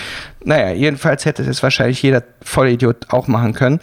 Naja, 0.43 0.71
jedenfalls 0.71 1.25
hätte 1.25 1.43
es 1.43 1.61
wahrscheinlich 1.61 2.01
jeder 2.01 2.23
Vollidiot 2.41 3.07
auch 3.09 3.27
machen 3.27 3.53
können. 3.53 3.79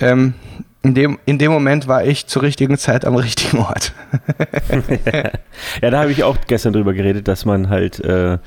Ähm, 0.00 0.34
in 0.82 0.94
dem, 0.94 1.18
in 1.26 1.38
dem 1.38 1.52
Moment 1.52 1.88
war 1.88 2.04
ich 2.04 2.26
zur 2.26 2.42
richtigen 2.42 2.78
Zeit 2.78 3.04
am 3.04 3.14
richtigen 3.14 3.58
Ort. 3.58 3.92
ja, 5.82 5.90
da 5.90 6.00
habe 6.00 6.10
ich 6.10 6.24
auch 6.24 6.38
gestern 6.46 6.72
drüber 6.72 6.94
geredet, 6.94 7.28
dass 7.28 7.44
man 7.44 7.68
halt 7.68 8.00
äh, 8.00 8.38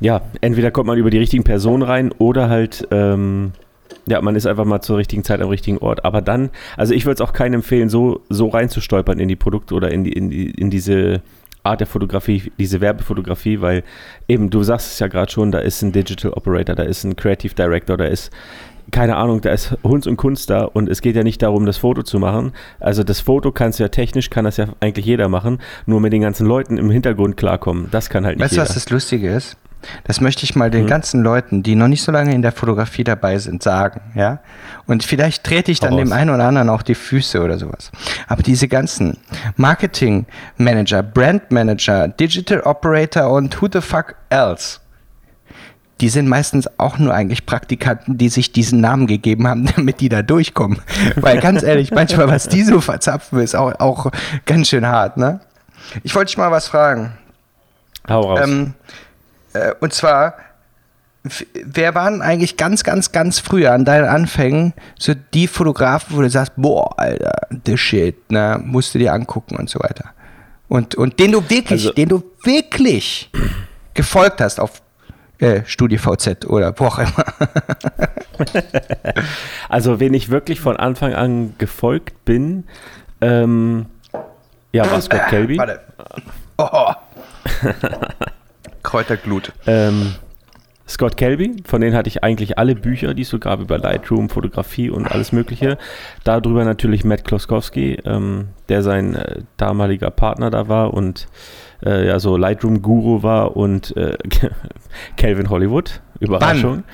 ja, 0.00 0.22
entweder 0.40 0.70
kommt 0.70 0.86
man 0.86 0.98
über 0.98 1.10
die 1.10 1.18
richtigen 1.18 1.44
Personen 1.44 1.82
rein 1.82 2.12
oder 2.12 2.48
halt, 2.48 2.88
ähm, 2.90 3.52
ja, 4.06 4.20
man 4.20 4.34
ist 4.34 4.46
einfach 4.46 4.64
mal 4.64 4.80
zur 4.80 4.98
richtigen 4.98 5.24
Zeit 5.24 5.40
am 5.40 5.48
richtigen 5.48 5.78
Ort. 5.78 6.04
Aber 6.04 6.22
dann, 6.22 6.50
also 6.76 6.94
ich 6.94 7.04
würde 7.04 7.22
es 7.22 7.28
auch 7.28 7.32
keinem 7.32 7.54
empfehlen, 7.54 7.88
so, 7.88 8.22
so 8.28 8.48
reinzustolpern 8.48 9.20
in 9.20 9.28
die 9.28 9.36
Produkte 9.36 9.74
oder 9.74 9.90
in, 9.90 10.04
die, 10.04 10.12
in, 10.12 10.30
die, 10.30 10.50
in 10.50 10.70
diese 10.70 11.22
Art 11.62 11.80
der 11.80 11.86
Fotografie, 11.86 12.50
diese 12.58 12.80
Werbefotografie, 12.80 13.60
weil 13.60 13.84
eben, 14.28 14.48
du 14.48 14.62
sagst 14.62 14.92
es 14.92 14.98
ja 14.98 15.08
gerade 15.08 15.30
schon, 15.30 15.52
da 15.52 15.58
ist 15.58 15.82
ein 15.82 15.92
Digital 15.92 16.32
Operator, 16.32 16.74
da 16.74 16.84
ist 16.84 17.04
ein 17.04 17.16
Creative 17.16 17.54
Director, 17.54 17.96
da 17.96 18.06
ist 18.06 18.30
keine 18.90 19.16
Ahnung, 19.16 19.40
da 19.40 19.52
ist 19.52 19.76
Hunds 19.84 20.06
und 20.06 20.16
Kunst 20.16 20.50
da 20.50 20.64
und 20.64 20.88
es 20.88 21.00
geht 21.00 21.14
ja 21.14 21.22
nicht 21.22 21.42
darum, 21.42 21.64
das 21.66 21.76
Foto 21.76 22.02
zu 22.02 22.18
machen. 22.18 22.52
Also 22.80 23.04
das 23.04 23.20
Foto 23.20 23.52
kannst 23.52 23.78
du 23.78 23.84
ja 23.84 23.88
technisch, 23.88 24.30
kann 24.30 24.44
das 24.44 24.56
ja 24.56 24.68
eigentlich 24.80 25.06
jeder 25.06 25.28
machen, 25.28 25.58
nur 25.86 26.00
mit 26.00 26.12
den 26.12 26.22
ganzen 26.22 26.46
Leuten 26.46 26.76
im 26.76 26.90
Hintergrund 26.90 27.36
klarkommen. 27.36 27.88
Das 27.90 28.10
kann 28.10 28.24
halt 28.24 28.38
nicht 28.38 28.44
weißt 28.44 28.52
jeder. 28.52 28.62
Weißt 28.62 28.70
du, 28.70 28.76
was 28.76 28.84
das 28.84 28.90
Lustige 28.90 29.32
ist? 29.32 29.56
Das 30.04 30.20
möchte 30.20 30.44
ich 30.44 30.54
mal 30.56 30.70
den 30.70 30.84
mhm. 30.84 30.88
ganzen 30.88 31.22
Leuten, 31.22 31.62
die 31.62 31.74
noch 31.74 31.88
nicht 31.88 32.02
so 32.02 32.12
lange 32.12 32.34
in 32.34 32.42
der 32.42 32.52
Fotografie 32.52 33.04
dabei 33.04 33.38
sind, 33.38 33.62
sagen, 33.62 34.00
ja. 34.14 34.40
Und 34.86 35.04
vielleicht 35.04 35.44
trete 35.44 35.70
ich 35.70 35.80
dann 35.80 35.96
dem 35.96 36.12
einen 36.12 36.30
oder 36.30 36.44
anderen 36.44 36.68
auch 36.68 36.82
die 36.82 36.94
Füße 36.94 37.42
oder 37.42 37.58
sowas. 37.58 37.90
Aber 38.28 38.42
diese 38.42 38.68
ganzen 38.68 39.18
Marketing 39.56 40.26
Manager, 40.56 41.02
Brand 41.02 41.50
Manager, 41.50 42.08
Digital 42.08 42.60
Operator 42.60 43.30
und 43.30 43.60
who 43.60 43.68
the 43.72 43.80
fuck 43.80 44.16
else, 44.30 44.80
die 46.00 46.08
sind 46.08 46.28
meistens 46.28 46.68
auch 46.78 46.98
nur 46.98 47.12
eigentlich 47.14 47.46
Praktikanten, 47.46 48.16
die 48.16 48.30
sich 48.30 48.52
diesen 48.52 48.80
Namen 48.80 49.06
gegeben 49.06 49.46
haben, 49.46 49.66
damit 49.76 50.00
die 50.00 50.08
da 50.08 50.22
durchkommen. 50.22 50.80
Weil 51.16 51.40
ganz 51.40 51.62
ehrlich, 51.62 51.90
manchmal, 51.90 52.28
was 52.28 52.48
die 52.48 52.62
so 52.62 52.80
verzapfen, 52.80 53.40
ist 53.40 53.54
auch, 53.54 53.78
auch 53.78 54.10
ganz 54.46 54.68
schön 54.68 54.86
hart, 54.86 55.16
ne? 55.16 55.40
Ich 56.02 56.14
wollte 56.14 56.26
dich 56.26 56.38
mal 56.38 56.50
was 56.50 56.68
fragen. 56.68 57.12
Hau 58.08 58.20
raus. 58.20 58.40
Ähm, 58.42 58.74
äh, 58.86 58.92
und 59.80 59.92
zwar, 59.92 60.34
wer 61.64 61.94
waren 61.94 62.22
eigentlich 62.22 62.56
ganz, 62.56 62.84
ganz, 62.84 63.12
ganz 63.12 63.38
früher 63.38 63.72
an 63.72 63.84
deinen 63.84 64.06
Anfängen 64.06 64.74
so 64.98 65.14
die 65.34 65.46
Fotografen, 65.46 66.16
wo 66.16 66.22
du 66.22 66.30
sagst, 66.30 66.52
boah, 66.56 66.98
Alter, 66.98 67.32
the 67.66 67.76
shit, 67.76 68.30
ne, 68.30 68.60
musst 68.62 68.94
du 68.94 68.98
dir 68.98 69.12
angucken 69.12 69.56
und 69.56 69.68
so 69.68 69.80
weiter. 69.80 70.10
Und, 70.68 70.94
und 70.94 71.18
den 71.18 71.32
du 71.32 71.42
wirklich, 71.50 71.82
also, 71.82 71.92
den 71.92 72.08
du 72.08 72.22
wirklich 72.44 73.30
gefolgt 73.94 74.40
hast 74.40 74.60
auf 74.60 74.82
äh, 75.38 75.62
StudiVZ 75.64 76.46
oder 76.46 76.78
wo 76.78 76.86
auch 76.86 76.98
immer. 76.98 77.24
also, 79.68 80.00
wen 80.00 80.14
ich 80.14 80.30
wirklich 80.30 80.60
von 80.60 80.76
Anfang 80.76 81.14
an 81.14 81.54
gefolgt 81.58 82.24
bin, 82.24 82.64
ähm, 83.20 83.86
ja, 84.72 84.90
war 84.90 85.00
Scott 85.00 85.26
Kelby. 85.28 85.58
Warte. 85.58 85.80
Oh. 86.56 86.92
Kräuterglut. 88.90 89.52
Ähm, 89.66 90.14
Scott 90.88 91.16
Kelby, 91.16 91.62
von 91.64 91.80
denen 91.80 91.94
hatte 91.94 92.08
ich 92.08 92.24
eigentlich 92.24 92.58
alle 92.58 92.74
Bücher, 92.74 93.14
die 93.14 93.22
es 93.22 93.28
so 93.28 93.38
gab 93.38 93.60
über 93.60 93.78
Lightroom, 93.78 94.28
Fotografie 94.28 94.90
und 94.90 95.06
alles 95.06 95.30
Mögliche. 95.30 95.78
Darüber 96.24 96.64
natürlich 96.64 97.04
Matt 97.04 97.24
Kloskowski, 97.24 98.00
ähm, 98.04 98.48
der 98.68 98.82
sein 98.82 99.14
äh, 99.14 99.42
damaliger 99.56 100.10
Partner 100.10 100.50
da 100.50 100.66
war 100.66 100.92
und 100.92 101.28
äh, 101.86 102.08
ja 102.08 102.18
so 102.18 102.36
Lightroom-Guru 102.36 103.22
war 103.22 103.56
und 103.56 103.96
äh, 103.96 104.18
Calvin 105.16 105.48
Hollywood, 105.48 106.00
Überraschung. 106.18 106.82
Wann? 106.82 106.84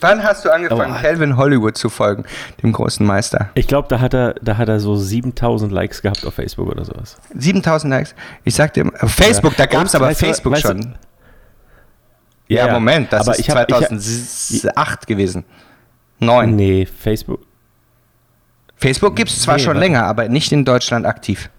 Wann 0.00 0.22
hast 0.24 0.44
du 0.44 0.50
angefangen, 0.50 0.94
oh, 0.94 1.00
Calvin 1.00 1.36
Hollywood 1.36 1.78
zu 1.78 1.88
folgen, 1.88 2.24
dem 2.62 2.72
großen 2.72 3.06
Meister? 3.06 3.50
Ich 3.54 3.66
glaube, 3.66 3.88
da 3.88 4.00
hat 4.00 4.12
er, 4.12 4.34
da 4.42 4.58
hat 4.58 4.68
er 4.68 4.78
so 4.78 4.94
7000 4.96 5.72
Likes 5.72 6.02
gehabt 6.02 6.26
auf 6.26 6.34
Facebook 6.34 6.68
oder 6.68 6.84
sowas. 6.84 7.16
7000 7.34 7.90
Likes? 7.90 8.14
Ich 8.44 8.54
sag 8.54 8.74
dir, 8.74 8.90
Facebook, 9.06 9.52
ja. 9.52 9.64
da 9.64 9.66
gab 9.66 9.86
es 9.86 9.94
aber 9.94 10.14
Facebook 10.14 10.54
du, 10.54 10.60
schon. 10.60 10.94
Ja, 12.48 12.66
ja, 12.66 12.72
Moment, 12.72 13.12
das 13.12 13.26
ist 13.26 13.44
2008 13.44 15.06
gewesen. 15.06 15.44
Neun. 16.18 16.56
Nee, 16.56 16.86
Facebook. 16.86 17.40
Facebook 18.76 19.16
gibt 19.16 19.30
es 19.30 19.42
zwar 19.42 19.56
nee, 19.56 19.62
schon 19.62 19.76
länger, 19.76 20.04
aber 20.04 20.28
nicht 20.28 20.52
in 20.52 20.64
Deutschland 20.64 21.06
aktiv. 21.06 21.50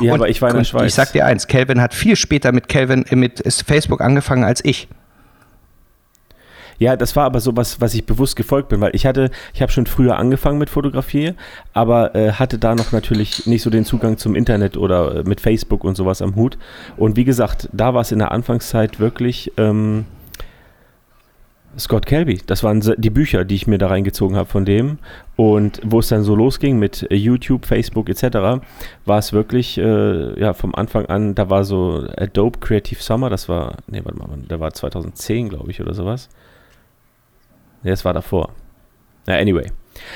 Ja, 0.00 0.12
und, 0.12 0.20
aber 0.20 0.28
ich 0.28 0.40
war 0.42 0.50
in 0.50 0.56
der 0.56 0.64
Schweiz. 0.64 0.88
Ich 0.88 0.94
sag 0.94 1.12
dir 1.12 1.26
eins, 1.26 1.46
Kelvin 1.46 1.80
hat 1.80 1.94
viel 1.94 2.16
später 2.16 2.52
mit 2.52 2.68
Kelvin 2.68 3.04
äh, 3.06 3.16
mit 3.16 3.42
Facebook 3.66 4.00
angefangen 4.00 4.44
als 4.44 4.64
ich. 4.64 4.88
Ja, 6.78 6.96
das 6.96 7.14
war 7.14 7.26
aber 7.26 7.40
so 7.40 7.56
was, 7.56 7.80
was 7.80 7.94
ich 7.94 8.06
bewusst 8.06 8.34
gefolgt 8.34 8.68
bin, 8.68 8.80
weil 8.80 8.94
ich 8.96 9.06
hatte, 9.06 9.30
ich 9.54 9.62
habe 9.62 9.70
schon 9.70 9.86
früher 9.86 10.16
angefangen 10.16 10.58
mit 10.58 10.68
Fotografie, 10.68 11.34
aber 11.74 12.14
äh, 12.16 12.32
hatte 12.32 12.58
da 12.58 12.74
noch 12.74 12.90
natürlich 12.90 13.46
nicht 13.46 13.62
so 13.62 13.70
den 13.70 13.84
Zugang 13.84 14.16
zum 14.16 14.34
Internet 14.34 14.76
oder 14.76 15.16
äh, 15.16 15.22
mit 15.22 15.40
Facebook 15.40 15.84
und 15.84 15.96
sowas 15.96 16.20
am 16.22 16.34
Hut. 16.34 16.58
Und 16.96 17.16
wie 17.16 17.24
gesagt, 17.24 17.68
da 17.72 17.94
war 17.94 18.00
es 18.00 18.10
in 18.10 18.18
der 18.18 18.32
Anfangszeit 18.32 18.98
wirklich 18.98 19.52
ähm, 19.58 20.06
Scott 21.78 22.06
Kelby. 22.06 22.40
Das 22.46 22.62
waren 22.62 22.80
die 22.98 23.10
Bücher, 23.10 23.44
die 23.44 23.54
ich 23.54 23.66
mir 23.66 23.78
da 23.78 23.88
reingezogen 23.88 24.36
habe 24.36 24.48
von 24.48 24.64
dem. 24.64 24.98
Und 25.36 25.80
wo 25.84 26.00
es 26.00 26.08
dann 26.08 26.22
so 26.22 26.34
losging 26.34 26.78
mit 26.78 27.06
äh, 27.10 27.14
YouTube, 27.14 27.66
Facebook 27.66 28.08
etc., 28.08 28.62
war 29.04 29.18
es 29.18 29.32
wirklich, 29.32 29.78
äh, 29.78 30.40
ja, 30.40 30.52
vom 30.52 30.74
Anfang 30.74 31.06
an, 31.06 31.34
da 31.34 31.48
war 31.50 31.64
so 31.64 32.06
Adobe 32.16 32.58
Creative 32.58 33.02
Summer, 33.02 33.30
das 33.30 33.48
war, 33.48 33.76
nee, 33.86 34.00
warte 34.04 34.18
mal, 34.18 34.28
der 34.48 34.60
war 34.60 34.72
2010, 34.72 35.48
glaube 35.48 35.70
ich, 35.70 35.80
oder 35.80 35.94
sowas. 35.94 36.28
Nee, 37.82 37.90
das 37.90 38.04
war 38.04 38.12
davor. 38.12 38.50
Na, 39.26 39.36
anyway. 39.36 39.66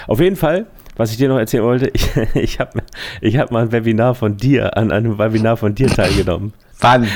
Auf 0.06 0.20
jeden 0.20 0.36
Fall, 0.36 0.66
was 0.96 1.10
ich 1.10 1.16
dir 1.16 1.28
noch 1.28 1.38
erzählen 1.38 1.64
wollte, 1.64 1.88
ich, 1.94 2.16
ich 2.34 2.60
habe 2.60 2.82
ich 3.20 3.38
hab 3.38 3.50
mal 3.50 3.62
ein 3.62 3.72
Webinar 3.72 4.14
von 4.14 4.36
dir, 4.36 4.76
an 4.76 4.92
einem 4.92 5.18
Webinar 5.18 5.56
von 5.56 5.74
dir 5.74 5.88
teilgenommen. 5.88 6.52
Wann? 6.80 7.08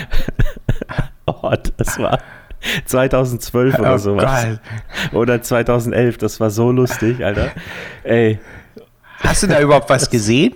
oh, 1.27 1.53
das 1.77 1.99
war 1.99 2.19
2012 2.85 3.79
oder 3.79 3.95
oh, 3.95 3.99
sowas. 3.99 4.25
Geil. 4.25 4.61
Oder 5.13 5.43
2011, 5.43 6.19
das 6.19 6.41
war 6.41 6.51
so 6.51 6.71
lustig, 6.71 7.25
Alter. 7.25 7.51
Ey. 8.05 8.39
Hast 9.21 9.43
du 9.43 9.47
da 9.47 9.61
überhaupt 9.61 9.91
was 9.91 10.09
gesehen? 10.09 10.55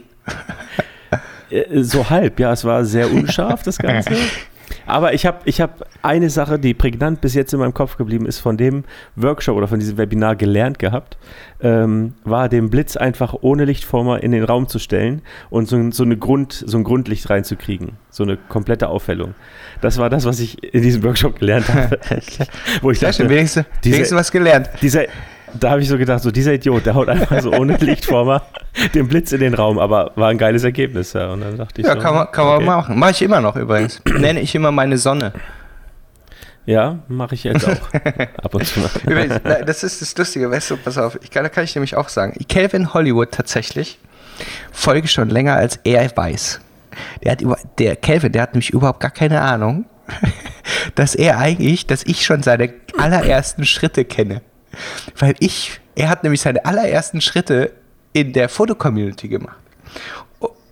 Äh, 1.50 1.82
so 1.82 2.08
halb, 2.08 2.40
ja, 2.40 2.52
es 2.52 2.64
war 2.64 2.84
sehr 2.84 3.10
unscharf, 3.10 3.62
das 3.62 3.78
Ganze. 3.78 4.14
Aber 4.86 5.14
ich 5.14 5.26
habe 5.26 5.38
ich 5.44 5.60
hab 5.60 5.86
eine 6.02 6.30
Sache, 6.30 6.58
die 6.58 6.74
prägnant 6.74 7.20
bis 7.20 7.34
jetzt 7.34 7.52
in 7.52 7.60
meinem 7.60 7.74
Kopf 7.74 7.96
geblieben 7.96 8.26
ist, 8.26 8.40
von 8.40 8.56
dem 8.56 8.84
Workshop 9.16 9.56
oder 9.56 9.68
von 9.68 9.80
diesem 9.80 9.96
Webinar 9.96 10.36
gelernt 10.36 10.78
gehabt, 10.78 11.16
ähm, 11.60 12.14
war 12.24 12.48
den 12.48 12.70
Blitz 12.70 12.96
einfach 12.96 13.34
ohne 13.40 13.64
Lichtformer 13.64 14.22
in 14.22 14.32
den 14.32 14.44
Raum 14.44 14.68
zu 14.68 14.78
stellen 14.78 15.22
und 15.50 15.68
so, 15.68 15.90
so, 15.90 16.04
eine 16.04 16.16
Grund, 16.16 16.52
so 16.66 16.76
ein 16.76 16.84
Grundlicht 16.84 17.30
reinzukriegen. 17.30 17.92
So 18.10 18.22
eine 18.24 18.36
komplette 18.36 18.88
Aufhellung. 18.88 19.34
Das 19.80 19.98
war 19.98 20.10
das, 20.10 20.24
was 20.24 20.40
ich 20.40 20.62
in 20.74 20.82
diesem 20.82 21.02
Workshop 21.02 21.38
gelernt 21.38 21.68
habe. 21.68 21.98
Wo 22.82 22.90
ich 22.90 22.98
Sehr 23.00 23.08
dachte, 23.08 23.22
schön, 23.22 23.30
wenigstens, 23.30 23.66
diese, 23.82 23.96
wenigstens 23.96 24.18
was 24.18 24.30
gelernt. 24.30 24.70
Dieser, 24.82 25.04
da 25.58 25.70
habe 25.70 25.80
ich 25.80 25.88
so 25.88 25.98
gedacht, 25.98 26.22
so 26.22 26.30
dieser 26.30 26.54
Idiot, 26.54 26.86
der 26.86 26.94
haut 26.94 27.08
einfach 27.08 27.40
so 27.40 27.52
ohne 27.52 27.76
Lichtformer 27.80 28.42
den 28.94 29.08
Blitz 29.08 29.32
in 29.32 29.40
den 29.40 29.54
Raum, 29.54 29.78
aber 29.78 30.12
war 30.16 30.28
ein 30.28 30.38
geiles 30.38 30.64
Ergebnis, 30.64 31.12
ja. 31.12 31.32
Und 31.32 31.40
dann 31.40 31.56
dachte 31.56 31.80
ich 31.80 31.86
ja, 31.86 31.94
so, 31.94 32.00
kann 32.00 32.14
man, 32.14 32.30
kann 32.30 32.46
okay. 32.46 32.64
man 32.64 32.76
machen. 32.76 32.98
Mache 32.98 33.12
ich 33.12 33.22
immer 33.22 33.40
noch 33.40 33.56
übrigens. 33.56 34.00
Nenne 34.18 34.40
ich 34.40 34.54
immer 34.54 34.72
meine 34.72 34.98
Sonne. 34.98 35.32
Ja, 36.66 36.98
mache 37.08 37.34
ich 37.34 37.44
jetzt 37.44 37.68
auch. 37.68 37.92
Ab 38.42 38.54
und 38.54 38.66
zu. 38.66 38.80
Übrigens, 39.06 39.40
das 39.66 39.84
ist 39.84 40.00
das 40.00 40.16
Lustige, 40.16 40.50
weißt 40.50 40.70
du, 40.70 40.76
pass 40.78 40.96
auf, 40.96 41.18
ich 41.22 41.30
kann, 41.30 41.42
da 41.42 41.50
kann 41.50 41.64
ich 41.64 41.74
nämlich 41.74 41.96
auch 41.96 42.08
sagen. 42.08 42.34
Calvin 42.48 42.94
Hollywood 42.94 43.32
tatsächlich 43.32 43.98
folge 44.72 45.08
schon 45.08 45.28
länger 45.28 45.54
als 45.54 45.78
er 45.84 46.10
weiß. 46.16 46.60
Der 47.22 47.32
hat 47.32 47.40
über, 47.40 47.58
der 47.78 47.96
Calvin, 47.96 48.32
der 48.32 48.42
hat 48.42 48.54
nämlich 48.54 48.70
überhaupt 48.70 49.00
gar 49.00 49.10
keine 49.10 49.40
Ahnung, 49.42 49.84
dass 50.94 51.14
er 51.14 51.38
eigentlich, 51.38 51.86
dass 51.86 52.02
ich 52.04 52.24
schon 52.24 52.42
seine 52.42 52.72
allerersten 52.96 53.64
Schritte 53.66 54.04
kenne. 54.04 54.40
Weil 55.18 55.34
ich, 55.40 55.80
er 55.94 56.08
hat 56.08 56.22
nämlich 56.22 56.40
seine 56.40 56.64
allerersten 56.64 57.20
Schritte 57.20 57.72
in 58.12 58.32
der 58.32 58.48
Fotocommunity 58.48 59.28
gemacht. 59.28 59.56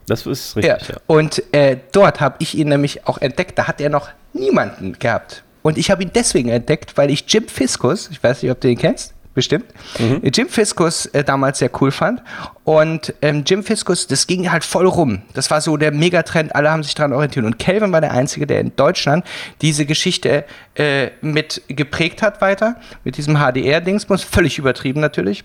Das 0.07 0.27
ist 0.27 0.57
richtig, 0.57 0.89
ja. 0.89 0.95
ja. 0.95 1.01
Und 1.07 1.43
äh, 1.53 1.77
dort 1.93 2.21
habe 2.21 2.37
ich 2.41 2.57
ihn 2.57 2.69
nämlich 2.69 3.07
auch 3.07 3.19
entdeckt. 3.19 3.59
Da 3.59 3.69
hat 3.69 3.81
er 3.81 3.89
noch 3.89 4.11
niemanden 4.33 4.99
gehabt. 4.99 5.45
Und 5.63 5.79
ich 5.79 5.91
habe 5.91 6.03
ihn 6.03 6.11
deswegen 6.13 6.49
entdeckt, 6.49 6.97
weil 6.97 7.11
ich 7.11 7.25
Jim 7.29 7.47
Fiskus, 7.47 8.11
ich 8.11 8.23
weiß 8.23 8.43
nicht, 8.43 8.51
ob 8.51 8.61
du 8.61 8.69
ihn 8.69 8.79
kennst, 8.79 9.15
bestimmt, 9.35 9.65
mhm. 9.99 10.21
Jim 10.33 10.49
Fiskus 10.49 11.07
äh, 11.07 11.25
damals 11.25 11.59
sehr 11.59 11.71
cool 11.81 11.91
fand. 11.91 12.23
Und 12.65 13.15
ähm, 13.23 13.45
Jim 13.47 13.63
Fiskus, 13.65 14.07
das 14.07 14.27
ging 14.27 14.51
halt 14.53 14.65
voll 14.65 14.87
rum. 14.87 15.23
Das 15.35 15.51
war 15.51 15.61
so 15.61 15.77
der 15.77 15.93
Megatrend, 15.93 16.55
alle 16.55 16.71
haben 16.71 16.83
sich 16.83 16.95
daran 16.95 17.13
orientiert. 17.13 17.45
Und 17.45 17.59
Kelvin 17.59 17.93
war 17.93 18.01
der 18.01 18.13
Einzige, 18.13 18.47
der 18.47 18.61
in 18.61 18.77
Deutschland 18.77 19.25
diese 19.61 19.87
Geschichte 19.87 20.45
äh, 20.75 21.11
mit 21.21 21.63
geprägt 21.69 22.23
hat 22.23 22.41
weiter, 22.41 22.77
mit 23.05 23.17
diesem 23.17 23.37
HDR-Dingsbums, 23.37 24.23
völlig 24.23 24.59
übertrieben 24.59 25.01
natürlich. 25.01 25.45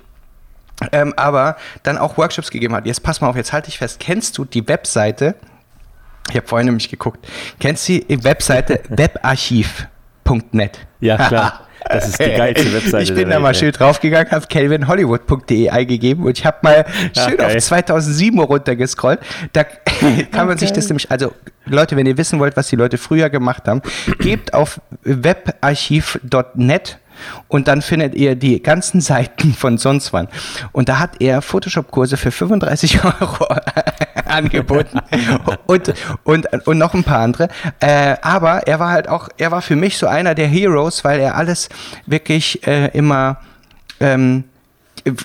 Ähm, 0.92 1.14
aber 1.18 1.58
dann 1.84 1.98
auch 1.98 2.18
Workshops 2.18 2.52
gegeben 2.52 2.76
hat. 2.76 2.86
Jetzt 2.86 3.02
pass 3.02 3.20
mal 3.22 3.30
auf, 3.30 3.36
jetzt 3.36 3.52
halte 3.52 3.70
ich 3.70 3.80
fest. 3.80 4.00
Kennst 4.00 4.38
du 4.38 4.46
die 4.46 4.68
Webseite? 4.68 5.36
Ich 6.30 6.36
habe 6.36 6.48
vorhin 6.48 6.68
nämlich 6.68 6.90
geguckt. 6.90 7.26
Kennst 7.60 7.90
du 7.90 8.00
die 8.00 8.24
Webseite 8.24 8.82
webarchiv.net? 8.90 10.80
Ja, 11.00 11.18
klar. 11.28 11.62
Das 11.90 12.08
ist 12.10 12.20
die 12.20 12.32
geilste 12.32 12.74
Webseite. 12.74 13.04
Ich 13.04 13.14
bin 13.14 13.30
da 13.30 13.40
mal 13.40 13.56
schön 13.56 13.72
draufgegangen, 13.72 14.32
habe 14.32 14.46
calvinhollywood.de 14.48 15.70
eingegeben 15.70 16.26
und 16.26 16.38
ich 16.38 16.46
habe 16.46 16.58
mal 16.62 16.86
schön 17.18 17.38
Ach, 17.40 17.46
auf 17.46 17.58
2007 17.58 18.40
runtergescrollt. 18.40 19.20
Da 19.54 19.64
kann 20.32 20.48
man 20.48 20.50
okay. 20.50 20.60
sich 20.60 20.74
das 20.74 20.90
nämlich, 20.90 21.10
also 21.12 21.34
Leute, 21.66 21.96
wenn 21.96 22.06
ihr 22.06 22.18
wissen 22.18 22.40
wollt, 22.40 22.58
was 22.58 22.68
die 22.68 22.76
Leute 22.76 22.98
früher 22.98 23.30
gemacht 23.30 23.68
haben, 23.68 23.82
gebt 24.20 24.54
auf 24.54 24.82
webarchiv.net 25.04 27.00
und 27.48 27.68
dann 27.68 27.82
findet 27.82 28.16
ihr 28.16 28.36
die 28.36 28.62
ganzen 28.62 29.02
Seiten 29.02 29.54
von 29.54 29.78
sonst 29.78 30.14
wann. 30.14 30.28
Und 30.72 30.90
da 30.90 31.00
hat 31.00 31.22
er 31.22 31.42
Photoshop-Kurse 31.42 32.18
für 32.18 32.32
35 32.32 33.04
Euro 33.22 33.48
angeboten 34.30 35.00
und, 35.66 35.94
und, 36.24 36.68
und 36.68 36.78
noch 36.78 36.94
ein 36.94 37.04
paar 37.04 37.20
andere. 37.20 37.50
Äh, 37.80 38.16
aber 38.22 38.68
er 38.68 38.80
war 38.80 38.92
halt 38.92 39.08
auch, 39.08 39.30
er 39.38 39.52
war 39.52 39.62
für 39.62 39.76
mich 39.76 39.98
so 39.98 40.08
einer 40.08 40.36
der 40.36 40.48
Heroes, 40.48 41.04
weil 41.04 41.20
er 41.20 41.36
alles 41.36 41.70
wirklich 42.06 42.66
äh, 42.68 42.88
immer 42.98 43.38
ähm, 44.00 44.44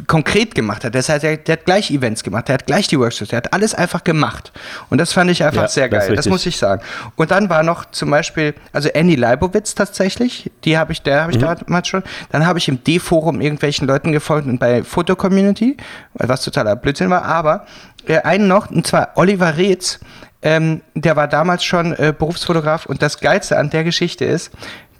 konkret 0.06 0.54
gemacht 0.54 0.84
hat. 0.84 0.94
Das 0.94 1.08
heißt, 1.08 1.24
er, 1.24 1.36
der 1.36 1.54
hat 1.54 1.64
gleich 1.64 1.90
Events 1.90 2.22
gemacht, 2.22 2.48
der 2.48 2.54
hat 2.54 2.66
gleich 2.66 2.88
die 2.88 2.98
Workshops, 2.98 3.30
der 3.30 3.38
hat 3.38 3.52
alles 3.52 3.74
einfach 3.74 4.04
gemacht. 4.04 4.52
Und 4.90 4.98
das 4.98 5.12
fand 5.12 5.30
ich 5.30 5.42
einfach 5.44 5.62
ja, 5.62 5.68
sehr 5.68 5.88
geil, 5.88 6.08
das, 6.08 6.24
das, 6.24 6.28
muss 6.28 6.46
ich 6.46 6.56
sagen. 6.56 6.82
Und 7.16 7.30
dann 7.30 7.48
war 7.48 7.62
noch 7.62 7.90
zum 7.90 8.10
Beispiel, 8.10 8.54
also 8.72 8.88
Annie 8.94 9.16
Leibowitz 9.16 9.74
tatsächlich, 9.74 10.50
die 10.64 10.78
habe 10.78 10.92
ich, 10.92 11.02
der 11.02 11.22
habe 11.22 11.32
ich 11.32 11.38
mhm. 11.38 11.56
damals 11.66 11.88
schon. 11.88 12.02
Dann 12.30 12.46
habe 12.46 12.58
ich 12.58 12.68
im 12.68 12.82
D-Forum 12.82 13.40
irgendwelchen 13.40 13.86
Leuten 13.86 14.12
gefolgt 14.12 14.46
und 14.46 14.58
bei 14.58 14.84
Foto 14.84 15.16
Community, 15.16 15.76
was 16.14 16.42
totaler 16.42 16.76
Blödsinn 16.76 17.10
war, 17.10 17.24
aber 17.24 17.66
einen 18.08 18.48
noch, 18.48 18.70
und 18.70 18.86
zwar 18.86 19.12
Oliver 19.16 19.56
Reetz, 19.56 20.00
ähm, 20.42 20.82
der 20.94 21.16
war 21.16 21.28
damals 21.28 21.64
schon 21.64 21.92
äh, 21.94 22.12
Berufsfotograf 22.16 22.86
und 22.86 23.00
das 23.00 23.20
Geilste 23.20 23.58
an 23.58 23.70
der 23.70 23.84
Geschichte 23.84 24.24
ist, 24.24 24.50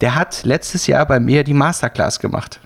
der 0.01 0.15
hat 0.15 0.43
letztes 0.43 0.87
Jahr 0.87 1.05
bei 1.05 1.19
mir 1.19 1.43
die 1.43 1.53
Masterclass 1.53 2.19
gemacht. 2.19 2.59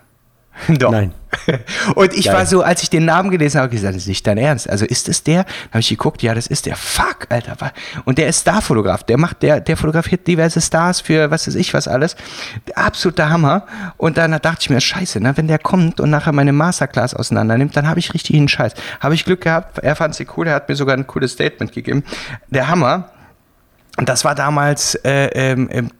Doch. 0.80 0.92
Nein. 0.92 1.14
Und 1.96 2.14
ich 2.14 2.26
Geil. 2.26 2.36
war 2.36 2.46
so, 2.46 2.62
als 2.62 2.84
ich 2.84 2.90
den 2.90 3.06
Namen 3.06 3.30
gelesen 3.30 3.60
habe, 3.60 3.70
gesagt, 3.70 3.96
das 3.96 4.04
ist 4.04 4.08
nicht 4.08 4.26
dein 4.26 4.38
Ernst. 4.38 4.70
Also 4.70 4.86
ist 4.86 5.10
es 5.10 5.24
der? 5.24 5.44
Dann 5.44 5.72
habe 5.72 5.80
ich 5.82 5.90
geguckt, 5.90 6.24
ja, 6.24 6.34
das 6.34 6.48
ist 6.48 6.66
der. 6.66 6.76
Fuck, 6.76 7.28
Alter. 7.30 7.56
Und 8.06 8.18
der 8.18 8.28
ist 8.28 8.42
Starfotograf. 8.42 9.04
Der 9.04 9.18
macht, 9.18 9.44
der, 9.44 9.60
der 9.60 9.78
fotografiert 9.78 10.26
diverse 10.26 10.62
Stars 10.62 11.02
für 11.02 11.30
was 11.30 11.48
weiß 11.48 11.56
ich 11.56 11.74
was 11.74 11.88
alles. 11.88 12.16
Absoluter 12.76 13.30
Hammer. 13.30 13.66
Und 13.98 14.18
dann 14.18 14.32
dachte 14.32 14.60
ich 14.62 14.70
mir, 14.70 14.82
scheiße, 14.82 15.20
ne, 15.20 15.36
wenn 15.36 15.48
der 15.48 15.60
kommt 15.60 16.00
und 16.00 16.10
nachher 16.10 16.32
meine 16.32 16.54
Masterclass 16.54 17.14
auseinander 17.14 17.58
nimmt, 17.58 17.76
dann 17.76 17.88
habe 17.88 18.00
ich 18.00 18.14
richtig 18.14 18.36
einen 18.36 18.48
Scheiß. 18.48 18.74
Habe 19.00 19.16
ich 19.16 19.26
Glück 19.26 19.42
gehabt, 19.42 19.80
er 19.80 19.96
fand 19.96 20.16
sie 20.16 20.28
cool, 20.38 20.48
er 20.48 20.56
hat 20.56 20.70
mir 20.70 20.76
sogar 20.76 20.96
ein 20.96 21.08
cooles 21.08 21.34
Statement 21.34 21.72
gegeben. 21.72 22.04
Der 22.50 22.68
Hammer. 22.68 23.10
Und 23.98 24.10
das 24.10 24.24
war 24.24 24.36
damals 24.36 24.96
äh, 24.96 25.28
ähm, 25.34 25.92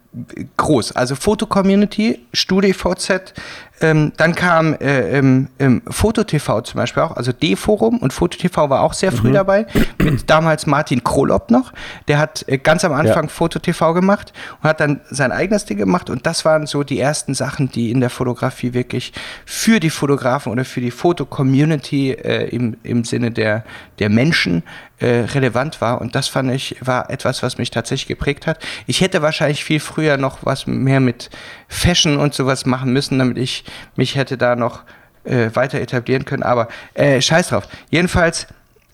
groß. 0.58 0.94
Also 0.94 1.16
Foto-Community, 1.16 2.26
StudiVZ, 2.34 3.34
ähm, 3.80 4.12
dann 4.18 4.34
kam 4.34 4.74
äh, 4.76 5.18
ähm, 5.18 5.50
ähm, 5.60 5.82
FotoTV 5.88 6.62
zum 6.62 6.78
Beispiel 6.80 7.04
auch, 7.04 7.16
also 7.16 7.32
D-Forum 7.32 8.00
und 8.00 8.12
FotoTV 8.12 8.70
war 8.70 8.82
auch 8.82 8.94
sehr 8.94 9.12
früh 9.12 9.30
mhm. 9.30 9.34
dabei, 9.34 9.68
mit 9.98 10.30
damals 10.30 10.66
Martin 10.66 11.04
Krolop 11.04 11.52
noch. 11.52 11.74
Der 12.08 12.18
hat 12.18 12.44
äh, 12.48 12.58
ganz 12.58 12.84
am 12.86 12.94
Anfang 12.94 13.26
ja. 13.26 13.30
FotoTV 13.30 13.94
gemacht 13.94 14.34
und 14.62 14.70
hat 14.70 14.80
dann 14.80 15.02
sein 15.10 15.32
eigenes 15.32 15.66
Ding 15.66 15.78
gemacht 15.78 16.10
und 16.10 16.26
das 16.26 16.44
waren 16.44 16.66
so 16.66 16.84
die 16.84 17.00
ersten 17.00 17.34
Sachen, 17.34 17.70
die 17.70 17.92
in 17.92 18.00
der 18.00 18.10
Fotografie 18.10 18.74
wirklich 18.74 19.14
für 19.46 19.80
die 19.80 19.92
Fotografen 19.92 20.52
oder 20.52 20.66
für 20.66 20.82
die 20.82 20.92
Foto-Community 20.92 22.12
äh, 22.12 22.50
im, 22.50 22.78
im 22.84 23.04
Sinne 23.04 23.32
der, 23.32 23.64
der 24.00 24.10
Menschen 24.10 24.64
äh, 25.00 25.26
relevant 25.34 25.82
war 25.82 26.02
und 26.02 26.16
das 26.16 26.28
fand 26.28 26.52
ich, 26.52 26.76
war 26.82 27.10
etwas, 27.10 27.44
was 27.44 27.58
mich 27.58 27.72
tatsächlich 27.72 28.08
geprägt 28.08 28.48
hat. 28.48 28.60
Ich 28.88 29.02
hätte 29.02 29.22
wahrscheinlich 29.22 29.64
viel 29.64 29.80
früher 29.80 30.18
noch 30.18 30.40
was 30.42 30.68
mehr 30.68 31.00
mit 31.00 31.30
Fashion 31.68 32.18
und 32.18 32.34
sowas 32.34 32.66
machen 32.66 32.94
müssen, 32.94 33.20
damit 33.20 33.38
ich 33.38 33.64
mich 33.96 34.16
hätte 34.16 34.38
da 34.38 34.56
noch 34.56 34.84
äh, 35.24 35.50
weiter 35.54 35.80
etablieren 35.80 36.26
können, 36.26 36.44
aber 36.44 36.68
äh, 36.94 37.22
scheiß 37.22 37.50
drauf. 37.50 37.68
Jedenfalls 37.90 38.48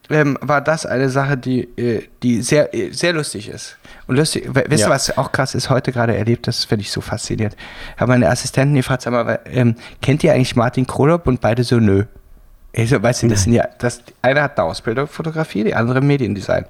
ähm, 0.10 0.38
war 0.42 0.62
das 0.62 0.86
eine 0.86 1.10
Sache, 1.10 1.38
die, 1.38 1.62
äh, 1.78 2.08
die 2.22 2.42
sehr, 2.42 2.74
äh, 2.74 2.92
sehr 2.92 3.14
lustig 3.14 3.50
ist. 3.50 3.78
Und 4.08 4.18
lustig, 4.18 4.50
wisst 4.54 4.70
ihr, 4.70 4.78
ja. 4.78 4.90
was 4.90 5.18
auch 5.18 5.32
krass 5.32 5.56
ist, 5.56 5.70
heute 5.70 5.92
gerade 5.92 6.16
erlebt, 6.16 6.48
das 6.48 6.66
finde 6.66 6.82
ich 6.82 6.92
so 6.92 7.00
faszinierend. 7.00 7.56
Ich 7.96 8.02
habe 8.02 8.12
meine 8.12 8.30
Assistentin 8.30 8.76
gefragt, 8.76 9.04
sag 9.04 9.12
mal, 9.12 9.40
ähm, 9.46 9.76
kennt 10.02 10.24
ihr 10.24 10.34
eigentlich 10.34 10.56
Martin 10.56 10.86
Krolop? 10.86 11.28
Und 11.28 11.40
beide 11.40 11.64
so, 11.64 11.78
nö. 11.78 12.04
Ich 12.76 12.90
so, 12.90 13.02
weißt 13.02 13.24
du, 13.24 13.28
das 13.28 13.44
sind 13.44 13.54
ja, 13.54 13.68
das, 13.78 14.02
eine 14.22 14.42
hat 14.42 14.58
eine 14.58 14.68
Ausbildung 14.68 15.08
Fotografie, 15.08 15.64
die 15.64 15.76
andere 15.76 16.02
Mediendesign. 16.02 16.66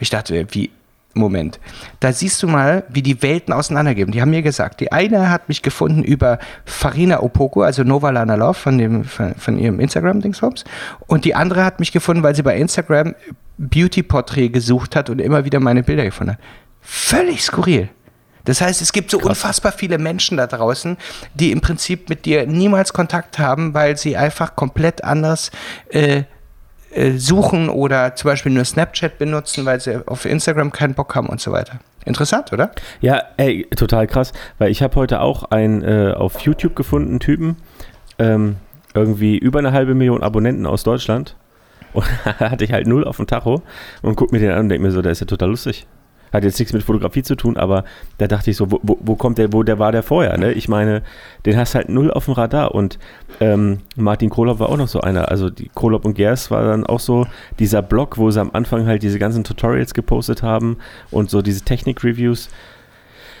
Ich 0.00 0.10
dachte, 0.10 0.46
wie, 0.50 0.70
Moment. 1.14 1.60
Da 2.00 2.12
siehst 2.12 2.42
du 2.42 2.48
mal, 2.48 2.82
wie 2.88 3.02
die 3.02 3.22
Welten 3.22 3.54
auseinandergehen. 3.54 4.10
Die 4.10 4.20
haben 4.20 4.30
mir 4.30 4.42
gesagt, 4.42 4.80
die 4.80 4.90
eine 4.90 5.30
hat 5.30 5.48
mich 5.48 5.62
gefunden 5.62 6.02
über 6.02 6.40
Farina 6.64 7.22
Opoko, 7.22 7.62
also 7.62 7.84
Nova 7.84 8.10
Lana 8.10 8.34
Love 8.34 8.54
von, 8.54 8.78
dem, 8.78 9.04
von, 9.04 9.34
von 9.36 9.56
ihrem 9.56 9.78
Instagram-Dingsbums. 9.78 10.64
Und 11.06 11.24
die 11.24 11.36
andere 11.36 11.64
hat 11.64 11.78
mich 11.78 11.92
gefunden, 11.92 12.24
weil 12.24 12.34
sie 12.34 12.42
bei 12.42 12.56
Instagram 12.56 13.14
Beauty-Porträt 13.58 14.48
gesucht 14.48 14.96
hat 14.96 15.08
und 15.08 15.20
immer 15.20 15.44
wieder 15.44 15.60
meine 15.60 15.84
Bilder 15.84 16.04
gefunden 16.04 16.32
hat. 16.32 16.40
Völlig 16.80 17.44
skurril. 17.44 17.88
Das 18.44 18.60
heißt, 18.60 18.82
es 18.82 18.92
gibt 18.92 19.10
so 19.10 19.18
Krass. 19.18 19.30
unfassbar 19.30 19.72
viele 19.72 19.98
Menschen 19.98 20.36
da 20.36 20.46
draußen, 20.46 20.96
die 21.34 21.50
im 21.50 21.60
Prinzip 21.60 22.08
mit 22.08 22.26
dir 22.26 22.46
niemals 22.46 22.92
Kontakt 22.92 23.38
haben, 23.38 23.74
weil 23.74 23.96
sie 23.96 24.16
einfach 24.16 24.54
komplett 24.54 25.02
anders 25.02 25.50
äh, 25.88 26.24
äh, 26.94 27.18
suchen 27.18 27.68
oder 27.68 28.14
zum 28.14 28.30
Beispiel 28.30 28.52
nur 28.52 28.64
Snapchat 28.64 29.18
benutzen, 29.18 29.64
weil 29.64 29.80
sie 29.80 30.06
auf 30.06 30.24
Instagram 30.24 30.70
keinen 30.70 30.94
Bock 30.94 31.14
haben 31.14 31.28
und 31.28 31.40
so 31.40 31.50
weiter. 31.50 31.80
Interessant, 32.04 32.52
oder? 32.52 32.70
Ja, 33.00 33.22
ey, 33.36 33.66
total 33.74 34.06
krass, 34.06 34.32
weil 34.58 34.70
ich 34.70 34.82
habe 34.82 34.94
heute 34.96 35.20
auch 35.20 35.44
einen 35.44 35.82
äh, 35.82 36.12
auf 36.12 36.40
YouTube 36.40 36.76
gefunden 36.76 37.18
Typen, 37.18 37.56
ähm, 38.18 38.56
irgendwie 38.92 39.36
über 39.36 39.58
eine 39.58 39.72
halbe 39.72 39.94
Million 39.94 40.22
Abonnenten 40.22 40.66
aus 40.66 40.84
Deutschland. 40.84 41.34
Und 41.94 42.04
hatte 42.38 42.64
ich 42.64 42.72
halt 42.72 42.86
null 42.86 43.04
auf 43.04 43.16
dem 43.16 43.26
Tacho 43.26 43.62
und 44.02 44.16
guck 44.16 44.32
mir 44.32 44.38
den 44.38 44.50
an 44.50 44.60
und 44.60 44.68
denke 44.68 44.86
mir 44.86 44.92
so, 44.92 45.02
der 45.02 45.12
ist 45.12 45.20
ja 45.20 45.26
total 45.26 45.50
lustig. 45.50 45.86
Hat 46.34 46.42
jetzt 46.42 46.58
nichts 46.58 46.72
mit 46.72 46.82
Fotografie 46.82 47.22
zu 47.22 47.36
tun, 47.36 47.56
aber 47.56 47.84
da 48.18 48.26
dachte 48.26 48.50
ich 48.50 48.56
so, 48.56 48.68
wo, 48.68 48.80
wo 48.82 49.14
kommt 49.14 49.38
der, 49.38 49.52
wo 49.52 49.62
der 49.62 49.78
war 49.78 49.92
der 49.92 50.02
vorher? 50.02 50.36
Ne? 50.36 50.50
Ich 50.52 50.68
meine, 50.68 51.02
den 51.46 51.56
hast 51.56 51.76
halt 51.76 51.88
null 51.88 52.10
auf 52.10 52.24
dem 52.24 52.34
Radar. 52.34 52.74
Und 52.74 52.98
ähm, 53.38 53.78
Martin 53.94 54.30
Krolop 54.30 54.58
war 54.58 54.68
auch 54.68 54.76
noch 54.76 54.88
so 54.88 55.00
einer. 55.00 55.28
Also 55.28 55.48
die 55.48 55.70
Krolop 55.72 56.04
und 56.04 56.14
Gers 56.14 56.50
war 56.50 56.64
dann 56.64 56.84
auch 56.84 56.98
so 56.98 57.24
dieser 57.60 57.82
Blog, 57.82 58.18
wo 58.18 58.32
sie 58.32 58.40
am 58.40 58.50
Anfang 58.52 58.86
halt 58.86 59.04
diese 59.04 59.20
ganzen 59.20 59.44
Tutorials 59.44 59.94
gepostet 59.94 60.42
haben 60.42 60.78
und 61.12 61.30
so 61.30 61.40
diese 61.40 61.62
Technik-Reviews. 61.62 62.48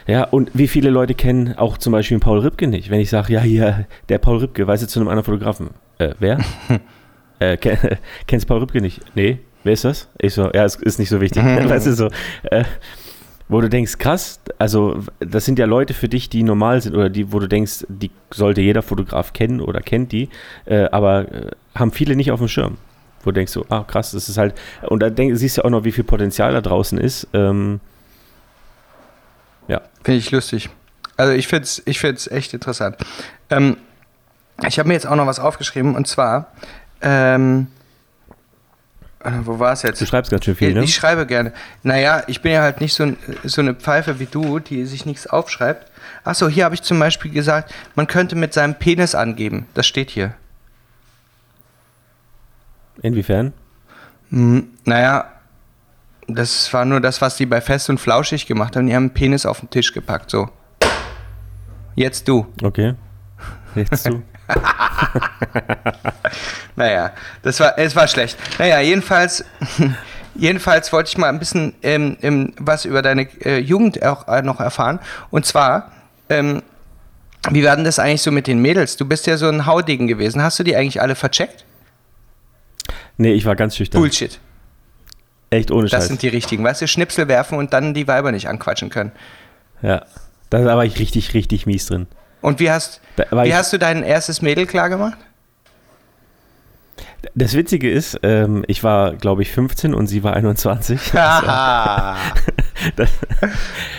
Ja, 0.06 0.22
und 0.22 0.52
wie 0.54 0.68
viele 0.68 0.90
Leute 0.90 1.14
kennen 1.14 1.58
auch 1.58 1.78
zum 1.78 1.92
Beispiel 1.92 2.20
Paul 2.20 2.38
Ripke 2.38 2.68
nicht? 2.68 2.90
Wenn 2.90 3.00
ich 3.00 3.10
sage, 3.10 3.32
ja, 3.32 3.40
hier, 3.40 3.86
der 4.08 4.18
Paul 4.18 4.38
Ripke, 4.38 4.68
weißt 4.68 4.84
du 4.84 4.86
zu 4.86 5.00
einem 5.00 5.08
anderen 5.08 5.24
Fotografen? 5.24 5.70
Äh, 5.98 6.14
wer? 6.20 6.38
äh, 7.40 7.56
kenn, 7.56 7.76
kennst 8.28 8.46
Paul 8.46 8.60
Ripke 8.60 8.80
nicht? 8.80 9.00
Nee, 9.16 9.40
wer 9.64 9.72
ist 9.72 9.84
das? 9.84 10.08
Ich 10.18 10.34
so, 10.34 10.50
ja, 10.52 10.64
es 10.64 10.76
ist 10.76 10.98
nicht 10.98 11.08
so 11.08 11.20
wichtig. 11.20 11.42
weißt 11.44 11.86
du, 11.86 11.94
so, 11.94 12.10
äh, 12.44 12.64
wo 13.48 13.60
du 13.60 13.68
denkst, 13.68 13.98
krass, 13.98 14.40
also 14.58 15.00
das 15.20 15.44
sind 15.44 15.58
ja 15.58 15.66
Leute 15.66 15.92
für 15.92 16.08
dich, 16.08 16.30
die 16.30 16.42
normal 16.42 16.80
sind 16.80 16.94
oder 16.94 17.10
die, 17.10 17.32
wo 17.32 17.38
du 17.38 17.46
denkst, 17.46 17.84
die 17.88 18.10
sollte 18.32 18.62
jeder 18.62 18.82
Fotograf 18.82 19.32
kennen 19.32 19.60
oder 19.60 19.80
kennt 19.80 20.12
die, 20.12 20.28
äh, 20.64 20.84
aber 20.90 21.32
äh, 21.32 21.50
haben 21.74 21.92
viele 21.92 22.16
nicht 22.16 22.30
auf 22.30 22.38
dem 22.38 22.48
Schirm. 22.48 22.78
Wo 23.22 23.30
du 23.30 23.34
denkst 23.34 23.52
so, 23.52 23.64
ah 23.68 23.84
krass, 23.84 24.12
das 24.12 24.28
ist 24.28 24.38
halt, 24.38 24.54
und 24.82 25.00
da 25.00 25.10
denk, 25.10 25.36
siehst 25.36 25.58
du 25.58 25.64
auch 25.64 25.70
noch, 25.70 25.84
wie 25.84 25.92
viel 25.92 26.04
Potenzial 26.04 26.52
da 26.52 26.60
draußen 26.60 26.98
ist. 26.98 27.26
Ähm, 27.32 27.80
ja. 29.68 29.80
Finde 30.02 30.18
ich 30.18 30.30
lustig. 30.30 30.70
Also 31.16 31.32
ich 31.32 31.46
finde 31.46 31.64
es 31.64 31.82
ich 31.86 32.00
find's 32.00 32.26
echt 32.26 32.54
interessant. 32.54 32.96
Ähm, 33.50 33.76
ich 34.66 34.78
habe 34.78 34.88
mir 34.88 34.94
jetzt 34.94 35.06
auch 35.06 35.16
noch 35.16 35.26
was 35.26 35.38
aufgeschrieben 35.38 35.94
und 35.94 36.06
zwar, 36.06 36.52
ähm, 37.02 37.68
äh, 37.68 37.83
wo 39.44 39.58
war 39.58 39.72
es 39.72 39.82
jetzt? 39.82 40.00
Du 40.00 40.06
schreibst 40.06 40.30
ganz 40.30 40.44
schön 40.44 40.54
viel, 40.54 40.68
ich, 40.68 40.74
ne? 40.74 40.84
Ich 40.84 40.94
schreibe 40.94 41.26
gerne. 41.26 41.52
Naja, 41.82 42.22
ich 42.26 42.42
bin 42.42 42.52
ja 42.52 42.62
halt 42.62 42.80
nicht 42.80 42.94
so, 42.94 43.12
so 43.42 43.60
eine 43.60 43.74
Pfeife 43.74 44.20
wie 44.20 44.26
du, 44.26 44.58
die 44.58 44.84
sich 44.84 45.06
nichts 45.06 45.26
aufschreibt. 45.26 45.90
Achso, 46.24 46.48
hier 46.48 46.64
habe 46.64 46.74
ich 46.74 46.82
zum 46.82 46.98
Beispiel 46.98 47.30
gesagt, 47.30 47.72
man 47.94 48.06
könnte 48.06 48.36
mit 48.36 48.52
seinem 48.52 48.74
Penis 48.74 49.14
angeben. 49.14 49.66
Das 49.74 49.86
steht 49.86 50.10
hier. 50.10 50.34
Inwiefern? 53.02 53.52
Hm, 54.30 54.68
naja, 54.84 55.30
das 56.28 56.72
war 56.72 56.84
nur 56.84 57.00
das, 57.00 57.20
was 57.20 57.36
die 57.36 57.46
bei 57.46 57.60
Fest 57.60 57.90
und 57.90 57.98
Flauschig 57.98 58.46
gemacht 58.46 58.76
haben. 58.76 58.86
Die 58.86 58.94
haben 58.94 59.04
einen 59.04 59.14
Penis 59.14 59.46
auf 59.46 59.60
den 59.60 59.70
Tisch 59.70 59.92
gepackt, 59.92 60.30
so. 60.30 60.48
Jetzt 61.94 62.28
du. 62.28 62.46
Okay. 62.62 62.94
Jetzt 63.74 64.06
du. 64.06 64.22
naja, 66.76 67.12
das 67.42 67.60
war, 67.60 67.78
es 67.78 67.94
war 67.94 68.08
schlecht. 68.08 68.36
Naja, 68.58 68.80
jedenfalls, 68.80 69.44
jedenfalls 70.34 70.92
wollte 70.92 71.08
ich 71.08 71.18
mal 71.18 71.28
ein 71.28 71.38
bisschen 71.38 71.74
ähm, 71.82 72.16
ähm, 72.22 72.52
was 72.58 72.84
über 72.84 73.02
deine 73.02 73.28
äh, 73.44 73.58
Jugend 73.58 74.02
auch 74.02 74.26
äh, 74.28 74.42
noch 74.42 74.60
erfahren. 74.60 74.98
Und 75.30 75.46
zwar, 75.46 75.92
ähm, 76.28 76.62
wie 77.50 77.64
war 77.64 77.76
denn 77.76 77.84
das 77.84 77.98
eigentlich 77.98 78.22
so 78.22 78.32
mit 78.32 78.46
den 78.46 78.60
Mädels? 78.60 78.96
Du 78.96 79.04
bist 79.04 79.26
ja 79.26 79.36
so 79.36 79.48
ein 79.48 79.66
Haudegen 79.66 80.06
gewesen. 80.06 80.42
Hast 80.42 80.58
du 80.58 80.64
die 80.64 80.76
eigentlich 80.76 81.00
alle 81.00 81.14
vercheckt? 81.14 81.64
Nee, 83.16 83.32
ich 83.32 83.44
war 83.44 83.54
ganz 83.54 83.76
schüchtern. 83.76 84.00
Bullshit. 84.00 84.40
Echt 85.50 85.70
ohne 85.70 85.88
Scheiß. 85.88 86.00
Das 86.00 86.08
sind 86.08 86.22
die 86.22 86.28
richtigen. 86.28 86.64
Weißt 86.64 86.82
du, 86.82 86.88
Schnipsel 86.88 87.28
werfen 87.28 87.58
und 87.58 87.72
dann 87.72 87.94
die 87.94 88.08
Weiber 88.08 88.32
nicht 88.32 88.48
anquatschen 88.48 88.90
können. 88.90 89.12
Ja, 89.82 90.04
da 90.50 90.64
war 90.64 90.84
ich 90.84 90.98
richtig, 90.98 91.34
richtig 91.34 91.66
mies 91.66 91.86
drin. 91.86 92.06
Und 92.40 92.60
wie 92.60 92.70
hast, 92.70 93.00
wie 93.16 93.54
hast 93.54 93.72
du 93.72 93.78
dein 93.78 94.02
erstes 94.02 94.42
Mädel 94.42 94.66
klar 94.66 94.88
gemacht? 94.88 95.18
Das 97.34 97.54
Witzige 97.54 97.90
ist, 97.90 98.18
ähm, 98.22 98.64
ich 98.66 98.84
war, 98.84 99.14
glaube 99.14 99.42
ich, 99.42 99.50
15 99.52 99.94
und 99.94 100.06
sie 100.06 100.22
war 100.22 100.34
21. 100.34 101.00
das, 101.12 103.10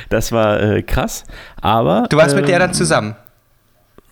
das, 0.10 0.32
war 0.32 0.62
äh, 0.62 0.84
krass, 0.84 1.24
aber... 1.62 2.08
Du 2.10 2.18
warst 2.18 2.34
ähm, 2.34 2.42
mit 2.42 2.50
der 2.50 2.60
dann 2.60 2.70
ähm, 2.70 2.74
zusammen? 2.74 3.16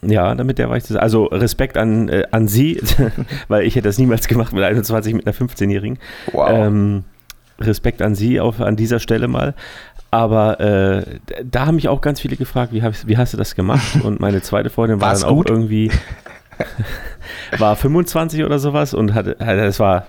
Ja, 0.05 0.35
damit 0.35 0.57
der 0.57 0.69
war 0.69 0.77
ich 0.77 0.83
zusammen. 0.83 1.03
Also 1.03 1.25
Respekt 1.25 1.77
an, 1.77 2.09
äh, 2.09 2.23
an 2.31 2.47
sie, 2.47 2.81
weil 3.47 3.65
ich 3.65 3.75
hätte 3.75 3.87
das 3.87 3.97
niemals 3.97 4.27
gemacht 4.27 4.53
mit 4.53 4.63
21 4.63 5.13
mit 5.13 5.25
einer 5.25 5.35
15-Jährigen. 5.35 5.99
Wow. 6.31 6.49
Ähm, 6.51 7.03
Respekt 7.59 8.01
an 8.01 8.15
sie 8.15 8.39
auf, 8.39 8.59
an 8.59 8.75
dieser 8.75 8.99
Stelle 8.99 9.27
mal. 9.27 9.53
Aber 10.11 10.59
äh, 10.59 11.03
da 11.43 11.65
haben 11.65 11.75
mich 11.75 11.87
auch 11.87 12.01
ganz 12.01 12.19
viele 12.19 12.35
gefragt, 12.35 12.71
wie, 12.71 12.83
hab, 12.83 12.93
wie 13.07 13.17
hast 13.17 13.33
du 13.33 13.37
das 13.37 13.55
gemacht? 13.55 13.99
Und 14.03 14.19
meine 14.19 14.41
zweite 14.41 14.69
Freundin 14.69 15.01
war 15.01 15.09
War's 15.09 15.21
dann 15.21 15.33
gut? 15.33 15.47
auch 15.49 15.55
irgendwie, 15.55 15.89
war 17.57 17.75
25 17.75 18.43
oder 18.43 18.59
sowas 18.59 18.93
und 18.93 19.13
hatte, 19.13 19.39
es 19.39 19.79
war, 19.79 20.07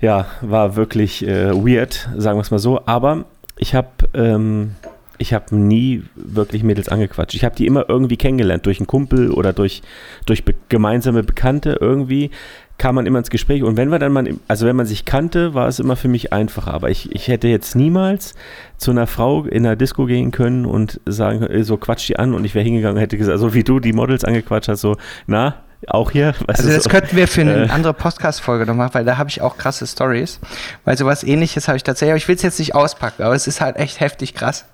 ja, 0.00 0.26
war 0.40 0.76
wirklich 0.76 1.26
äh, 1.26 1.52
weird, 1.52 2.08
sagen 2.16 2.38
wir 2.38 2.42
es 2.42 2.50
mal 2.50 2.58
so. 2.58 2.80
Aber 2.86 3.24
ich 3.56 3.74
habe 3.74 3.88
ähm, 4.14 4.72
ich 5.18 5.34
nie 5.50 6.04
wirklich 6.14 6.62
Mädels 6.62 6.88
angequatscht. 6.88 7.34
Ich 7.34 7.44
habe 7.44 7.56
die 7.56 7.66
immer 7.66 7.86
irgendwie 7.88 8.16
kennengelernt, 8.16 8.66
durch 8.66 8.78
einen 8.78 8.86
Kumpel 8.86 9.30
oder 9.32 9.52
durch, 9.52 9.82
durch 10.26 10.44
be 10.44 10.54
gemeinsame 10.68 11.22
Bekannte 11.22 11.76
irgendwie 11.80 12.30
kam 12.78 12.94
man 12.94 13.06
immer 13.06 13.18
ins 13.18 13.30
Gespräch 13.30 13.64
und 13.64 13.76
wenn 13.76 13.88
wir 13.88 13.98
dann 13.98 14.12
mal, 14.12 14.32
also 14.46 14.64
wenn 14.64 14.76
man 14.76 14.86
sich 14.86 15.04
kannte, 15.04 15.52
war 15.52 15.66
es 15.66 15.80
immer 15.80 15.96
für 15.96 16.06
mich 16.06 16.32
einfacher. 16.32 16.72
Aber 16.72 16.90
ich, 16.90 17.10
ich 17.12 17.26
hätte 17.26 17.48
jetzt 17.48 17.74
niemals 17.74 18.34
zu 18.76 18.92
einer 18.92 19.08
Frau 19.08 19.44
in 19.44 19.66
einer 19.66 19.74
Disco 19.74 20.06
gehen 20.06 20.30
können 20.30 20.64
und 20.64 21.00
sagen, 21.04 21.46
so 21.64 21.76
quatsch 21.76 22.08
die 22.08 22.18
an 22.20 22.34
und 22.34 22.44
ich 22.44 22.54
wäre 22.54 22.64
hingegangen 22.64 22.96
und 22.96 23.02
hätte 23.02 23.18
gesagt, 23.18 23.40
so 23.40 23.52
wie 23.52 23.64
du 23.64 23.80
die 23.80 23.92
Models 23.92 24.24
angequatscht 24.24 24.68
hast, 24.68 24.82
so, 24.82 24.96
na, 25.26 25.56
auch 25.86 26.10
hier. 26.10 26.34
also 26.48 26.68
das 26.68 26.84
so, 26.84 26.90
könnten 26.90 27.16
wir 27.16 27.28
für 27.28 27.42
eine 27.42 27.66
äh, 27.66 27.68
andere 27.68 27.94
Podcast-Folge 27.94 28.66
noch 28.66 28.74
machen, 28.74 28.94
weil 28.94 29.04
da 29.04 29.16
habe 29.16 29.30
ich 29.30 29.40
auch 29.40 29.56
krasse 29.56 29.86
Stories. 29.86 30.40
Weil 30.84 30.98
sowas 30.98 31.22
ähnliches 31.22 31.68
habe 31.68 31.76
ich 31.76 31.84
tatsächlich, 31.84 32.12
aber 32.12 32.16
ich 32.16 32.26
will 32.26 32.34
es 32.34 32.42
jetzt 32.42 32.58
nicht 32.58 32.74
auspacken, 32.74 33.22
aber 33.22 33.34
es 33.34 33.46
ist 33.46 33.60
halt 33.60 33.76
echt 33.76 34.00
heftig 34.00 34.34
krass. 34.34 34.64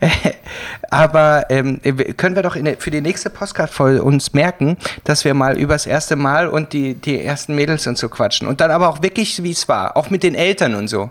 aber 0.90 1.46
ähm, 1.48 1.80
können 2.16 2.36
wir 2.36 2.42
doch 2.42 2.56
der, 2.56 2.76
für 2.76 2.90
die 2.90 3.00
nächste 3.00 3.30
Podcast-Folge 3.30 4.02
uns 4.02 4.34
merken, 4.34 4.76
dass 5.04 5.24
wir 5.24 5.32
mal 5.32 5.56
über 5.56 5.74
das 5.74 5.86
erste 5.86 6.16
Mal 6.16 6.46
und 6.46 6.74
die, 6.74 6.94
die 6.94 7.24
ersten 7.24 7.54
Mädels 7.54 7.86
und 7.86 7.96
so 7.96 8.10
quatschen. 8.10 8.46
Und 8.46 8.60
dann 8.60 8.70
aber 8.70 8.90
auch 8.90 9.02
wirklich, 9.02 9.42
wie 9.42 9.52
es 9.52 9.66
war, 9.66 9.96
auch 9.96 10.10
mit 10.10 10.22
den 10.22 10.34
Eltern 10.34 10.74
und 10.74 10.88
so. 10.88 11.10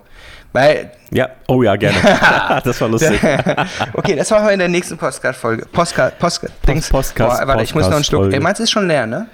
Weil. 0.54 0.92
Ja, 1.12 1.30
oh 1.48 1.64
ja, 1.64 1.76
gerne. 1.76 1.98
das 2.64 2.80
war 2.82 2.90
lustig. 2.90 3.20
okay, 3.94 4.16
das 4.16 4.30
machen 4.30 4.46
wir 4.46 4.54
in 4.54 4.60
der 4.60 4.68
nächsten 4.68 4.98
Postcard-Folge. 4.98 5.66
Postcard, 5.72 6.20
Postcard, 6.20 6.54
Dings. 6.68 6.90
Postcard, 6.90 7.40
Boah, 7.40 7.48
warte, 7.48 7.64
ich 7.64 7.74
muss 7.74 7.88
noch 7.88 7.96
einen 7.96 8.04
Schluck. 8.04 8.32
Ey, 8.32 8.40
meins 8.40 8.60
ist 8.60 8.70
schon 8.70 8.88
leer, 8.88 9.08
ne? 9.08 9.28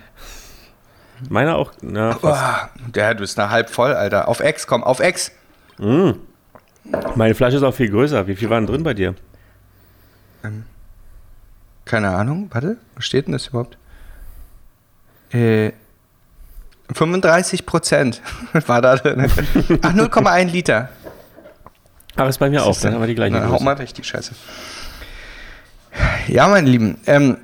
Meiner 1.29 1.55
auch. 1.55 1.71
Na. 1.81 2.13
Boah, 2.21 2.69
der, 2.93 3.13
du 3.13 3.21
bist 3.21 3.37
noch 3.37 3.49
halb 3.49 3.69
voll, 3.69 3.93
Alter. 3.93 4.27
Auf 4.27 4.39
Ex, 4.39 4.67
komm, 4.67 4.83
auf 4.83 4.99
Ex. 4.99 5.31
Meine 7.15 7.35
Flasche 7.35 7.57
ist 7.57 7.63
auch 7.63 7.73
viel 7.73 7.89
größer. 7.89 8.27
Wie 8.27 8.35
viel 8.35 8.49
waren 8.49 8.65
drin 8.65 8.83
bei 8.83 8.93
dir? 8.93 9.15
Keine 11.85 12.09
Ahnung, 12.09 12.49
warte, 12.51 12.77
wo 12.95 13.01
steht 13.01 13.27
denn 13.27 13.33
das 13.33 13.47
überhaupt? 13.47 13.77
Äh, 15.31 15.71
35 16.93 17.65
Prozent 17.65 18.21
war 18.67 18.81
da 18.81 18.95
drin. 18.95 19.29
Ach, 19.81 19.93
0,1 19.93 20.45
Liter. 20.51 20.89
Ach, 22.15 22.27
ist 22.27 22.37
bei 22.37 22.49
mir 22.49 22.63
auch. 22.63 22.79
Dann 22.79 22.93
haben 22.93 23.01
wir 23.01 23.07
die 23.07 23.15
gleiche 23.15 23.35
Na, 23.35 23.49
hau 23.49 23.59
mal 23.59 23.77
weg, 23.77 23.93
die 23.93 24.03
Scheiße. 24.03 24.33
Ja, 26.27 26.47
meine 26.47 26.69
Lieben, 26.69 26.97
ähm, 27.05 27.37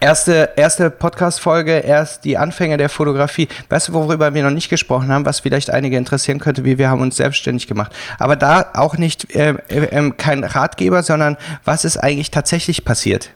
erste, 0.00 0.50
erste 0.56 0.90
Podcast-Folge, 0.90 1.72
erst 1.78 2.24
die 2.24 2.38
Anfänge 2.38 2.76
der 2.76 2.88
Fotografie. 2.88 3.48
Weißt 3.68 3.88
du, 3.88 3.92
worüber 3.92 4.34
wir 4.34 4.42
noch 4.42 4.50
nicht 4.50 4.68
gesprochen 4.68 5.08
haben, 5.12 5.26
was 5.26 5.40
vielleicht 5.40 5.70
einige 5.70 5.96
interessieren 5.96 6.38
könnte, 6.38 6.64
wie 6.64 6.78
wir 6.78 6.88
haben 6.90 7.00
uns 7.00 7.16
selbstständig 7.16 7.66
gemacht. 7.66 7.92
Aber 8.18 8.36
da 8.36 8.70
auch 8.74 8.96
nicht 8.96 9.34
äh, 9.34 9.54
äh, 9.68 10.10
kein 10.16 10.44
Ratgeber, 10.44 11.02
sondern 11.02 11.36
was 11.64 11.84
ist 11.84 11.96
eigentlich 11.96 12.30
tatsächlich 12.30 12.84
passiert? 12.84 13.30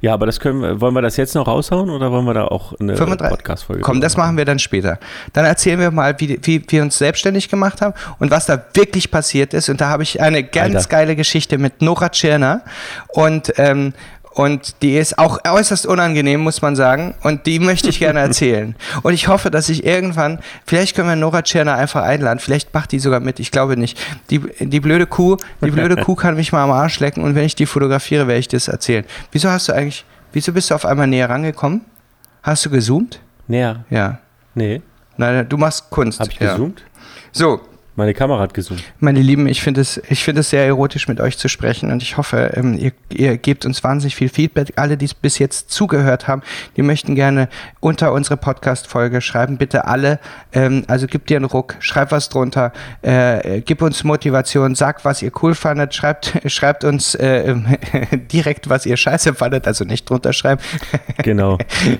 Ja, 0.00 0.12
aber 0.12 0.26
das 0.26 0.40
können 0.40 0.60
wir, 0.60 0.80
wollen 0.80 0.94
wir 0.94 1.00
das 1.00 1.16
jetzt 1.16 1.34
noch 1.34 1.46
raushauen 1.46 1.88
oder 1.88 2.12
wollen 2.12 2.26
wir 2.26 2.34
da 2.34 2.44
auch 2.44 2.78
eine 2.78 2.96
35. 2.96 3.36
Podcast-Folge 3.36 3.82
Komm, 3.82 4.00
das 4.00 4.16
machen 4.16 4.36
wir 4.36 4.44
dann 4.44 4.58
später. 4.58 4.98
Dann 5.32 5.46
erzählen 5.46 5.80
wir 5.80 5.90
mal, 5.90 6.14
wie, 6.20 6.38
wie 6.42 6.62
wir 6.68 6.82
uns 6.82 6.98
selbstständig 6.98 7.48
gemacht 7.48 7.80
haben 7.80 7.94
und 8.18 8.30
was 8.30 8.46
da 8.46 8.62
wirklich 8.74 9.10
passiert 9.10 9.54
ist. 9.54 9.70
Und 9.70 9.80
da 9.80 9.88
habe 9.88 10.02
ich 10.02 10.20
eine 10.20 10.44
ganz 10.44 10.76
Alter. 10.76 10.88
geile 10.88 11.16
Geschichte 11.16 11.56
mit 11.56 11.80
Nora 11.80 12.10
Tschirner. 12.10 12.62
Und, 13.08 13.54
ähm, 13.56 13.94
und 14.34 14.82
die 14.82 14.96
ist 14.96 15.16
auch 15.16 15.38
äußerst 15.44 15.86
unangenehm, 15.86 16.40
muss 16.40 16.60
man 16.60 16.74
sagen. 16.74 17.14
Und 17.22 17.46
die 17.46 17.60
möchte 17.60 17.88
ich 17.88 18.00
gerne 18.00 18.18
erzählen. 18.28 18.74
Und 19.02 19.14
ich 19.14 19.28
hoffe, 19.28 19.48
dass 19.48 19.68
ich 19.68 19.84
irgendwann, 19.86 20.40
vielleicht 20.66 20.96
können 20.96 21.08
wir 21.08 21.14
Nora 21.14 21.42
Tschirner 21.42 21.74
einfach 21.74 22.02
einladen. 22.02 22.40
Vielleicht 22.40 22.74
macht 22.74 22.90
die 22.90 22.98
sogar 22.98 23.20
mit. 23.20 23.38
Ich 23.38 23.52
glaube 23.52 23.76
nicht. 23.76 23.96
Die, 24.30 24.40
die 24.58 24.80
blöde 24.80 25.06
Kuh, 25.06 25.36
die 25.62 25.70
blöde 25.70 26.02
Kuh 26.02 26.16
kann 26.16 26.34
mich 26.34 26.50
mal 26.50 26.64
am 26.64 26.72
Arsch 26.72 26.98
lecken. 26.98 27.22
Und 27.22 27.36
wenn 27.36 27.44
ich 27.44 27.54
die 27.54 27.66
fotografiere, 27.66 28.26
werde 28.26 28.40
ich 28.40 28.48
das 28.48 28.66
erzählen. 28.66 29.04
Wieso 29.30 29.50
hast 29.50 29.68
du 29.68 29.72
eigentlich, 29.72 30.04
wieso 30.32 30.52
bist 30.52 30.70
du 30.70 30.74
auf 30.74 30.84
einmal 30.84 31.06
näher 31.06 31.30
rangekommen? 31.30 31.82
Hast 32.42 32.66
du 32.66 32.70
gezoomt? 32.70 33.20
Näher. 33.46 33.84
Ja. 33.88 34.18
Nee. 34.56 34.82
Nein, 35.16 35.48
du 35.48 35.56
machst 35.56 35.90
Kunst. 35.90 36.18
Hab 36.18 36.28
ich 36.28 36.40
ja. 36.40 36.50
gezoomt? 36.50 36.82
So, 37.30 37.60
Meine 37.96 38.12
Kamera 38.12 38.40
hat 38.40 38.54
gezoomt. 38.54 38.82
meine 38.98 39.20
Lieben, 39.20 39.46
ich 39.46 39.62
finde 39.62 39.80
es, 39.80 40.02
ich 40.08 40.24
finde 40.24 40.40
es 40.40 40.50
sehr 40.50 40.64
erotisch, 40.66 41.06
mit 41.06 41.20
euch 41.20 41.38
zu 41.38 41.48
sprechen 41.48 41.92
und 41.92 42.02
ich 42.02 42.16
hoffe, 42.16 42.50
ähm, 42.54 42.76
ihr, 42.76 42.90
ihr 43.12 43.36
gebt 43.38 43.64
uns 43.64 43.84
wahnsinnig 43.84 44.16
viel 44.16 44.28
Feedback. 44.28 44.72
Alle, 44.76 44.96
die 44.96 45.04
es 45.04 45.14
bis 45.14 45.38
jetzt 45.38 45.70
zugehört 45.70 46.26
haben, 46.26 46.42
die 46.76 46.82
möchten 46.82 47.14
gerne 47.14 47.48
unter 47.78 48.12
unsere 48.12 48.36
Podcast-Folge 48.36 49.20
schreiben. 49.20 49.58
Bitte 49.58 49.84
alle, 49.86 50.18
ähm, 50.52 50.82
also 50.88 51.06
gib 51.06 51.26
dir 51.26 51.36
einen 51.36 51.44
Ruck, 51.44 51.76
schreib 51.78 52.10
was 52.10 52.28
drunter, 52.30 52.72
äh, 53.02 53.60
gib 53.60 53.80
uns 53.80 54.02
Motivation, 54.02 54.74
sag, 54.74 55.04
was 55.04 55.22
ihr 55.22 55.30
cool 55.42 55.54
fandet, 55.54 55.94
schreibt, 55.94 56.32
schreibt 56.50 56.82
uns 56.82 57.14
äh, 57.14 57.54
direkt, 58.32 58.68
was 58.68 58.86
ihr 58.86 58.96
scheiße 58.96 59.34
fandet, 59.34 59.68
also 59.68 59.84
nicht 59.84 60.10
drunter 60.10 60.32
schreiben. 60.32 60.60
Genau. 61.22 61.58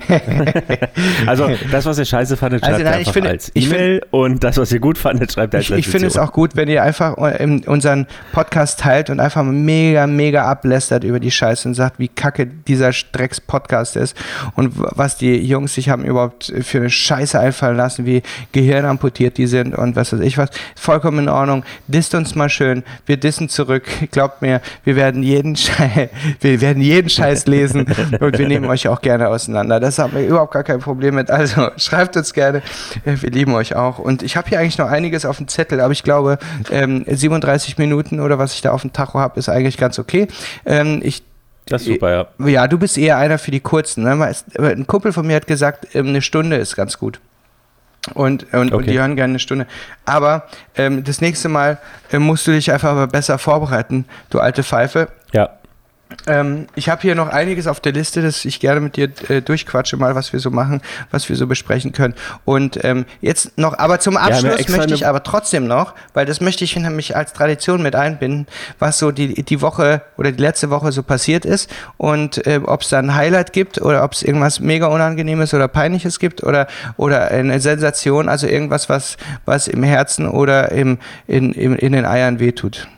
also 1.26 1.50
das, 1.70 1.86
was 1.86 1.98
ihr 1.98 2.04
scheiße 2.04 2.36
fandet, 2.36 2.62
schreibt 2.62 2.72
Also 2.74 2.84
nein, 2.84 2.92
ich 2.94 2.98
einfach 3.00 3.12
finde- 3.12 3.28
als 3.30 3.50
ich 3.54 3.66
E-Mail 3.66 4.02
und 4.10 4.42
das, 4.42 4.56
was 4.56 4.72
ihr 4.72 4.80
gut 4.80 4.98
fandet, 4.98 5.32
schreibt 5.32 5.54
als 5.54 5.70
Ich, 5.70 5.83
ich 5.84 5.90
finde 5.90 6.06
es 6.06 6.16
auch 6.16 6.32
gut, 6.32 6.56
wenn 6.56 6.68
ihr 6.68 6.82
einfach 6.82 7.16
unseren 7.16 8.06
Podcast 8.32 8.80
teilt 8.80 9.10
und 9.10 9.20
einfach 9.20 9.42
mega, 9.42 10.06
mega 10.06 10.44
ablästert 10.44 11.04
über 11.04 11.20
die 11.20 11.30
Scheiße 11.30 11.68
und 11.68 11.74
sagt, 11.74 11.98
wie 11.98 12.08
kacke 12.08 12.46
dieser 12.46 12.90
Drecks-Podcast 12.90 13.96
ist 13.96 14.16
und 14.56 14.72
was 14.74 15.18
die 15.18 15.36
Jungs 15.36 15.74
sich 15.74 15.90
haben 15.90 16.04
überhaupt 16.04 16.52
für 16.62 16.78
eine 16.78 16.90
Scheiße 16.90 17.38
einfallen 17.38 17.76
lassen, 17.76 18.06
wie 18.06 18.22
gehirnamputiert 18.52 19.36
die 19.36 19.46
sind 19.46 19.74
und 19.74 19.94
was 19.94 20.12
weiß 20.12 20.20
ich 20.20 20.38
was. 20.38 20.50
Vollkommen 20.74 21.20
in 21.20 21.28
Ordnung. 21.28 21.64
Disst 21.86 22.14
uns 22.14 22.34
mal 22.34 22.48
schön. 22.48 22.82
Wir 23.04 23.18
dissen 23.18 23.48
zurück. 23.48 23.84
Glaubt 24.10 24.40
mir, 24.40 24.62
wir 24.84 24.96
werden 24.96 25.22
jeden 25.22 25.56
Scheiß, 25.56 26.08
wir 26.40 26.60
werden 26.60 26.82
jeden 26.82 27.10
Scheiß 27.10 27.46
lesen 27.46 27.86
und 28.20 28.38
wir 28.38 28.48
nehmen 28.48 28.66
euch 28.66 28.88
auch 28.88 29.02
gerne 29.02 29.28
auseinander. 29.28 29.80
Das 29.80 29.98
haben 29.98 30.14
wir 30.14 30.26
überhaupt 30.26 30.52
gar 30.52 30.64
kein 30.64 30.80
Problem 30.80 31.16
mit. 31.16 31.30
Also 31.30 31.68
schreibt 31.76 32.16
uns 32.16 32.32
gerne. 32.32 32.62
Wir 33.04 33.30
lieben 33.30 33.54
euch 33.54 33.74
auch. 33.74 33.98
Und 33.98 34.22
ich 34.22 34.36
habe 34.36 34.48
hier 34.48 34.60
eigentlich 34.60 34.78
noch 34.78 34.90
einiges 34.90 35.26
auf 35.26 35.36
dem 35.36 35.48
Zettel, 35.48 35.73
aber 35.80 35.92
ich 35.92 36.02
glaube, 36.02 36.38
ähm, 36.70 37.04
37 37.08 37.78
Minuten 37.78 38.20
oder 38.20 38.38
was 38.38 38.54
ich 38.54 38.60
da 38.62 38.70
auf 38.72 38.82
dem 38.82 38.92
Tacho 38.92 39.18
habe, 39.18 39.38
ist 39.38 39.48
eigentlich 39.48 39.76
ganz 39.76 39.98
okay. 39.98 40.28
Ähm, 40.66 41.00
ich 41.02 41.22
Das 41.66 41.82
ist 41.82 41.88
super, 41.88 42.28
ja. 42.38 42.46
ja, 42.48 42.66
du 42.68 42.78
bist 42.78 42.98
eher 42.98 43.16
einer 43.16 43.38
für 43.38 43.50
die 43.50 43.60
kurzen. 43.60 44.04
Ne? 44.04 44.34
Ein 44.58 44.86
Kumpel 44.86 45.12
von 45.12 45.26
mir 45.26 45.36
hat 45.36 45.46
gesagt, 45.46 45.88
ähm, 45.94 46.08
eine 46.08 46.22
Stunde 46.22 46.56
ist 46.56 46.76
ganz 46.76 46.98
gut. 46.98 47.20
Und, 48.12 48.52
und, 48.52 48.60
und 48.70 48.74
Okay. 48.74 48.90
die 48.92 48.98
hören 48.98 49.16
gerne 49.16 49.32
eine 49.32 49.38
Stunde. 49.38 49.66
Aber 50.04 50.44
ähm, 50.76 51.04
das 51.04 51.22
nächste 51.22 51.48
Mal 51.48 51.78
äh, 52.12 52.18
musst 52.18 52.46
du 52.46 52.50
dich 52.50 52.70
einfach 52.70 52.94
mal 52.94 53.06
besser 53.06 53.38
vorbereiten, 53.38 54.04
du 54.28 54.40
alte 54.40 54.62
Pfeife. 54.62 55.08
Ja. 55.32 55.48
Ähm, 56.26 56.66
ich 56.74 56.88
habe 56.88 57.02
hier 57.02 57.14
noch 57.14 57.28
einiges 57.28 57.66
auf 57.66 57.80
der 57.80 57.92
Liste, 57.92 58.22
das 58.22 58.44
ich 58.44 58.60
gerne 58.60 58.80
mit 58.80 58.96
dir 58.96 59.10
äh, 59.28 59.42
durchquatsche, 59.42 59.96
mal 59.96 60.14
was 60.14 60.32
wir 60.32 60.40
so 60.40 60.50
machen, 60.50 60.80
was 61.10 61.28
wir 61.28 61.36
so 61.36 61.46
besprechen 61.46 61.92
können. 61.92 62.14
Und 62.44 62.82
ähm, 62.84 63.04
jetzt 63.20 63.58
noch, 63.58 63.78
aber 63.78 64.00
zum 64.00 64.14
ja 64.14 64.20
Abschluss 64.20 64.56
extra 64.56 64.78
möchte 64.78 64.94
ich 64.94 65.06
aber 65.06 65.22
trotzdem 65.22 65.66
noch, 65.66 65.94
weil 66.12 66.26
das 66.26 66.40
möchte 66.40 66.64
ich 66.64 66.76
nämlich 66.76 67.16
als 67.16 67.32
Tradition 67.32 67.82
mit 67.82 67.96
einbinden, 67.96 68.46
was 68.78 68.98
so 68.98 69.10
die, 69.10 69.42
die 69.42 69.60
Woche 69.60 70.02
oder 70.16 70.32
die 70.32 70.40
letzte 70.40 70.70
Woche 70.70 70.92
so 70.92 71.02
passiert 71.02 71.44
ist 71.44 71.70
und 71.96 72.46
äh, 72.46 72.60
ob 72.64 72.82
es 72.82 72.88
da 72.90 72.98
ein 72.98 73.14
Highlight 73.14 73.52
gibt 73.52 73.80
oder 73.80 74.04
ob 74.04 74.12
es 74.12 74.22
irgendwas 74.22 74.60
mega 74.60 74.86
Unangenehmes 74.86 75.52
oder 75.52 75.68
Peinliches 75.68 76.18
gibt 76.18 76.42
oder, 76.42 76.66
oder 76.96 77.30
eine 77.30 77.60
Sensation, 77.60 78.28
also 78.28 78.46
irgendwas, 78.46 78.88
was, 78.88 79.16
was 79.44 79.68
im 79.68 79.82
Herzen 79.82 80.28
oder 80.28 80.72
im, 80.72 80.98
in, 81.26 81.52
im, 81.52 81.76
in 81.76 81.92
den 81.92 82.04
Eiern 82.06 82.40
wehtut. 82.40 82.88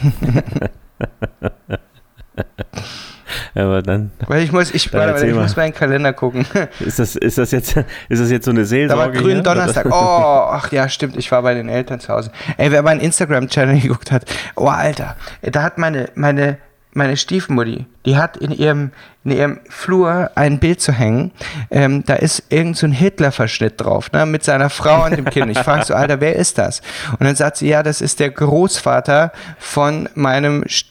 Aber 3.54 3.82
dann 3.82 4.10
Weil 4.26 4.42
ich 4.42 4.52
muss, 4.52 4.72
ich, 4.72 4.90
Dann 4.90 5.00
warte, 5.12 5.26
ich 5.26 5.34
muss 5.34 5.56
meinen 5.56 5.72
Kalender 5.72 6.12
gucken. 6.12 6.46
ist 6.80 6.98
das, 6.98 7.16
ist 7.16 7.38
das 7.38 7.50
jetzt, 7.50 7.76
ist 8.08 8.20
das 8.20 8.30
jetzt 8.30 8.44
so 8.44 8.50
eine 8.50 8.64
Seelsorge? 8.64 9.18
grünen 9.18 9.36
hier? 9.36 9.42
Donnerstag. 9.42 9.86
Oh, 9.90 10.48
ach 10.50 10.70
ja, 10.72 10.88
stimmt. 10.88 11.16
Ich 11.16 11.30
war 11.32 11.42
bei 11.42 11.54
den 11.54 11.68
Eltern 11.68 12.00
zu 12.00 12.12
Hause. 12.12 12.30
Ey, 12.56 12.70
wer 12.70 12.82
meinen 12.82 13.00
Instagram-Channel 13.00 13.80
geguckt 13.80 14.10
hat, 14.12 14.24
oh 14.56 14.66
Alter, 14.66 15.16
da 15.42 15.62
hat 15.62 15.78
meine, 15.78 16.10
meine, 16.14 16.58
meine 16.92 17.16
Stiefmutti, 17.16 17.86
die 18.04 18.16
hat 18.16 18.36
in 18.36 18.50
ihrem, 18.52 18.90
in 19.24 19.30
ihrem 19.32 19.60
Flur 19.68 20.30
ein 20.34 20.58
Bild 20.58 20.80
zu 20.80 20.92
hängen. 20.92 21.30
Ähm, 21.70 22.04
da 22.04 22.14
ist 22.14 22.44
irgend 22.50 22.76
so 22.76 22.86
ein 22.86 22.92
Hitler-Verschnitt 22.92 23.80
drauf, 23.80 24.12
ne, 24.12 24.26
mit 24.26 24.44
seiner 24.44 24.68
Frau 24.70 25.04
und 25.06 25.16
dem 25.16 25.24
Kind. 25.26 25.50
Ich 25.50 25.58
frage 25.58 25.84
so, 25.84 25.94
Alter, 25.94 26.20
wer 26.20 26.36
ist 26.36 26.58
das? 26.58 26.80
Und 27.12 27.24
dann 27.24 27.36
sagt 27.36 27.56
sie, 27.58 27.68
ja, 27.68 27.82
das 27.82 28.00
ist 28.02 28.20
der 28.20 28.30
Großvater 28.30 29.32
von 29.58 30.08
meinem, 30.14 30.62
St- 30.64 30.86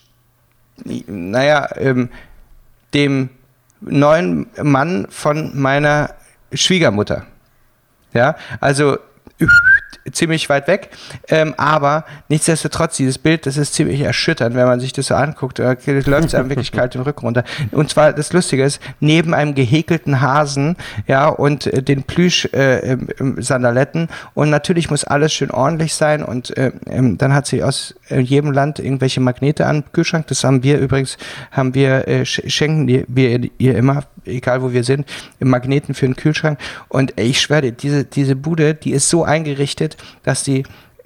naja, 0.86 1.70
ähm, 1.78 2.10
dem 2.94 3.30
neuen 3.82 4.48
Mann 4.62 5.08
von 5.10 5.60
meiner 5.60 6.16
Schwiegermutter. 6.54 7.26
Ja, 8.14 8.36
also 8.60 8.98
ziemlich 10.12 10.50
weit 10.50 10.68
weg, 10.68 10.90
ähm, 11.30 11.54
aber 11.58 12.06
nichtsdestotrotz, 12.30 12.98
dieses 12.98 13.18
Bild, 13.18 13.46
das 13.46 13.58
ist 13.58 13.74
ziemlich 13.74 14.02
erschütternd, 14.02 14.56
wenn 14.56 14.66
man 14.66 14.80
sich 14.80 14.94
das 14.94 15.08
so 15.08 15.16
anguckt, 15.16 15.60
da 15.60 15.76
läuft 15.86 16.28
es 16.28 16.36
einem 16.36 16.50
wirklich 16.50 16.72
kalt 16.82 16.94
den 16.94 17.02
Rücken 17.02 17.26
runter. 17.26 17.44
Und 17.72 17.90
zwar, 17.90 18.14
das 18.14 18.34
Lustige 18.34 18.64
ist, 18.64 18.80
neben 19.00 19.34
einem 19.34 19.56
gehäkelten 19.56 20.22
Hasen, 20.22 20.76
ja, 21.08 21.28
und 21.28 21.68
äh, 21.68 21.84
den 21.84 22.04
Plüsch-Sandaletten 22.04 24.08
und 24.34 24.50
natürlich 24.50 24.90
muss 24.90 25.04
alles 25.04 25.34
schön 25.34 25.52
ordentlich 25.52 25.94
sein. 25.94 26.24
Und 26.24 26.56
äh, 26.58 26.72
ähm, 26.88 27.18
dann 27.18 27.34
hat 27.34 27.48
sie 27.48 27.64
aus 27.64 27.96
äh, 28.10 28.20
jedem 28.20 28.52
Land 28.52 28.80
irgendwelche 28.80 29.22
Magnete 29.22 29.66
an 29.66 29.82
den 29.82 29.92
Kühlschrank, 29.92 30.28
das 30.28 30.44
haben 30.44 30.64
wir 30.64 30.80
übrigens, 30.80 31.18
haben 31.52 31.74
wir, 31.74 32.08
äh, 32.08 32.22
sch- 32.22 32.50
schenken 32.50 32.88
wir 32.88 33.50
ihr 33.58 33.76
immer, 33.76 34.04
egal 34.26 34.62
wo 34.62 34.72
wir 34.72 34.84
sind, 34.84 35.08
Magneten 35.40 35.94
für 35.94 36.06
den 36.06 36.16
Kühlschrank. 36.16 36.60
Und 36.90 37.20
ich 37.20 37.42
schwöre 37.42 37.62
dir, 37.64 37.72
diese, 37.72 38.06
diese 38.06 38.36
Bude, 38.36 38.74
die 38.74 38.92
ist 38.92 39.10
so 39.10 39.24
eingerichtet, 39.24 39.91
dass 40.24 40.44
die 40.44 40.64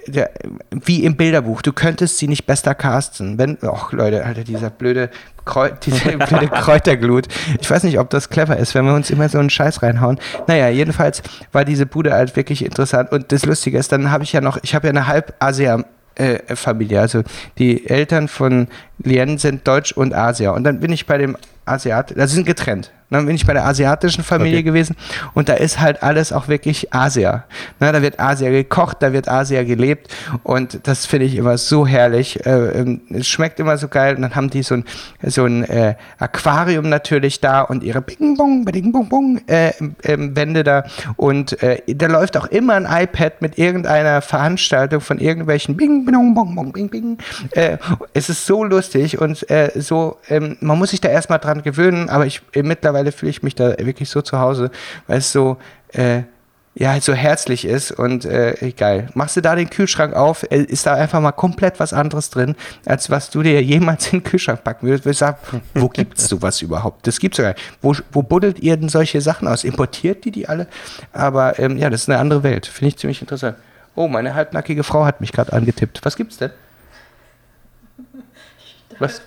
der, 0.08 0.32
wie 0.70 1.04
im 1.04 1.16
Bilderbuch, 1.16 1.62
du 1.62 1.74
könntest 1.74 2.18
sie 2.18 2.28
nicht 2.28 2.46
besser 2.46 2.76
casten. 2.76 3.38
Wenn, 3.38 3.58
ach 3.62 3.92
Leute, 3.92 4.24
Alter, 4.26 4.44
dieser 4.44 4.70
blöde, 4.70 5.10
Kreu 5.46 5.72
diese 5.86 6.18
blöde 6.18 6.48
Kräuterglut. 6.48 7.28
Ich 7.60 7.70
weiß 7.70 7.84
nicht, 7.84 8.00
ob 8.00 8.10
das 8.10 8.30
clever 8.30 8.58
ist, 8.58 8.76
wenn 8.76 8.86
wir 8.86 8.94
uns 8.94 9.10
immer 9.10 9.30
so 9.30 9.40
einen 9.40 9.50
Scheiß 9.50 9.82
reinhauen. 9.82 10.20
Naja, 10.48 10.70
jedenfalls 10.70 11.22
war 11.52 11.66
diese 11.66 11.86
Bude 11.86 12.14
halt 12.14 12.36
wirklich 12.36 12.64
interessant. 12.64 13.12
Und 13.12 13.32
das 13.32 13.46
Lustige 13.46 13.78
ist, 13.78 13.92
dann 13.92 14.12
habe 14.12 14.24
ich 14.24 14.34
ja 14.34 14.42
noch, 14.42 14.58
ich 14.62 14.76
habe 14.76 14.88
ja 14.88 14.92
eine 14.92 15.08
halb 15.08 15.34
Asia 15.40 15.84
äh. 16.16 16.40
Also 16.98 17.24
die 17.58 17.90
Eltern 17.90 18.28
von 18.28 18.68
Lien 19.00 19.38
sind 19.38 19.68
Deutsch 19.68 19.92
und 19.92 20.14
Asier. 20.14 20.54
Und 20.54 20.64
dann 20.64 20.80
bin 20.80 20.92
ich 20.92 21.06
bei 21.06 21.18
dem 21.18 21.36
Asiat, 21.66 22.18
also 22.18 22.36
sind 22.36 22.46
getrennt. 22.46 22.92
Dann 23.12 23.28
bin 23.28 23.36
ich 23.36 23.46
bei 23.46 23.54
der 23.54 23.66
asiatischen 23.66 24.24
Familie 24.24 24.58
Okay. 24.58 24.64
gewesen 24.64 24.96
und 25.36 25.48
da 25.48 25.54
ist 25.54 25.80
halt 25.80 26.02
alles 26.02 26.34
auch 26.34 26.48
wirklich 26.48 26.92
Asia. 26.92 27.44
Ne, 27.80 27.92
da 27.92 28.02
wird 28.02 28.20
Asia 28.20 28.50
gekocht, 28.50 28.98
da 29.02 29.14
wird 29.14 29.30
Asia 29.30 29.64
gelebt 29.64 30.14
und 30.44 30.80
das 30.88 31.06
finde 31.06 31.28
ich 31.28 31.36
immer 31.36 31.58
so 31.60 31.86
herrlich. 31.86 32.44
Äh, 32.48 32.80
ähm, 32.80 33.02
es 33.12 33.28
schmeckt 33.28 33.60
immer 33.60 33.78
so 33.78 33.90
geil 33.90 34.16
und 34.16 34.24
dann 34.24 34.36
haben 34.36 34.50
die 34.50 34.64
so 34.64 34.76
ein, 34.76 34.86
so 35.22 35.46
ein 35.46 35.64
äh, 35.66 35.96
Aquarium 36.18 36.90
natürlich 36.90 37.40
da 37.42 37.62
und 37.62 37.84
ihre 37.84 38.02
Bing 38.02 38.36
Bong, 38.38 38.66
Bing 38.66 38.92
Bong 38.92 39.08
Bong 39.08 39.42
äh, 39.48 39.72
ähm, 40.04 40.36
Wände 40.36 40.64
da 40.64 40.84
und 41.16 41.62
äh, 41.62 41.82
da 41.88 42.08
läuft 42.08 42.36
auch 42.38 42.48
immer 42.48 42.74
ein 42.74 42.88
iPad 42.90 43.40
mit 43.42 43.60
irgendeiner 43.60 44.22
Veranstaltung 44.24 45.00
von 45.00 45.20
irgendwelchen 45.20 45.78
Bing 45.78 46.06
Bong 46.06 46.34
Bong 46.34 46.56
Bong 46.56 46.74
Bing 46.74 46.90
Bing. 46.90 47.18
Es 48.14 48.30
ist 48.30 48.46
so 48.48 48.64
lustig 48.64 49.22
und 49.22 49.48
äh, 49.50 49.72
so, 49.76 50.18
ähm, 50.28 50.58
man 50.60 50.80
muss 50.80 50.90
sich 50.90 51.02
da 51.02 51.10
erstmal 51.10 51.40
dran 51.40 51.55
gewöhnen, 51.64 52.10
aber 52.10 52.26
ich 52.26 52.42
äh, 52.54 52.64
mittlerweile 52.64 53.12
fühle 53.12 53.30
ich 53.30 53.44
mich 53.44 53.56
da 53.56 53.78
wirklich 53.78 54.10
so 54.10 54.22
zu 54.22 54.40
Hause, 54.40 54.72
weil 55.08 55.20
es 55.20 55.32
so 55.32 55.58
äh, 55.90 56.24
ja, 56.78 56.90
halt 56.90 57.04
so 57.04 57.14
herzlich 57.14 57.64
ist 57.64 57.92
und 57.92 58.26
äh, 58.26 58.74
geil. 58.76 59.08
Machst 59.14 59.38
du 59.38 59.42
da 59.42 59.56
den 59.56 59.70
Kühlschrank 59.70 60.14
auf, 60.14 60.44
äh, 60.44 60.62
ist 60.62 60.86
da 60.86 60.94
einfach 60.96 61.22
mal 61.22 61.32
komplett 61.32 61.80
was 61.80 61.94
anderes 61.94 62.30
drin, 62.30 62.56
als 62.86 63.10
was 63.10 63.30
du 63.30 63.42
dir 63.42 63.64
jemals 63.64 64.08
in 64.12 64.20
den 64.20 64.24
Kühlschrank 64.24 64.64
packen 64.64 64.88
würdest. 64.88 65.06
Ich 65.06 65.18
sag, 65.18 65.40
wo 65.74 65.88
gibt's 65.88 66.28
sowas 66.28 66.62
überhaupt? 66.62 67.08
Das 67.08 67.20
gibt's 67.20 67.38
ja 67.38 67.46
gar 67.46 67.54
nicht. 67.54 67.64
Wo, 67.82 67.96
wo 68.12 68.22
buddelt 68.24 68.60
ihr 68.60 68.76
denn 68.76 68.90
solche 68.90 69.22
Sachen 69.22 69.48
aus? 69.48 69.64
Importiert 69.64 70.26
die 70.26 70.32
die 70.32 70.50
alle? 70.50 70.68
Aber 71.14 71.58
ähm, 71.60 71.78
ja, 71.78 71.90
das 71.90 72.02
ist 72.02 72.10
eine 72.10 72.20
andere 72.20 72.44
Welt. 72.44 72.66
Finde 72.66 72.90
ich 72.90 72.98
ziemlich 72.98 73.22
interessant. 73.22 73.58
Oh, 73.96 74.10
meine 74.10 74.36
halbnackige 74.36 74.84
Frau 74.84 75.06
hat 75.06 75.22
mich 75.22 75.32
gerade 75.32 75.54
angetippt. 75.54 76.02
Was 76.04 76.18
gibt's 76.18 76.38
denn? 76.38 76.52
Was? 79.00 79.22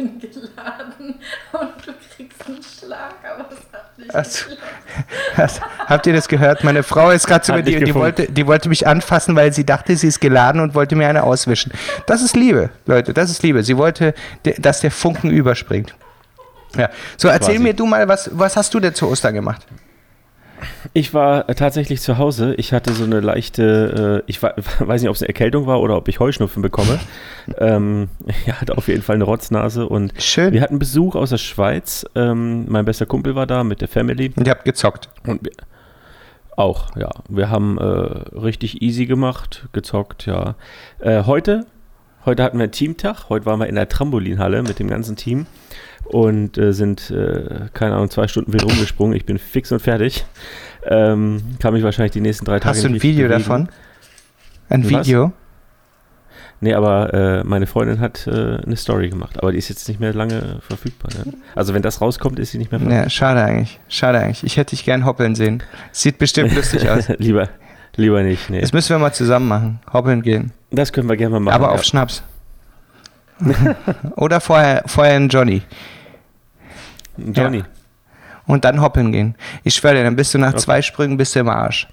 Ich 0.00 0.06
bin 0.06 0.20
geladen 0.20 1.14
und 1.52 1.86
du 1.86 1.92
kriegst 2.16 2.46
einen 2.46 2.62
Schlag, 2.62 3.14
aber 3.22 3.48
es 3.50 3.58
hat 3.72 3.98
nicht 3.98 4.34
so. 4.34 4.50
geklappt. 4.50 4.70
Was? 5.36 5.60
Habt 5.86 6.06
ihr 6.06 6.12
das 6.14 6.28
gehört? 6.28 6.64
Meine 6.64 6.82
Frau 6.82 7.10
ist 7.10 7.26
gerade 7.26 7.42
zu 7.42 7.52
mir, 7.52 7.58
Hat 7.58 7.66
die, 7.66 7.84
die, 7.84 7.94
wollte, 7.94 8.30
die 8.30 8.46
wollte 8.46 8.68
mich 8.68 8.86
anfassen, 8.86 9.36
weil 9.36 9.52
sie 9.52 9.66
dachte, 9.66 9.94
sie 9.96 10.08
ist 10.08 10.20
geladen 10.20 10.60
und 10.60 10.74
wollte 10.74 10.96
mir 10.96 11.08
eine 11.08 11.22
auswischen. 11.22 11.72
Das 12.06 12.22
ist 12.22 12.34
Liebe, 12.34 12.70
Leute, 12.86 13.12
das 13.12 13.30
ist 13.30 13.42
Liebe. 13.42 13.62
Sie 13.62 13.76
wollte, 13.76 14.14
dass 14.58 14.80
der 14.80 14.90
Funken 14.90 15.30
überspringt. 15.30 15.94
Ja. 16.76 16.88
So, 17.16 17.28
erzähl 17.28 17.54
Quasi. 17.54 17.62
mir 17.62 17.74
du 17.74 17.86
mal, 17.86 18.08
was, 18.08 18.30
was 18.32 18.56
hast 18.56 18.72
du 18.72 18.80
denn 18.80 18.94
zu 18.94 19.08
Ostern 19.08 19.34
gemacht? 19.34 19.66
Ich 20.92 21.14
war 21.14 21.48
äh, 21.48 21.54
tatsächlich 21.54 22.00
zu 22.00 22.18
Hause. 22.18 22.54
Ich 22.54 22.72
hatte 22.72 22.92
so 22.92 23.04
eine 23.04 23.20
leichte, 23.20 24.22
äh, 24.26 24.30
ich 24.30 24.42
weiß 24.42 25.02
nicht, 25.02 25.08
ob 25.08 25.16
es 25.16 25.22
eine 25.22 25.28
Erkältung 25.28 25.66
war 25.66 25.80
oder 25.80 25.96
ob 25.96 26.08
ich 26.08 26.20
Heuschnupfen 26.20 26.62
bekomme. 26.62 26.98
ähm, 27.58 28.08
ich 28.26 28.52
hatte 28.52 28.76
auf 28.76 28.88
jeden 28.88 29.02
Fall 29.02 29.16
eine 29.16 29.24
Rotznase 29.24 29.86
und 29.86 30.12
Schön. 30.20 30.52
wir 30.52 30.60
hatten 30.62 30.78
Besuch 30.78 31.14
aus 31.14 31.30
der 31.30 31.38
Schweiz. 31.38 32.04
Ähm, 32.14 32.66
mein 32.68 32.84
bester 32.84 33.06
Kumpel 33.06 33.34
war 33.34 33.46
da 33.46 33.64
mit 33.64 33.80
der 33.80 33.88
Family 33.88 34.32
Und 34.36 34.46
ihr 34.46 34.50
habt 34.52 34.64
gezockt. 34.64 35.08
und 35.26 35.44
wir, 35.44 35.52
auch, 36.56 36.94
ja. 36.96 37.10
Wir 37.28 37.50
haben 37.50 37.78
äh, 37.78 37.82
richtig 37.82 38.82
easy 38.82 39.06
gemacht, 39.06 39.68
gezockt, 39.72 40.26
ja. 40.26 40.56
Äh, 40.98 41.24
heute, 41.24 41.66
heute 42.26 42.42
hatten 42.42 42.58
wir 42.58 42.64
einen 42.64 42.72
Teamtag. 42.72 43.28
Heute 43.28 43.46
waren 43.46 43.60
wir 43.60 43.66
in 43.66 43.76
der 43.76 43.88
Trampolinhalle 43.88 44.62
mit 44.62 44.78
dem 44.78 44.88
ganzen 44.88 45.16
Team 45.16 45.46
und 46.10 46.58
äh, 46.58 46.72
sind, 46.72 47.10
äh, 47.10 47.68
keine 47.72 47.94
Ahnung, 47.94 48.10
zwei 48.10 48.26
Stunden 48.26 48.52
wild 48.52 48.64
rumgesprungen. 48.64 49.16
Ich 49.16 49.24
bin 49.24 49.38
fix 49.38 49.70
und 49.70 49.80
fertig. 49.80 50.24
Ähm, 50.84 51.42
kann 51.60 51.72
mich 51.72 51.84
wahrscheinlich 51.84 52.12
die 52.12 52.20
nächsten 52.20 52.44
drei 52.44 52.58
Tage 52.58 52.70
Hast 52.70 52.84
du 52.84 52.88
ein 52.88 53.02
Video 53.02 53.28
bewegen. 53.28 53.42
davon? 53.42 53.68
Ein 54.68 54.90
Was? 54.90 55.06
Video? 55.06 55.32
Nee, 56.62 56.74
aber 56.74 57.14
äh, 57.14 57.44
meine 57.44 57.66
Freundin 57.66 58.00
hat 58.00 58.26
äh, 58.26 58.58
eine 58.58 58.76
Story 58.76 59.08
gemacht, 59.08 59.38
aber 59.38 59.52
die 59.52 59.58
ist 59.58 59.68
jetzt 59.70 59.88
nicht 59.88 59.98
mehr 59.98 60.12
lange 60.12 60.58
verfügbar. 60.60 61.10
Ne? 61.16 61.32
Also 61.54 61.72
wenn 61.72 61.80
das 61.80 62.00
rauskommt, 62.00 62.38
ist 62.38 62.50
sie 62.50 62.58
nicht 62.58 62.70
mehr 62.70 62.80
verfügbar. 62.80 63.04
Ja, 63.04 63.10
schade 63.10 63.42
eigentlich. 63.42 63.80
Schade 63.88 64.18
eigentlich. 64.18 64.44
Ich 64.44 64.56
hätte 64.56 64.70
dich 64.70 64.84
gern 64.84 65.06
hoppeln 65.06 65.34
sehen. 65.34 65.62
Sieht 65.92 66.18
bestimmt 66.18 66.54
lustig 66.54 66.88
aus. 66.90 67.08
lieber, 67.18 67.48
lieber 67.96 68.22
nicht. 68.22 68.50
Nee. 68.50 68.60
Das 68.60 68.72
müssen 68.72 68.90
wir 68.90 68.98
mal 68.98 69.12
zusammen 69.12 69.48
machen. 69.48 69.80
Hoppeln 69.90 70.22
gehen. 70.22 70.52
Das 70.70 70.92
können 70.92 71.08
wir 71.08 71.16
gerne 71.16 71.34
mal 71.34 71.40
machen. 71.40 71.54
Aber 71.54 71.68
ja. 71.68 71.72
auf 71.72 71.84
Schnaps. 71.84 72.22
Oder 74.16 74.40
vorher, 74.40 74.82
vorher 74.86 75.14
einen 75.14 75.28
Johnny. 75.30 75.62
Johnny. 77.34 77.62
und 78.46 78.64
dann 78.64 78.80
hoppeln 78.80 79.12
gehen. 79.12 79.34
Ich 79.64 79.74
schwöre 79.74 79.94
dir, 79.94 80.04
dann 80.04 80.16
bist 80.16 80.34
du 80.34 80.38
nach 80.38 80.50
Okay. 80.50 80.58
zwei 80.58 80.82
Sprüngen 80.82 81.16
bist 81.16 81.34
du 81.34 81.40
im 81.40 81.48
Arsch. 81.48 81.88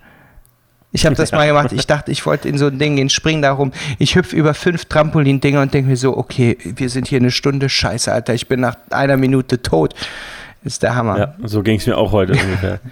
Ich 0.94 1.06
habe 1.06 1.16
das 1.16 1.32
mal 1.34 1.46
gemacht. 1.46 1.74
Ich 1.74 1.86
dachte, 1.86 2.12
ich 2.12 2.26
wollte 2.26 2.48
in 2.48 2.58
so 2.58 2.68
ein 2.68 2.80
Ding 2.80 2.96
gehen, 2.96 3.10
spring 3.10 3.42
da 3.42 3.52
rum. 3.52 3.72
Ich 4.00 4.16
hüpfe 4.16 4.36
über 4.36 4.54
fünf 4.54 4.86
Trampolin-Dinger 4.86 5.62
und 5.62 5.74
denke 5.74 5.90
mir 5.90 5.98
so, 5.98 6.18
okay, 6.18 6.58
wir 6.64 6.90
sind 6.90 7.08
hier 7.08 7.20
eine 7.20 7.30
Stunde, 7.30 7.68
scheiße, 7.70 8.12
Alter, 8.12 8.34
ich 8.34 8.48
bin 8.48 8.62
nach 8.62 8.76
einer 8.90 9.18
Minute 9.18 9.62
tot. 9.62 9.94
Ist 10.64 10.82
der 10.84 10.96
Hammer. 10.96 11.18
Ja, 11.20 11.34
so 11.44 11.62
ging 11.62 11.78
es 11.78 11.86
mir 11.86 11.98
auch 11.98 12.12
heute 12.14 12.34
ungefähr. 12.34 12.80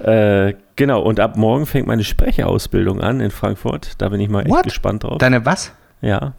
Äh, 0.00 0.54
genau, 0.76 1.00
und 1.00 1.18
ab 1.18 1.36
morgen 1.36 1.64
fängt 1.64 1.86
meine 1.86 2.04
Sprecherausbildung 2.04 3.00
an 3.00 3.20
in 3.20 3.30
Frankfurt. 3.30 3.92
Da 3.98 4.10
bin 4.10 4.20
ich 4.20 4.28
mal 4.28 4.40
echt 4.40 4.50
What? 4.50 4.64
gespannt 4.64 5.02
drauf. 5.04 5.16
Deine 5.18 5.46
was? 5.46 5.72
ja, 6.02 6.34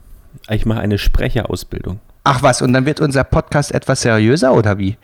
ich 0.49 0.67
mache 0.67 0.81
eine 0.81 0.99
Sprecherausbildung. 0.99 1.99
Ach 2.25 2.43
was, 2.43 2.61
und 2.61 2.73
dann 2.73 2.85
wird 2.85 2.99
unser 3.01 3.23
Podcast 3.23 3.71
etwas 3.73 4.01
seriöser 4.01 4.53
oder 4.53 4.77
wie? 4.77 4.97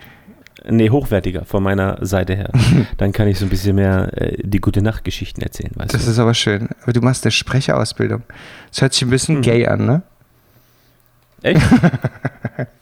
Nee, 0.68 0.90
hochwertiger 0.90 1.44
von 1.44 1.62
meiner 1.62 1.98
Seite 2.04 2.34
her. 2.34 2.50
Dann 2.98 3.12
kann 3.12 3.26
ich 3.28 3.38
so 3.38 3.46
ein 3.46 3.48
bisschen 3.48 3.74
mehr 3.76 4.10
äh, 4.14 4.36
die 4.42 4.60
gute 4.60 4.82
Nachtgeschichten 4.82 5.42
erzählen, 5.42 5.72
weißt 5.74 5.94
Das 5.94 6.04
du? 6.04 6.10
ist 6.10 6.18
aber 6.18 6.34
schön. 6.34 6.68
Aber 6.82 6.92
du 6.92 7.00
machst 7.00 7.24
eine 7.24 7.32
Sprecherausbildung. 7.32 8.22
Das 8.70 8.82
hört 8.82 8.92
sich 8.92 9.02
ein 9.02 9.10
bisschen 9.10 9.36
Mhm. 9.38 9.42
gay 9.42 9.66
an, 9.66 9.86
ne? 9.86 10.02
Echt? 11.42 11.60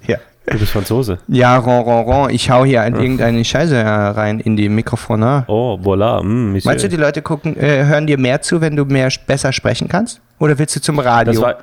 Ja. 0.07 0.19
Du 0.47 0.59
bist 0.59 0.73
Franzose. 0.73 1.19
Ja, 1.29 1.57
ron, 1.59 1.83
ron, 1.85 2.05
ron. 2.05 2.31
Ich 2.31 2.51
hau 2.51 2.65
hier 2.65 2.83
an 2.83 2.97
irgendeine 3.01 3.45
Scheiße 3.45 3.77
rein 3.85 4.41
in 4.41 4.57
die 4.57 4.69
Mikrofone. 4.69 5.45
Oh, 5.47 5.79
voilà. 5.81 6.23
Mm. 6.25 6.59
Meinst 6.65 6.83
du, 6.85 6.89
die 6.89 6.97
Leute 6.97 7.23
gucken, 7.23 7.57
äh, 7.57 7.85
hören 7.85 8.07
dir 8.09 8.19
mehr 8.19 8.43
zu, 8.43 8.61
wenn 8.61 8.75
du 8.75 8.85
mehr 8.85 9.09
besser 9.27 9.53
sprechen 9.53 9.87
kannst? 9.89 10.21
Oder 10.41 10.59
willst 10.59 10.75
du 10.75 10.81
zum 10.81 10.99
Radio? 10.99 11.33
das, 11.35 11.41
war, 11.43 11.59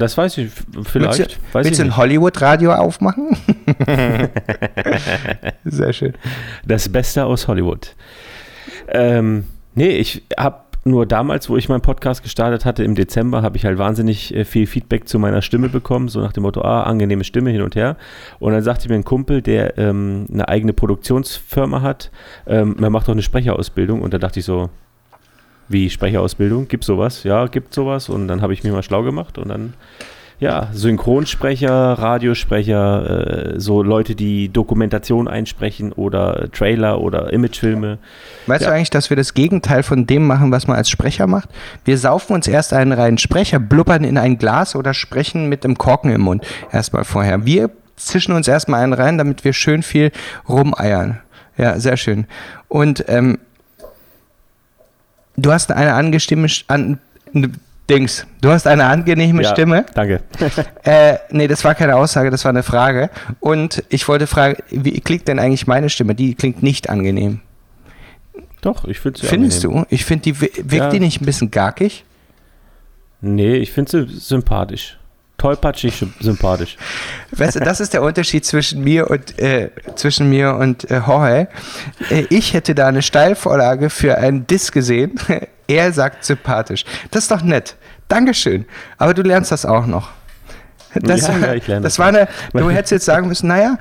das 0.00 0.18
weiß 0.18 0.38
ich 0.38 0.50
vielleicht. 0.84 1.18
willst 1.18 1.36
du, 1.36 1.54
weiß 1.54 1.64
willst 1.64 1.80
ich 1.80 1.86
du 1.86 1.92
ein. 1.92 1.96
Hollywood-Radio 1.96 2.72
aufmachen? 2.72 3.36
Sehr 5.64 5.92
schön. 5.92 6.14
Das 6.64 6.88
Beste 6.88 7.24
aus 7.24 7.46
Hollywood. 7.46 7.94
Ähm, 8.88 9.44
nee, 9.74 9.90
ich 9.90 10.24
habe 10.36 10.62
nur 10.84 11.06
damals, 11.06 11.50
wo 11.50 11.56
ich 11.56 11.68
meinen 11.68 11.82
Podcast 11.82 12.22
gestartet 12.22 12.64
hatte, 12.64 12.84
im 12.84 12.94
Dezember, 12.94 13.42
habe 13.42 13.56
ich 13.56 13.64
halt 13.64 13.78
wahnsinnig 13.78 14.34
äh, 14.34 14.44
viel 14.44 14.66
Feedback 14.66 15.08
zu 15.08 15.18
meiner 15.18 15.42
Stimme 15.42 15.68
bekommen, 15.68 16.08
so 16.08 16.20
nach 16.20 16.32
dem 16.32 16.42
Motto, 16.42 16.62
ah, 16.62 16.84
angenehme 16.84 17.24
Stimme 17.24 17.50
hin 17.50 17.62
und 17.62 17.76
her. 17.76 17.96
Und 18.38 18.52
dann 18.52 18.62
sagte 18.62 18.88
mir 18.88 18.94
ein 18.94 19.04
Kumpel, 19.04 19.42
der 19.42 19.76
ähm, 19.78 20.26
eine 20.32 20.48
eigene 20.48 20.72
Produktionsfirma 20.72 21.82
hat, 21.82 22.10
ähm, 22.46 22.76
er 22.80 22.90
macht 22.90 23.08
doch 23.08 23.12
eine 23.12 23.22
Sprecherausbildung. 23.22 24.00
Und 24.00 24.14
da 24.14 24.18
dachte 24.18 24.40
ich 24.40 24.46
so, 24.46 24.70
wie 25.70 25.88
Sprecherausbildung? 25.88 26.68
Gibt 26.68 26.84
sowas? 26.84 27.22
Ja, 27.24 27.46
gibt 27.46 27.72
sowas. 27.72 28.08
Und 28.08 28.28
dann 28.28 28.42
habe 28.42 28.52
ich 28.52 28.62
mir 28.64 28.72
mal 28.72 28.82
schlau 28.82 29.02
gemacht 29.02 29.38
und 29.38 29.48
dann 29.48 29.74
ja, 30.40 30.68
Synchronsprecher, 30.72 31.72
Radiosprecher, 31.74 33.52
äh, 33.56 33.60
so 33.60 33.82
Leute, 33.82 34.14
die 34.14 34.48
Dokumentation 34.48 35.28
einsprechen 35.28 35.92
oder 35.92 36.50
Trailer 36.50 37.00
oder 37.02 37.30
Imagefilme. 37.32 37.98
Weißt 38.46 38.62
Ja. 38.62 38.70
du 38.70 38.74
eigentlich, 38.74 38.88
dass 38.88 39.10
wir 39.10 39.18
das 39.18 39.34
Gegenteil 39.34 39.82
von 39.82 40.06
dem 40.06 40.26
machen, 40.26 40.50
was 40.50 40.66
man 40.66 40.78
als 40.78 40.88
Sprecher 40.88 41.26
macht? 41.26 41.50
Wir 41.84 41.98
saufen 41.98 42.32
uns 42.32 42.48
erst 42.48 42.72
einen 42.72 42.92
reinen 42.92 43.18
Sprecher, 43.18 43.58
blubbern 43.60 44.02
in 44.02 44.16
ein 44.16 44.38
Glas 44.38 44.74
oder 44.74 44.94
sprechen 44.94 45.50
mit 45.50 45.62
dem 45.62 45.76
Korken 45.76 46.10
im 46.10 46.22
Mund 46.22 46.42
erstmal 46.72 47.04
vorher. 47.04 47.44
Wir 47.44 47.70
zischen 47.96 48.32
uns 48.34 48.48
erstmal 48.48 48.82
einen 48.82 48.94
rein, 48.94 49.18
damit 49.18 49.44
wir 49.44 49.52
schön 49.52 49.82
viel 49.82 50.10
rumeiern. 50.48 51.18
Ja, 51.58 51.78
sehr 51.78 51.98
schön. 51.98 52.26
Und 52.68 53.04
ähm, 53.08 53.36
du 55.36 55.52
hast 55.52 55.70
eine 55.72 55.94
angestimme 55.94 56.46
an, 56.68 56.98
Dings. 57.88 58.24
Du 58.40 58.50
hast 58.50 58.66
eine 58.68 58.84
angenehme 58.86 59.42
Ja, 59.42 59.50
Stimme. 59.50 59.84
Danke. 59.94 60.20
Äh, 60.84 61.16
nee, 61.30 61.48
das 61.48 61.64
war 61.64 61.74
keine 61.74 61.96
Aussage, 61.96 62.30
das 62.30 62.44
war 62.44 62.50
eine 62.50 62.62
Frage. 62.62 63.10
Und 63.40 63.82
ich 63.88 64.06
wollte 64.08 64.26
fragen, 64.26 64.56
wie 64.70 65.00
klingt 65.00 65.26
denn 65.28 65.38
eigentlich 65.38 65.66
meine 65.66 65.90
Stimme? 65.90 66.14
Die 66.14 66.34
klingt 66.34 66.62
nicht 66.62 66.88
angenehm. 66.88 67.40
Doch, 68.60 68.84
ich 68.84 69.00
finde 69.00 69.18
sie 69.20 69.26
Findest 69.26 69.64
angenehm. 69.64 69.84
du? 69.88 69.94
Ich 69.94 70.04
finde, 70.04 70.22
die 70.22 70.40
wi- 70.40 70.52
wirkt 70.56 70.72
Ja. 70.74 70.88
die 70.90 71.00
nicht 71.00 71.20
ein 71.20 71.26
bisschen 71.26 71.50
garkig? 71.50 72.04
Nee, 73.20 73.56
ich 73.56 73.72
finde 73.72 74.06
sie 74.06 74.18
sympathisch. 74.20 74.98
Tollpatschig, 75.40 75.96
sy- 75.96 76.12
sympathisch. 76.20 76.76
Weißt 77.32 77.56
du, 77.56 77.60
das 77.60 77.80
ist 77.80 77.94
der 77.94 78.02
Unterschied 78.02 78.44
zwischen 78.44 78.84
mir 78.84 79.08
und 79.10 79.38
äh, 79.38 79.70
zwischen 79.94 80.28
mir 80.28 80.54
und 80.56 80.90
äh, 80.90 80.98
Jorge. 81.06 81.48
Äh, 82.10 82.26
ich 82.28 82.52
hätte 82.52 82.74
da 82.74 82.88
eine 82.88 83.00
Steilvorlage 83.00 83.88
für 83.88 84.18
einen 84.18 84.46
Diss 84.46 84.70
gesehen. 84.70 85.14
er 85.66 85.92
sagt 85.92 86.24
sympathisch. 86.26 86.84
Das 87.10 87.22
ist 87.24 87.30
doch 87.30 87.40
nett. 87.42 87.76
Dankeschön. 88.08 88.66
Aber 88.98 89.14
du 89.14 89.22
lernst 89.22 89.50
das 89.50 89.64
auch 89.64 89.86
noch. 89.86 90.10
Das, 90.94 91.28
Ja, 91.28 91.38
ja, 91.38 91.54
ich 91.54 91.66
lerne 91.66 91.84
das 91.84 91.94
das 91.94 91.98
war 92.00 92.08
eine, 92.08 92.28
du 92.52 92.68
hättest 92.68 92.90
jetzt 92.92 93.04
sagen 93.06 93.28
müssen, 93.28 93.46
naja, 93.48 93.78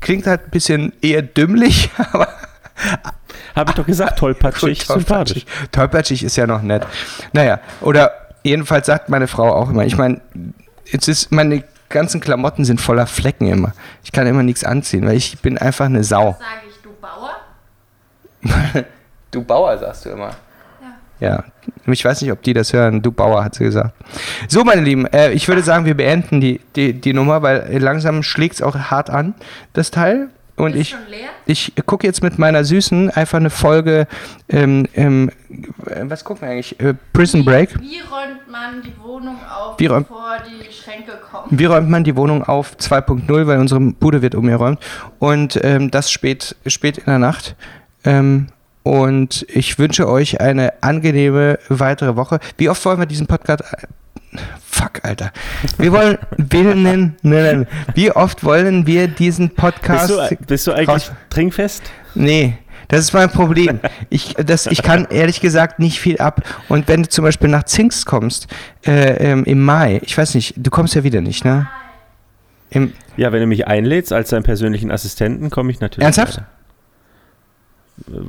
klingt 0.00 0.26
halt 0.26 0.44
ein 0.46 0.50
bisschen 0.50 0.92
eher 1.02 1.20
dümmlich, 1.20 1.90
aber 2.12 2.28
Habe 3.56 3.70
ich 3.72 3.74
doch 3.76 3.84
gesagt, 3.86 4.20
tollpatschig, 4.20 4.86
sympathisch. 4.86 5.44
Tollpatschig 5.70 6.22
ist 6.24 6.36
ja 6.36 6.46
noch 6.46 6.62
nett. 6.62 6.86
Naja, 7.32 7.58
oder 7.80 8.12
jedenfalls 8.42 8.86
sagt 8.86 9.08
meine 9.10 9.26
Frau 9.26 9.52
auch 9.52 9.68
immer, 9.68 9.84
ich 9.84 9.96
meine, 9.98 10.20
jetzt 10.86 11.08
ist 11.08 11.32
meine 11.32 11.64
ganzen 11.88 12.20
Klamotten 12.20 12.64
sind 12.64 12.80
voller 12.80 13.06
Flecken 13.06 13.46
immer. 13.46 13.72
Ich 14.02 14.12
kann 14.12 14.26
immer 14.26 14.42
nichts 14.42 14.64
anziehen, 14.64 15.06
weil 15.06 15.16
ich 15.16 15.38
bin 15.40 15.58
einfach 15.58 15.86
eine 15.86 16.04
Sau. 16.04 16.32
Sage 16.32 16.42
ich, 16.68 16.82
du 16.82 16.90
Bauer? 17.00 18.84
Du 19.30 19.42
Bauer, 19.42 19.76
sagst 19.76 20.04
du 20.04 20.10
immer. 20.10 20.30
Ja. 20.80 20.94
Ja, 21.18 21.44
ich 21.86 22.04
weiß 22.04 22.22
nicht, 22.22 22.30
ob 22.30 22.40
die 22.42 22.52
das 22.52 22.72
hören. 22.72 23.02
Du 23.02 23.10
Bauer, 23.10 23.42
hat 23.42 23.56
sie 23.56 23.64
gesagt. 23.64 23.92
So, 24.46 24.62
meine 24.62 24.82
Lieben, 24.82 25.06
äh, 25.06 25.32
ich 25.32 25.48
würde 25.48 25.60
sagen, 25.64 25.86
wir 25.86 25.96
beenden 25.96 26.40
die, 26.40 26.60
die, 26.76 26.92
die 26.92 27.12
Nummer, 27.12 27.42
weil 27.42 27.78
langsam 27.78 28.22
schlägt 28.22 28.54
es 28.54 28.62
auch 28.62 28.76
hart 28.76 29.10
an, 29.10 29.34
das 29.72 29.90
Teil. 29.90 30.28
Und 30.56 30.76
ich, 30.76 30.94
ich 31.46 31.72
gucke 31.84 32.06
jetzt 32.06 32.22
mit 32.22 32.38
meiner 32.38 32.62
Süßen 32.64 33.10
einfach 33.10 33.38
eine 33.38 33.50
Folge, 33.50 34.06
ähm, 34.48 34.86
ähm, 34.94 35.30
äh, 35.86 36.02
was 36.04 36.24
gucken 36.24 36.42
wir 36.42 36.50
eigentlich? 36.52 36.78
Äh, 36.80 36.94
Prison 37.12 37.44
Break. 37.44 37.74
Wie, 37.80 37.90
wie 37.90 38.00
räumt 38.00 38.48
man 38.48 38.80
die 38.82 38.92
Wohnung 39.02 39.36
auf, 39.44 39.78
Wie 39.80 39.86
räumt- 39.86 40.06
bevor 40.08 40.36
die 40.46 40.72
Schränke 40.72 41.12
kommen? 41.30 41.46
Wie 41.50 41.64
räumt 41.64 41.90
man 41.90 42.04
die 42.04 42.14
Wohnung 42.14 42.44
auf 42.44 42.76
2.0, 42.76 43.46
weil 43.48 43.58
unsere 43.58 43.80
Bude 43.80 44.22
wird 44.22 44.36
umgeräumt. 44.36 44.78
Und 45.18 45.58
ähm, 45.64 45.90
das 45.90 46.10
spät, 46.10 46.54
spät 46.66 46.98
in 46.98 47.06
der 47.06 47.18
Nacht. 47.18 47.56
Ähm, 48.04 48.46
und 48.84 49.46
ich 49.48 49.78
wünsche 49.78 50.08
euch 50.08 50.40
eine 50.40 50.82
angenehme 50.82 51.58
weitere 51.68 52.14
Woche. 52.14 52.38
Wie 52.58 52.68
oft 52.68 52.84
wollen 52.84 53.00
wir 53.00 53.06
diesen 53.06 53.26
Podcast. 53.26 53.64
Fuck, 54.60 55.00
Alter. 55.02 55.32
Wir 55.78 55.90
wollen. 55.90 56.18
wir 56.36 56.74
nennen, 56.74 57.16
nennen, 57.22 57.66
wie 57.94 58.12
oft 58.12 58.44
wollen 58.44 58.86
wir 58.86 59.08
diesen 59.08 59.50
Podcast. 59.50 60.08
Bist 60.08 60.30
du, 60.30 60.46
bist 60.46 60.66
du 60.66 60.72
eigentlich 60.72 61.10
trinkfest? 61.30 61.82
Nee, 62.14 62.58
das 62.88 63.00
ist 63.00 63.12
mein 63.14 63.30
Problem. 63.30 63.80
Ich, 64.10 64.34
das, 64.34 64.66
ich 64.66 64.82
kann 64.82 65.06
ehrlich 65.08 65.40
gesagt 65.40 65.78
nicht 65.78 65.98
viel 65.98 66.18
ab. 66.18 66.42
Und 66.68 66.86
wenn 66.86 67.04
du 67.04 67.08
zum 67.08 67.24
Beispiel 67.24 67.48
nach 67.48 67.64
Zinks 67.64 68.04
kommst, 68.04 68.48
äh, 68.86 69.32
ähm, 69.32 69.44
im 69.44 69.64
Mai, 69.64 70.00
ich 70.04 70.16
weiß 70.16 70.34
nicht, 70.34 70.54
du 70.56 70.70
kommst 70.70 70.94
ja 70.94 71.04
wieder 71.04 71.22
nicht, 71.22 71.44
ne? 71.44 71.68
Im, 72.70 72.92
Ja, 73.16 73.32
wenn 73.32 73.40
du 73.40 73.46
mich 73.46 73.66
einlädst 73.66 74.12
als 74.12 74.30
deinen 74.30 74.42
persönlichen 74.42 74.90
Assistenten, 74.90 75.48
komme 75.48 75.70
ich 75.70 75.80
natürlich. 75.80 76.04
Ernsthaft? 76.04 76.36
weiter. 76.38 76.46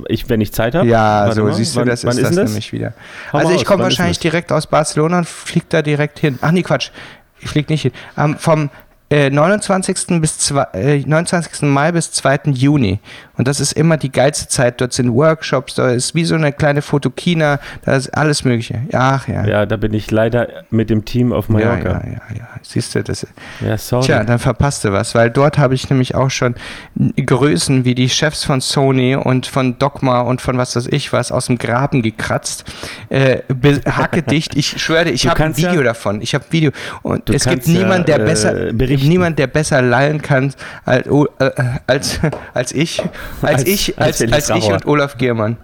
Ich, 0.07 0.29
wenn 0.29 0.41
ich 0.41 0.53
Zeit 0.53 0.75
habe. 0.75 0.87
ja, 0.87 1.23
Warte 1.23 1.35
so 1.35 1.43
mal, 1.43 1.53
siehst 1.53 1.75
du, 1.75 1.79
wann, 1.79 1.87
das 1.87 2.03
ist 2.03 2.21
das 2.21 2.35
das? 2.35 2.49
nämlich 2.49 2.71
wieder. 2.71 2.93
Hau 3.33 3.39
also 3.39 3.53
ich 3.53 3.65
komme 3.65 3.83
wahrscheinlich 3.83 4.19
direkt 4.19 4.51
aus 4.51 4.67
Barcelona 4.67 5.19
und 5.19 5.27
flieg 5.27 5.69
da 5.69 5.81
direkt 5.81 6.19
hin. 6.19 6.37
Ach 6.41 6.51
nee, 6.51 6.61
Quatsch. 6.61 6.91
Ich 7.39 7.49
flieg 7.49 7.69
nicht 7.69 7.81
hin. 7.81 7.91
Am 8.15 8.37
vom 8.37 8.69
äh, 9.09 9.29
29. 9.29 10.19
bis 10.19 10.39
zwei, 10.39 10.63
äh, 10.73 11.03
29. 11.05 11.63
Mai 11.63 11.91
bis 11.91 12.11
2. 12.11 12.51
Juni. 12.53 12.99
Und 13.37 13.47
das 13.47 13.59
ist 13.59 13.73
immer 13.73 13.97
die 13.97 14.11
geilste 14.11 14.47
Zeit. 14.47 14.81
Dort 14.81 14.93
sind 14.93 15.13
Workshops, 15.13 15.75
da 15.75 15.89
ist 15.89 16.15
wie 16.15 16.25
so 16.25 16.35
eine 16.35 16.51
kleine 16.53 16.81
Fotokina, 16.81 17.59
da 17.83 17.95
ist 17.95 18.09
alles 18.09 18.43
Mögliche. 18.45 18.81
Ach 18.93 19.27
ja. 19.27 19.45
Ja, 19.45 19.65
da 19.65 19.77
bin 19.77 19.93
ich 19.93 20.09
leider 20.09 20.47
mit 20.69 20.89
dem 20.89 21.05
Team 21.05 21.33
auf 21.33 21.49
ja, 21.49 21.53
Mallorca. 21.53 21.89
ja, 21.89 22.03
ja, 22.05 22.35
ja. 22.37 22.47
Siehst 22.61 22.95
du, 22.95 23.03
das 23.03 23.27
Ja, 23.61 23.77
sorry. 23.77 24.05
Tja, 24.05 24.23
dann 24.23 24.39
verpasst 24.39 24.83
du 24.85 24.91
was, 24.91 25.13
weil 25.15 25.29
dort 25.29 25.57
habe 25.57 25.75
ich 25.75 25.89
nämlich 25.89 26.15
auch 26.15 26.31
schon 26.31 26.55
Größen 26.95 27.85
wie 27.85 27.93
die 27.93 28.09
Chefs 28.09 28.43
von 28.43 28.61
Sony 28.61 29.15
und 29.15 29.45
von 29.45 29.77
Dogma 29.77 30.21
und 30.21 30.41
von 30.41 30.57
was 30.57 30.75
weiß 30.75 30.87
ich 30.87 31.13
was 31.13 31.31
aus 31.31 31.47
dem 31.47 31.57
Graben 31.57 32.01
gekratzt. 32.01 32.65
Äh, 33.09 33.39
hacke 33.85 34.23
dicht. 34.23 34.55
Ich 34.55 34.81
schwöre, 34.81 35.09
ich 35.09 35.27
habe 35.27 35.35
ein 35.35 35.43
kannst 35.45 35.59
ja- 35.59 35.71
Video 35.71 35.83
davon. 35.83 36.21
Ich 36.21 36.33
habe 36.33 36.45
ein 36.45 36.51
Video. 36.51 36.71
Und 37.03 37.29
es 37.29 37.45
gibt 37.45 37.67
ja, 37.67 37.79
niemanden, 37.79 38.05
der 38.05 38.19
äh, 38.19 38.25
besser, 38.25 38.73
berichten. 38.73 39.04
Niemand, 39.07 39.39
der 39.39 39.47
besser 39.47 39.81
lallen 39.81 40.21
kann 40.21 40.53
als, 40.85 41.07
äh, 41.39 41.51
als, 41.87 42.19
als 42.53 42.71
ich, 42.73 43.01
als, 43.41 43.61
Als- 43.61 43.63
ich, 43.67 43.99
als 43.99 44.21
als, 44.31 44.49
ich 44.49 44.65
und 44.71 44.85
Olaf 44.85 45.17
Giermann. 45.17 45.57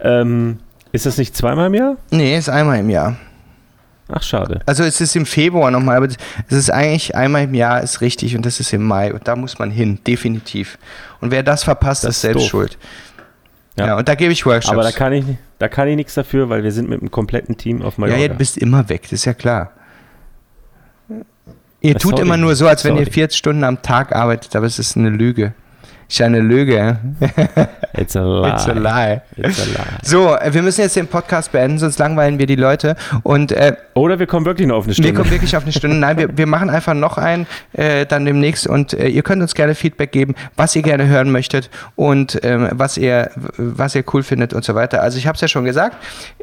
Ähm, 0.00 0.58
ist 0.92 1.06
das 1.06 1.18
nicht 1.18 1.36
zweimal 1.36 1.66
im 1.66 1.74
Jahr? 1.74 1.96
Nee, 2.10 2.36
ist 2.36 2.48
einmal 2.48 2.78
im 2.78 2.90
Jahr. 2.90 3.16
Ach, 4.10 4.22
schade. 4.22 4.60
Also 4.64 4.84
es 4.84 5.00
ist 5.02 5.14
im 5.16 5.26
Februar 5.26 5.70
nochmal, 5.70 5.98
aber 5.98 6.06
es 6.06 6.16
ist 6.56 6.70
eigentlich 6.70 7.14
einmal 7.14 7.44
im 7.44 7.52
Jahr 7.54 7.82
ist 7.82 8.00
richtig 8.00 8.34
und 8.36 8.46
das 8.46 8.58
ist 8.58 8.72
im 8.72 8.82
Mai 8.84 9.12
und 9.12 9.28
da 9.28 9.36
muss 9.36 9.58
man 9.58 9.70
hin, 9.70 9.98
definitiv. 10.06 10.78
Und 11.20 11.30
wer 11.30 11.42
das 11.42 11.62
verpasst, 11.64 12.04
Das 12.04 12.16
ist 12.16 12.20
selbst 12.22 12.44
doof. 12.44 12.48
schuld. 12.50 12.78
Ja. 13.76 13.86
Ja. 13.88 13.96
und 13.98 14.08
da 14.08 14.14
gebe 14.14 14.32
ich 14.32 14.46
Workshops. 14.46 14.72
Aber 14.72 14.82
da 14.82 14.92
kann 14.92 15.12
ich, 15.12 15.24
da 15.58 15.68
kann 15.68 15.88
ich 15.88 15.96
nichts 15.96 16.14
dafür, 16.14 16.48
weil 16.48 16.62
wir 16.64 16.72
sind 16.72 16.88
mit 16.88 17.00
einem 17.00 17.10
kompletten 17.10 17.58
Team 17.58 17.82
auf 17.82 17.96
ja, 17.96 18.00
Mallorca. 18.00 18.22
ja, 18.22 18.28
du 18.28 18.34
bist 18.34 18.56
immer 18.56 18.88
weg, 18.88 19.02
das 19.02 19.12
ist 19.12 19.24
ja 19.26 19.34
klar. 19.34 19.72
Ihr 21.80 21.92
Ja, 21.92 21.98
tut 21.98 22.12
sorry. 22.12 22.22
immer 22.22 22.36
nur 22.36 22.54
so, 22.56 22.66
als 22.66 22.84
wenn 22.84 22.94
ihr 22.96 23.04
Sorry. 23.04 23.12
40 23.12 23.38
Stunden 23.38 23.64
am 23.64 23.82
Tag 23.82 24.14
arbeitet, 24.14 24.54
aber 24.56 24.66
es 24.66 24.78
ist 24.78 24.96
eine 24.96 25.10
Lüge. 25.10 25.52
Ist 26.10 26.22
eine 26.22 26.40
Lüge. 26.40 26.98
It's 27.92 28.16
a 28.16 28.22
lie. 28.22 28.50
It's 28.50 28.66
a 28.66 28.72
lie. 28.72 29.20
It's 29.36 29.60
a 29.60 29.64
lie. 29.66 29.98
So, 30.02 30.34
äh, 30.36 30.54
wir 30.54 30.62
müssen 30.62 30.80
jetzt 30.80 30.96
den 30.96 31.06
Podcast 31.06 31.52
beenden, 31.52 31.78
sonst 31.78 31.98
langweilen 31.98 32.38
wir 32.38 32.46
die 32.46 32.56
Leute. 32.56 32.96
Und 33.24 33.52
äh, 33.52 33.76
Oder 33.92 34.18
wir 34.18 34.26
kommen 34.26 34.46
wirklich 34.46 34.66
noch 34.66 34.76
auf 34.76 34.84
eine 34.84 34.94
Stunde. 34.94 35.10
Wir 35.10 35.14
kommen 35.14 35.30
wirklich 35.30 35.54
auf 35.54 35.64
eine 35.64 35.72
Stunde. 35.72 35.96
Nein, 35.96 36.16
wir, 36.16 36.34
wir 36.38 36.46
machen 36.46 36.70
einfach 36.70 36.94
noch 36.94 37.18
einen 37.18 37.46
äh, 37.74 38.06
dann 38.06 38.24
demnächst 38.24 38.66
und 38.66 38.94
äh, 38.94 39.08
ihr 39.08 39.22
könnt 39.22 39.42
uns 39.42 39.54
gerne 39.54 39.74
Feedback 39.74 40.10
geben, 40.10 40.34
was 40.56 40.74
ihr 40.74 40.82
gerne 40.82 41.06
hören 41.08 41.30
möchtet 41.30 41.68
und 41.94 42.40
ähm, 42.42 42.68
was, 42.72 42.96
ihr, 42.96 43.30
was 43.58 43.94
ihr 43.94 44.02
cool 44.14 44.22
findet 44.22 44.54
und 44.54 44.64
so 44.64 44.74
weiter. 44.74 45.02
Also 45.02 45.18
ich 45.18 45.26
habe 45.26 45.34
es 45.34 45.42
ja 45.42 45.48
schon 45.48 45.66
gesagt, 45.66 45.96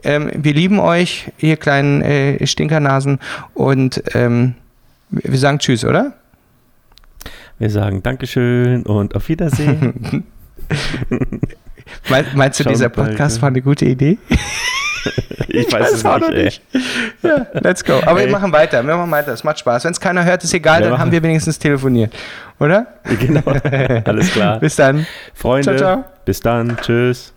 ähm, 0.04 0.30
wir 0.36 0.54
lieben 0.54 0.80
euch, 0.80 1.32
ihr 1.40 1.58
kleinen 1.58 2.04
äh, 2.04 2.46
Stinkernasen 2.46 3.18
und 3.56 4.04
ähm, 4.14 4.54
wir 5.10 5.38
sagen 5.38 5.60
Tschüss, 5.60 5.84
oder? 5.86 6.14
Wir 7.58 7.70
sagen 7.70 8.04
Dankeschön 8.04 8.84
und 8.84 9.16
auf 9.16 9.30
Wiedersehen. 9.30 10.26
Mein, 12.10 12.26
meinst 12.34 12.60
du, 12.60 12.64
Schauen 12.64 12.74
dieser 12.74 12.90
Podcast 12.90 13.38
ne? 13.38 13.42
war 13.44 13.50
eine 13.50 13.62
gute 13.62 13.86
Idee? 13.86 14.18
ich 15.48 15.72
weiß 15.72 15.94
es 15.94 16.06
auch 16.06 16.20
nicht, 16.20 16.34
nicht. 16.34 16.62
Ja, 17.22 17.46
let's 17.54 17.84
go. 17.84 17.94
Aber 18.06 18.20
Ey. 18.20 18.26
wir 18.26 18.32
machen 18.32 18.52
weiter, 18.52 18.86
wir 18.86 18.98
machen 18.98 19.12
weiter. 19.12 19.32
Es 19.34 19.44
macht 19.44 19.60
Spaß. 19.60 19.86
Wenn 19.86 19.92
es 19.92 20.00
keiner 20.00 20.26
hört, 20.26 20.44
ist 20.44 20.54
egal, 20.54 20.80
Wir 20.80 20.86
dann 20.90 20.94
haben 20.94 21.00
machen- 21.00 21.12
wir 21.12 21.24
wenigstens 21.24 21.60
telefoniert. 21.60 22.14
Oder? 22.60 22.88
Genau. 23.20 23.42
Alles 24.06 24.32
klar. 24.32 24.60
Bis 24.60 24.76
dann. 24.76 25.06
Freunde, 25.34 25.76
Ciao, 25.76 25.78
ciao. 25.78 26.06
bis 26.26 26.40
dann. 26.40 26.76
Tschüss. 26.78 27.35